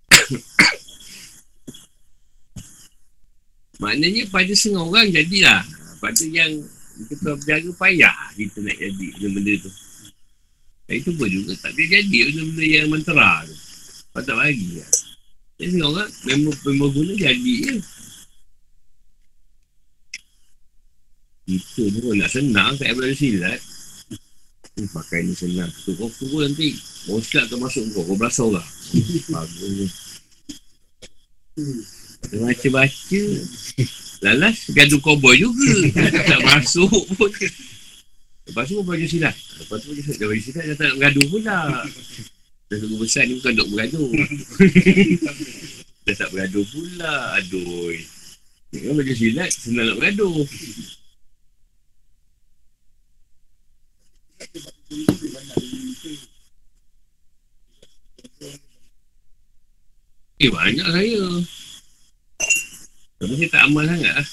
Maknanya 3.84 4.24
pada 4.32 4.48
setengah 4.56 4.88
orang 4.88 5.12
jadilah. 5.12 5.60
Pada 5.98 6.24
yang 6.24 6.62
kita 6.98 7.38
berjaga 7.38 7.70
payah 7.78 8.16
kita 8.34 8.58
nak 8.62 8.76
jadi 8.78 9.06
benda-benda 9.18 9.54
tu. 9.62 9.70
Itu 10.88 11.10
pun 11.14 11.28
juga 11.28 11.52
tak 11.60 11.76
boleh 11.76 11.88
jadi 11.90 12.18
benda-benda 12.32 12.64
yang 12.64 12.86
mentera 12.90 13.30
tu. 13.44 13.56
Kau 14.14 14.22
tak 14.24 14.34
bagi 14.34 14.80
lah. 14.80 14.90
Jadi 15.58 15.76
orang 15.82 16.10
memang, 16.26 16.56
memang 16.64 16.90
guna 16.94 17.12
jadi 17.18 17.54
je. 17.66 17.76
Kita 21.48 21.82
ni 21.88 21.98
pun 22.04 22.14
nak 22.20 22.30
senang 22.30 22.72
kat 22.76 22.92
Ibrahim 22.92 23.16
Silat. 23.16 23.60
Hmm, 24.78 24.86
pakai 24.94 25.26
ni 25.26 25.34
senang. 25.34 25.66
Tu 25.82 25.90
kau 25.98 26.06
pukul 26.06 26.46
nanti. 26.46 26.70
Kau 27.08 27.18
silat 27.18 27.50
kau 27.50 27.58
masuk 27.58 27.82
kau. 27.90 28.06
Kau 28.06 28.14
belasah 28.14 28.46
orang. 28.46 28.68
Bagus 29.34 29.70
ni. 29.74 29.86
Dia 32.26 32.36
baca-baca. 32.42 33.22
Lalas 34.18 34.56
gaduh 34.74 34.98
koboi 34.98 35.38
juga. 35.38 35.70
tak 36.26 36.40
masuk 36.42 36.90
pun. 37.14 37.30
Lepas 38.48 38.64
tu 38.66 38.82
baju 38.82 39.06
silat. 39.06 39.36
Lepas 39.62 39.78
tu 39.78 39.86
baju 39.94 40.02
silat. 40.02 40.18
Baju 40.26 40.42
silat 40.42 40.64
dia 40.66 40.74
tak 40.74 40.86
nak 40.90 40.96
bergaduh 40.98 41.26
pula. 41.30 41.58
Dah 42.68 42.76
tunggu 42.82 42.96
besar 43.00 43.22
ni 43.24 43.38
bukan 43.40 43.52
duk 43.54 43.68
bergaduh. 43.72 44.10
Dah 46.04 46.14
tak 46.16 46.28
bergaduh 46.34 46.66
pula. 46.72 47.14
Aduh. 47.38 47.94
Ni 48.72 48.78
kan 48.82 48.92
baju 48.96 49.14
silat 49.14 49.50
senang 49.54 49.86
nak 49.92 49.96
bergaduh. 50.02 50.42
Eh 60.38 60.50
banyak 60.54 60.86
saya. 60.86 61.22
Tapi 63.18 63.34
saya 63.34 63.48
tak 63.50 63.62
amal 63.66 63.82
sangat 63.82 64.14
lah. 64.14 64.26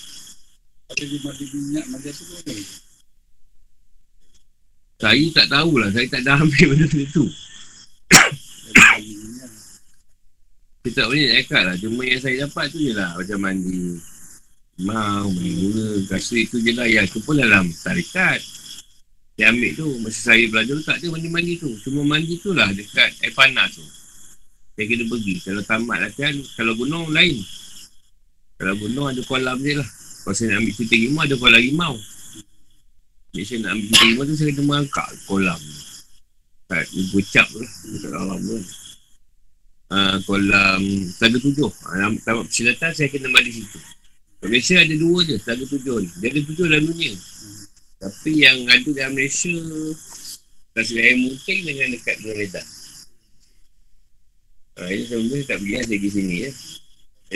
Ada 0.93 1.03
di 1.09 1.17
minyak 1.57 1.85
tu? 2.13 2.57
Saya 5.01 5.25
tak 5.33 5.47
tahulah. 5.49 5.89
Saya 5.89 6.07
tak 6.07 6.21
dah 6.21 6.37
ambil 6.37 6.65
benda-benda 6.71 7.05
tu. 7.09 7.25
Saya 10.85 10.91
tak 10.93 11.05
boleh 11.09 11.25
nak 11.25 11.37
cakap 11.41 11.61
lah. 11.65 11.75
Cuma 11.81 12.01
yang 12.05 12.21
saya 12.21 12.35
dapat 12.45 12.65
tu 12.69 12.77
je 12.77 12.93
lah. 12.93 13.09
Macam 13.17 13.37
mandi. 13.41 13.97
Mau, 14.85 15.25
mandi 15.33 15.51
gula. 15.65 15.89
Kasih 16.05 16.45
itu 16.45 16.61
je 16.61 16.71
lah. 16.77 16.85
Yang 16.85 17.17
tu 17.17 17.19
pun 17.25 17.41
dalam 17.41 17.65
tarikat. 17.81 18.37
Saya 19.33 19.49
ambil 19.49 19.71
tu. 19.73 19.89
Masa 20.05 20.19
saya 20.29 20.45
belajar 20.45 20.73
tu 20.77 20.85
tak 20.85 20.97
ada 21.01 21.07
mandi-mandi 21.09 21.53
tu. 21.57 21.73
Cuma 21.81 22.05
mandi 22.05 22.37
tu 22.37 22.53
lah 22.53 22.69
dekat 22.69 23.17
air 23.25 23.33
panas 23.33 23.73
tu. 23.73 23.85
Saya 24.77 24.85
kena 24.85 25.09
pergi. 25.09 25.41
Kalau 25.41 25.61
tamat 25.65 25.97
latihan, 26.05 26.37
kalau 26.53 26.77
gunung 26.77 27.09
lain. 27.09 27.41
Kalau 28.55 28.73
gunung 28.79 29.07
ada 29.11 29.21
kolam 29.27 29.57
dia 29.59 29.83
lah. 29.83 29.89
Kalau 30.23 30.35
saya 30.35 30.55
nak 30.55 30.57
ambil 30.63 30.73
cuti 30.79 30.95
rimau, 31.05 31.21
ada 31.27 31.35
kolam 31.35 31.61
rimau. 31.61 31.93
Jadi 33.35 33.43
saya 33.43 33.57
nak 33.61 33.71
ambil 33.75 33.85
cuti 33.85 34.05
rimau 34.07 34.23
tu, 34.23 34.33
saya 34.35 34.51
kena 34.55 34.67
mengangkat 34.67 35.07
kolam. 35.27 35.61
Kat 36.65 36.85
Gucap 37.13 37.45
tu 37.51 37.59
lah. 37.61 37.71
Dekat 37.93 38.11
kolam 38.15 38.39
tu. 38.41 38.57
Uh, 39.85 40.15
kolam 40.25 40.81
Telaga 41.21 41.37
Tujuh. 41.43 41.71
Uh, 41.71 42.09
tamat 42.25 42.43
persilatan, 42.49 42.91
saya 42.95 43.07
kena 43.11 43.27
mandi 43.29 43.51
situ. 43.53 43.79
Malaysia 44.41 44.75
ada 44.81 44.95
dua 44.95 45.19
je, 45.27 45.35
Telaga 45.43 45.65
Tujuh 45.67 45.95
ni. 46.01 46.09
Dia 46.23 46.27
ada 46.31 46.39
tujuh 46.41 46.65
dalam 46.65 46.83
dunia. 46.87 47.13
Tapi 47.95 48.31
yang 48.37 48.57
ada 48.71 48.89
dalam 48.91 49.13
Malaysia, 49.13 49.55
kasih 50.75 50.99
air 50.99 51.15
mungkin 51.15 51.57
dengan 51.63 51.87
dekat 51.95 52.17
Dua. 52.19 52.35
Ha, 54.75 54.91
ini 54.91 55.07
sebenarnya 55.07 55.45
tak 55.47 55.57
pergi 55.63 55.73
saya 55.79 55.87
pergi 55.87 56.09
sini 56.11 56.35
ya. 56.43 56.51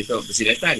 Tahu 0.04 0.22
persilatan. 0.24 0.78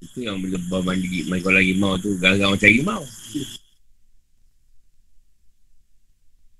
Itu 0.00 0.18
yang 0.26 0.42
bila 0.42 0.58
bawa 0.66 0.92
mandi 0.92 1.22
main 1.30 1.42
kolam 1.42 1.62
rimau 1.62 1.94
tu 1.98 2.14
garang 2.18 2.54
macam 2.54 2.70
rimau. 2.70 3.02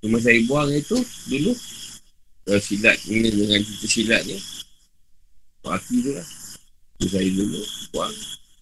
Cuma 0.01 0.17
saya 0.23 0.41
buang 0.49 0.73
itu 0.73 0.97
dulu. 1.29 1.53
Kalau 2.49 2.63
silat 2.63 2.97
ni 3.05 3.29
dengan 3.29 3.61
cerita 3.61 3.87
silat 3.87 4.23
ni. 4.25 4.41
Aki 5.67 5.97
tu 6.03 6.11
lah. 6.17 6.27
Tu 6.97 7.07
saya 7.11 7.29
dulu 7.29 7.61
buang. 7.93 8.15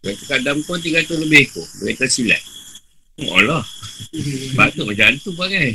Kata 0.03 0.24
kadang 0.27 0.59
pun 0.66 0.82
300 0.82 1.15
lebih 1.20 1.47
ekor. 1.47 1.66
Mereka 1.85 2.11
silat. 2.11 2.58
Oh 3.19 3.35
Allah 3.35 3.66
Batuk 4.55 4.86
macam 4.95 5.11
hantu 5.11 5.31
pun 5.35 5.51
kan? 5.51 5.74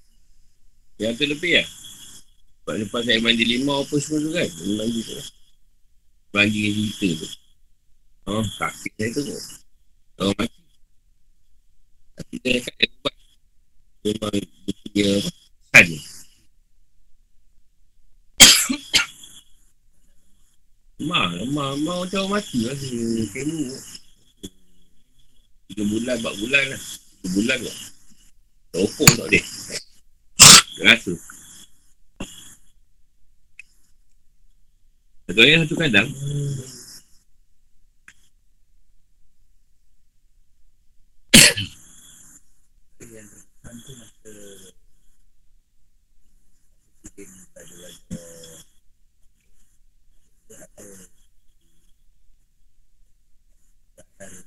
Yang 1.00 1.12
tu 1.16 1.24
lebih 1.24 1.52
lah 1.56 1.68
Sebab 2.60 2.74
lepas 2.84 3.02
saya 3.08 3.16
mandi 3.24 3.44
lima 3.48 3.80
apa 3.80 3.96
semua 3.96 4.20
tu 4.20 4.30
kan? 4.36 4.44
Mandi 4.44 4.76
mandi 4.76 5.00
tu. 5.00 5.16
Mandi 6.36 6.58
dengan 6.60 6.92
cerita 6.92 7.24
tu. 7.24 7.28
Oh 8.28 8.44
sakit 8.44 8.92
saya 9.00 9.10
tu. 9.16 9.34
Oh 10.20 10.30
mati 10.36 10.60
Tapi 12.20 12.34
saya 12.44 12.60
dekat 12.60 12.74
dia 12.76 12.92
buat. 13.00 13.14
Memang 14.04 14.30
dia 14.36 14.44
punya 14.84 15.10
Kan 15.72 15.88
Lemah, 21.00 21.32
lemah, 21.32 21.68
lemah 21.80 21.96
macam 22.04 22.28
orang 22.28 22.44
mati 22.44 22.58
lah. 22.68 22.76
Kena. 23.32 23.99
Tiga 25.70 25.86
bulan, 25.86 26.18
empat 26.18 26.34
bulan 26.42 26.62
lah. 26.74 26.80
Tiga 27.22 27.28
bulan 27.30 27.56
kot. 27.62 27.76
Tak 28.74 28.80
ukur 28.90 29.08
tak 29.14 29.26
boleh. 29.30 29.44
Dia 30.74 30.82
rasa. 30.82 31.14
Satu 35.30 35.40
ayat 35.46 35.58
satu 35.62 35.76
kadang. 35.78 36.08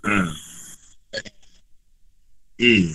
Hmm. 0.04 0.28
Ah. 0.28 0.43
Hmm. 2.64 2.88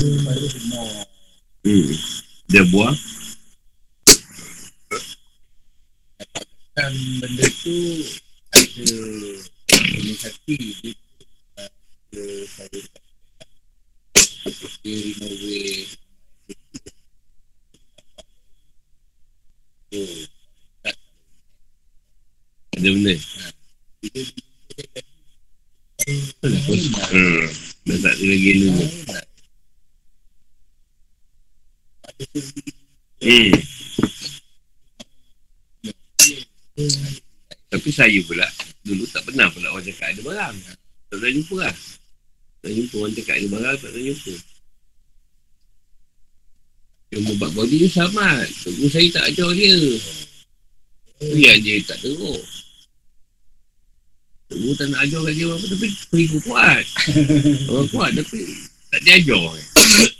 Baru 0.00 0.48
semua 0.48 1.04
Hmm. 1.60 1.92
Dia 2.48 2.64
buang. 2.72 2.96
kan 6.72 6.94
benda 7.20 7.44
tu 7.60 8.00
ada 8.56 8.96
Ini 9.76 10.12
sakti 10.16 10.56
dia 10.80 10.96
dia 12.16 12.48
saya 12.48 12.80
dia 14.80 14.96
renovate 15.04 16.09
Oh, 19.90 20.06
Ada 22.78 22.88
benda. 22.94 23.14
Hmm. 27.10 27.44
Dah 27.90 27.98
tak 27.98 28.14
ada 28.14 28.24
lagi 28.24 28.50
ni. 28.54 28.68
Hmm. 33.18 33.52
Tapi 37.70 37.90
saya 37.90 38.18
pula, 38.22 38.46
dulu 38.86 39.02
tak 39.10 39.26
pernah 39.26 39.50
pula 39.50 39.74
orang 39.74 39.90
cakap 39.90 40.14
ada 40.14 40.22
barang. 40.22 40.56
Tak 41.10 41.16
pernah 41.18 41.32
jumpa 41.34 41.56
lah. 41.66 41.74
Tak 42.62 42.70
jumpa 42.78 42.94
orang 42.94 43.14
cakap 43.18 43.34
ada 43.34 43.48
barang, 43.50 43.76
tak 43.82 43.90
pernah 43.90 44.06
jumpa. 44.06 44.34
Yang 47.10 47.22
membuat 47.26 47.50
body 47.58 47.76
ni 47.82 47.88
sama. 47.90 48.46
Tunggu 48.62 48.86
saya 48.86 49.06
tak 49.10 49.24
ajar 49.34 49.50
dia. 49.54 49.74
Biar 51.20 51.56
dia 51.58 51.82
tak 51.82 51.98
teruk. 52.00 52.42
Tunggu 54.50 54.70
tak 54.78 54.86
nak 54.90 55.02
ajar 55.06 55.20
kat 55.26 55.34
dia 55.34 55.46
apa 55.50 55.66
tapi 55.66 55.86
pengikut 56.10 56.42
kuat. 56.46 56.84
Orang 57.70 57.88
kuat 57.90 58.10
tapi 58.14 58.40
tak 58.94 59.00
diajar. 59.02 59.42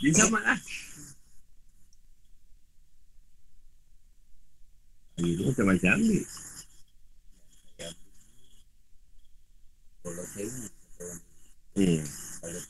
Dia 0.03 0.11
sama 0.15 0.39
lah. 0.43 0.59
Dia 5.21 5.37
tu 5.37 5.43
macam-macam 5.47 5.91
ambil. 5.99 6.23
kalau 10.01 10.25
saya 10.33 10.49
Hmm. 11.71 12.03
kalau 12.43 12.61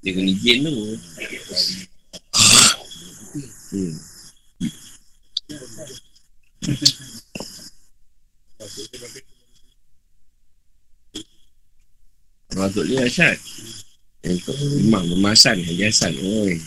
Dia 0.00 0.10
kena 0.16 0.30
izin 0.32 0.64
tu. 0.64 0.74
Hmm. 3.70 3.94
Masuk 12.56 12.84
dia 12.88 13.06
Asyad. 13.06 13.36
Yang 14.24 14.36
tu 14.44 14.52
memang 14.84 15.04
memasan. 15.16 15.60
Oi. 15.60 16.60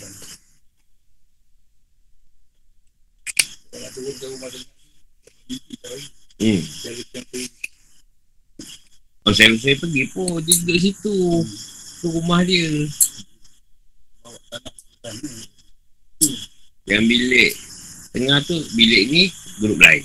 ke 3.94 4.26
rumah 4.30 4.50
dengan 4.50 4.72
Hmm. 6.42 6.60
Oh, 9.24 9.32
saya, 9.32 9.56
saya 9.56 9.80
pergi 9.80 10.04
pun 10.12 10.42
dia 10.44 10.56
duduk 10.60 10.78
situ. 10.82 11.16
Tu 12.04 12.08
rumah 12.10 12.42
dia. 12.44 12.68
Yang 16.84 17.04
bilik 17.08 17.52
tengah 18.14 18.40
tu 18.46 18.58
bilik 18.76 19.04
ni 19.10 19.24
grup 19.60 19.80
lain. 19.80 20.04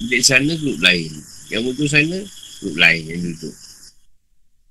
Bilik 0.00 0.22
sana 0.24 0.52
grup 0.58 0.78
lain. 0.80 1.10
Yang 1.50 1.62
mutu 1.66 1.84
sana 1.90 2.18
grup 2.62 2.76
lain 2.78 3.02
yang 3.10 3.20
duduk. 3.20 3.54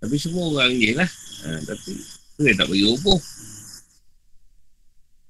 Tapi 0.03 0.15
semua 0.19 0.45
orang 0.51 0.80
je 0.80 0.91
lah. 0.95 1.10
Ha, 1.43 1.60
tapi 1.64 1.91
tu 2.35 2.41
yang 2.43 2.57
tak 2.57 2.68
bagi 2.68 2.85
roboh. 2.88 3.19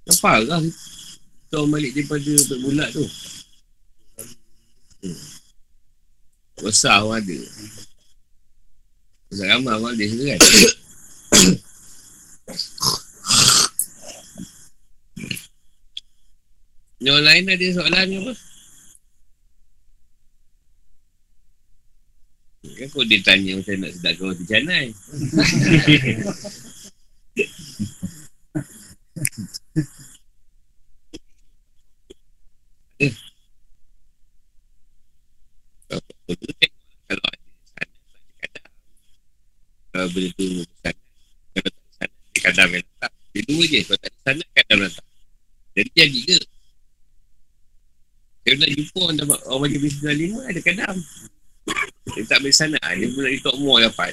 Nampak 0.04 0.36
lah 0.48 0.60
kita 0.64 1.56
orang 1.62 1.72
balik 1.78 1.92
daripada 1.94 2.34
berbulat 2.50 2.90
tu. 2.94 3.06
Hmm. 5.04 5.26
Besar 6.64 7.04
pun 7.04 7.18
ada. 7.18 7.40
Besar 9.30 9.48
ramai 9.58 9.76
pun 9.78 9.90
ada 9.94 10.06
kan. 10.06 10.40
Yang 17.04 17.20
lain 17.20 17.52
ada 17.52 17.68
soalan 17.76 18.08
ke 18.08 18.16
apa? 18.24 18.34
Kan 22.80 22.88
kau 22.96 23.04
dia 23.04 23.20
tanya 23.20 23.60
macam 23.60 23.76
nak 23.84 23.92
sedapkan 23.92 24.24
roti 24.32 24.46
canai. 24.48 24.88
Eh. 33.02 33.10
Kalau 39.94 40.08
benda 40.14 40.30
tu 40.40 40.46
kalau 41.54 41.70
tak 41.70 41.88
sana, 42.00 42.16
kadang 42.40 42.70
datang. 42.72 43.14
Dia 43.36 43.42
dua 43.44 43.64
je. 43.68 43.80
Kalau 43.84 44.00
tak 44.00 44.14
sana, 44.24 44.44
kadang 44.56 44.80
datang. 44.88 45.08
Jadi 45.74 45.90
jadi 45.94 46.20
ke? 46.24 46.53
Dia 48.44 48.60
nak 48.60 48.70
jumpa 48.76 49.00
orang, 49.00 49.18
dapat, 49.24 49.40
orang 49.48 49.72
bisnes 49.80 50.16
lima, 50.20 50.40
ada 50.44 50.60
kadang. 50.60 50.98
Dia 52.12 52.28
tak 52.28 52.44
ambil 52.44 52.52
sana, 52.52 52.80
dia 53.00 53.08
pun 53.08 53.24
nak 53.24 53.32
di 53.32 53.40
Tok 53.40 53.58
Mo 53.64 53.80
dapat. 53.80 54.12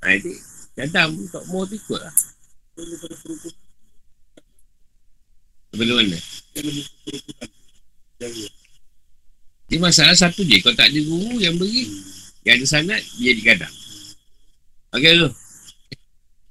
Ha, 0.00 0.16
jadi, 0.16 0.32
kadang 0.80 1.12
Tok 1.28 1.44
Mo 1.52 1.68
tu 1.68 1.76
ikut 1.76 2.00
lah. 2.00 2.14
Benda 5.76 5.92
mana? 6.00 6.18
Dia 9.70 9.78
masalah 9.78 10.16
satu 10.16 10.42
je. 10.42 10.58
Kalau 10.64 10.74
tak 10.74 10.90
ada 10.90 11.00
guru 11.04 11.38
yang 11.38 11.54
beri, 11.60 11.86
yang 12.42 12.58
ada 12.58 12.66
sanat, 12.66 13.00
dia 13.20 13.32
di 13.36 13.44
kadang. 13.44 13.74
Okey 14.96 15.12
tu. 15.14 15.30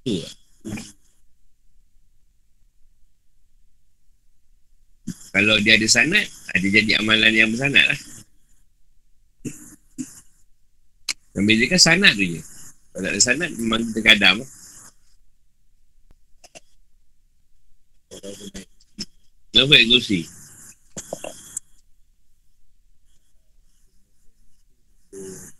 Tu 0.05 0.13
lah. 0.21 0.33
Kalau 5.29 5.55
dia 5.61 5.77
ada 5.77 5.85
sanat, 5.85 6.25
ada 6.49 6.67
jadi 6.67 6.97
amalan 6.97 7.33
yang 7.33 7.49
bersanat 7.53 7.85
lah. 7.85 7.99
Yang 11.37 11.45
bezakan 11.45 11.81
sanat 11.81 12.13
tu 12.17 12.25
je. 12.25 12.41
Kalau 12.97 13.07
ada 13.13 13.21
sanat, 13.21 13.49
memang 13.53 13.85
kita 13.93 14.01
kadam 14.01 14.41
lah. 14.41 14.49
Kenapa 19.53 19.75
egosi? 19.77 20.25
Hmm. 25.13 25.59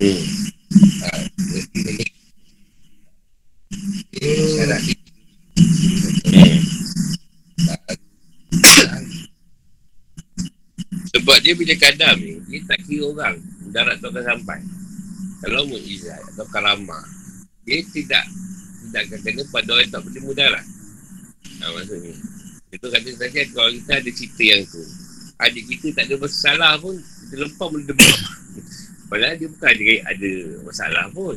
Hmm. 0.00 0.44
Sebab 11.24 11.40
dia 11.40 11.56
bila 11.56 11.72
kadam 11.80 12.20
ni, 12.20 12.36
dia 12.52 12.60
tak 12.68 12.84
kira 12.84 13.08
orang. 13.08 13.40
Darat 13.72 13.96
tu 13.96 14.12
akan 14.12 14.24
sampai. 14.28 14.60
Kalau 15.40 15.64
mukjizat 15.72 16.20
atau 16.36 16.44
karamah, 16.52 17.00
dia 17.64 17.80
tidak 17.96 18.28
tidak 18.84 19.08
akan 19.08 19.20
kena 19.24 19.42
pada 19.48 19.68
orang 19.72 19.88
tak 19.88 20.00
boleh 20.04 20.20
mudarat. 20.20 20.66
Ha, 21.64 21.64
maksudnya. 21.72 22.12
Itu 22.76 22.86
kata 22.92 23.08
tadi 23.16 23.40
kalau 23.56 23.72
kita 23.72 23.92
ada 24.04 24.10
cerita 24.12 24.42
yang 24.44 24.62
tu, 24.68 24.84
adik 25.40 25.64
kita 25.64 25.86
tak 25.96 26.04
ada 26.12 26.14
masalah 26.20 26.72
pun, 26.76 26.94
kita 27.00 27.34
lempar 27.40 27.66
boleh 27.72 27.86
debat. 27.88 28.20
Padahal 29.08 29.34
dia 29.40 29.48
bukan 29.48 29.68
ada, 29.72 29.84
ada 30.12 30.32
masalah 30.60 31.04
pun. 31.08 31.36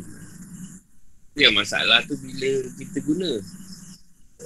Yang 1.39 1.53
masalah 1.55 2.03
tu 2.03 2.19
bila 2.19 2.51
kita 2.75 2.97
guna. 3.07 3.31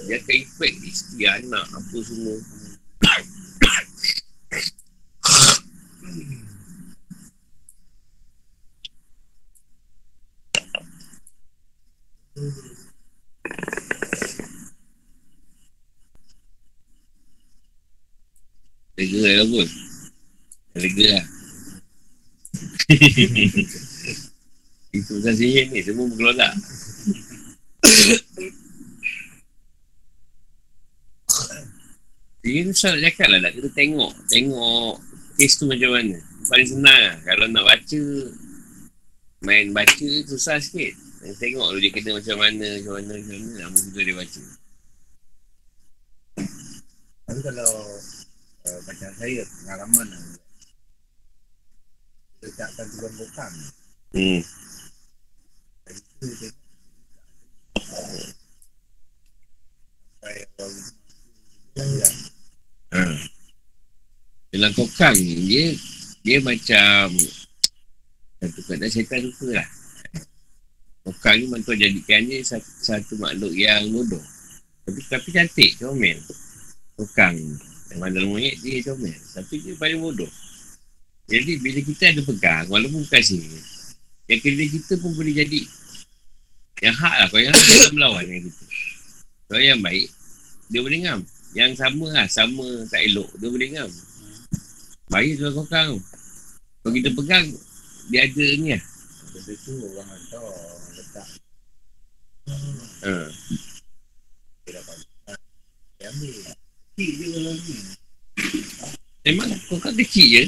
Dia 0.06 0.22
akan 0.22 0.36
efek 0.38 0.72
isteri, 0.86 1.26
anak, 1.26 1.66
apa 1.66 1.96
semua. 1.98 2.38
Lega 19.12 19.30
lah 19.36 19.44
pun. 19.44 19.68
Lega 20.80 21.04
lah. 21.12 21.24
Itu 24.96 25.12
pasal 25.20 25.34
sihir 25.36 25.68
ni, 25.72 25.80
semua 25.84 26.08
berkelolak. 26.08 26.52
Sihir 32.40 32.62
tu 32.68 32.72
saya 32.72 32.96
nak 32.96 33.02
cakap 33.08 33.28
lah, 33.28 33.38
nak 33.40 33.52
kena 33.52 33.70
tengok. 33.76 34.12
Tengok 34.32 34.92
kes 35.36 35.52
tu 35.60 35.68
macam 35.68 35.90
mana. 35.92 36.16
paling 36.48 36.68
senang 36.68 37.00
lah. 37.00 37.16
Kalau 37.24 37.48
nak 37.48 37.64
baca, 37.64 38.02
main 39.44 39.72
baca 39.76 40.08
susah 40.28 40.60
sikit. 40.60 40.92
Yang 41.22 41.36
tengok 41.38 41.68
dulu 41.72 41.80
dia 41.80 41.92
kena 41.92 42.10
macam 42.18 42.36
mana, 42.40 42.68
macam 42.80 42.92
mana, 42.96 43.12
macam 43.16 43.36
mana. 43.36 43.52
Lama 43.60 43.78
juga 43.78 44.00
dia 44.00 44.16
baca. 44.16 44.42
Tapi 47.22 47.40
kalau 47.48 47.70
uh, 48.66 48.80
macam 48.86 49.10
saya 49.16 49.42
pengalaman 49.46 50.06
lah. 50.10 50.24
Letakkan 52.42 52.86
tukang 52.90 53.14
bokang. 53.16 53.54
Hmm. 54.12 54.42
Itu 55.86 56.26
dia 56.40 56.50
sampai 60.22 60.46
orang 60.58 60.84
Ha. 62.92 63.08
Dalam 64.52 64.68
kokang 64.76 65.16
dia 65.16 65.72
dia 66.20 66.38
macam 66.44 67.08
satu 68.36 68.60
kata 68.68 68.84
syaitan 68.84 69.24
suka 69.32 69.64
lah. 69.64 69.68
Kokang 71.08 71.40
ni 71.40 71.48
memang 71.48 71.64
Tuhan 71.64 71.80
jadikan 71.80 72.20
dia 72.28 72.44
satu, 72.44 72.68
satu 72.84 73.16
makhluk 73.16 73.56
yang 73.56 73.88
bodoh. 73.88 74.20
Tapi, 74.84 75.00
tapi 75.08 75.28
cantik, 75.32 75.70
comel. 75.80 76.20
Kokang 77.00 77.32
ni. 77.32 77.71
Yang 77.92 77.98
mana 78.00 78.18
monyet 78.24 78.56
dia 78.64 78.80
comel. 78.88 79.20
Tapi 79.36 79.54
dia 79.60 79.76
paling 79.76 80.00
bodoh. 80.00 80.32
Jadi 81.28 81.60
bila 81.60 81.80
kita 81.84 82.08
ada 82.08 82.20
pegang, 82.24 82.64
walaupun 82.72 83.04
bukan 83.04 83.22
sini, 83.22 83.60
yang 84.32 84.40
kerja 84.40 84.64
kita 84.64 84.92
pun 84.96 85.12
boleh 85.12 85.36
jadi 85.36 85.60
yang 86.82 86.96
hak 86.96 87.14
lah. 87.20 87.26
Kalau 87.28 87.42
yang 87.44 87.54
hak, 87.54 87.66
dia 87.68 87.90
melawan 87.94 88.24
dengan 88.26 88.42
kita. 88.48 88.64
Kalau 89.46 89.62
yang 89.62 89.80
baik, 89.84 90.08
dia 90.72 90.80
boleh 90.80 90.98
ngam. 91.04 91.20
Yang 91.52 91.72
sama 91.78 92.06
lah, 92.10 92.26
sama 92.32 92.66
tak 92.88 93.04
elok, 93.06 93.28
dia 93.36 93.48
boleh 93.52 93.68
ngam. 93.76 93.90
Bahaya 95.12 95.30
tu 95.36 95.44
kokang 95.52 95.88
tu. 95.94 96.00
Kalau 96.82 96.92
kita 96.96 97.10
pegang, 97.12 97.46
dia 98.10 98.26
ada 98.26 98.46
ni 98.58 98.74
lah. 98.74 98.82
benda 99.32 99.54
tu 99.64 99.72
orang 99.80 100.08
hantar 100.10 100.40
orang 100.42 100.92
letak 100.98 101.28
Ha. 103.02 103.14
dia 104.66 104.78
dapat 104.78 104.96
dia 105.98 106.06
ambil 106.10 106.34
kecil 106.92 107.10
je 107.16 107.26
kalau 107.32 107.52
ni 107.56 107.76
Memang 109.22 109.50
kokang 109.70 109.94
kecil 109.94 110.26
je. 110.26 110.44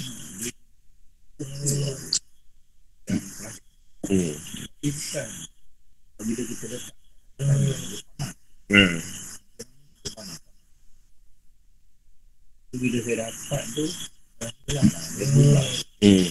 Hmm. 4.04 4.34
bila 6.24 6.42
kita 6.44 6.66
letak 6.68 6.94
Hmm. 8.72 8.98
bila 12.74 12.98
saya 13.04 13.16
dapat 13.28 13.62
tu 13.72 13.84
dah 14.68 14.84
Hmm. 16.04 16.28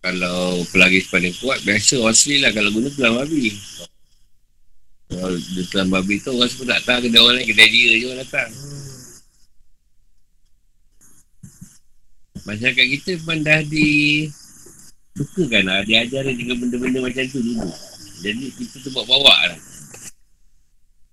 Kalau 0.00 0.64
pelagis 0.72 1.12
paling 1.12 1.32
kuat, 1.44 1.60
biasa 1.60 2.00
asli 2.08 2.40
lah 2.40 2.52
kalau 2.56 2.72
guna 2.72 2.88
pelang 2.92 3.20
babi. 3.20 3.52
Kalau 5.10 5.34
dia 5.34 5.62
pelang 5.74 5.90
babi 5.90 6.22
tu, 6.22 6.30
orang 6.30 6.46
semua 6.46 6.78
tak 6.78 6.80
tahu 6.86 6.98
kedai 7.10 7.20
orang 7.20 7.36
lain, 7.42 7.48
kedai 7.50 7.68
dia 7.68 7.92
je 7.98 8.06
orang 8.06 8.20
datang. 8.22 8.50
Masyarakat 12.46 12.86
kita 12.98 13.10
memang 13.20 13.40
dah 13.44 13.60
di 13.66 13.88
sukakan 15.18 15.66
lah, 15.66 15.82
dia 15.84 16.06
ajarin 16.06 16.34
dengan 16.38 16.56
benda-benda 16.62 16.98
macam 17.02 17.26
tu 17.26 17.42
dulu. 17.42 17.68
Jadi 18.22 18.44
kita 18.54 18.76
tu 18.86 18.90
bawa-bawa 18.94 19.34
lah. 19.50 19.58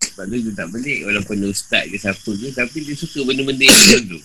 Sebab 0.06 0.26
tu 0.30 0.38
dia 0.46 0.54
tak 0.54 0.68
pelik 0.72 1.00
walaupun 1.06 1.36
dia 1.42 1.50
ustaz 1.50 1.84
ke 1.90 1.98
siapa 1.98 2.30
ke, 2.32 2.48
tapi 2.54 2.78
dia 2.86 2.96
suka 2.96 3.20
benda-benda 3.26 3.66
yang 3.66 3.78
macam 3.82 4.02
tu. 4.14 4.20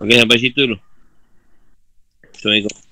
Okey, 0.00 0.16
sampai 0.16 0.38
situ 0.40 0.60
dulu. 0.64 0.78
Assalamualaikum. 2.32 2.89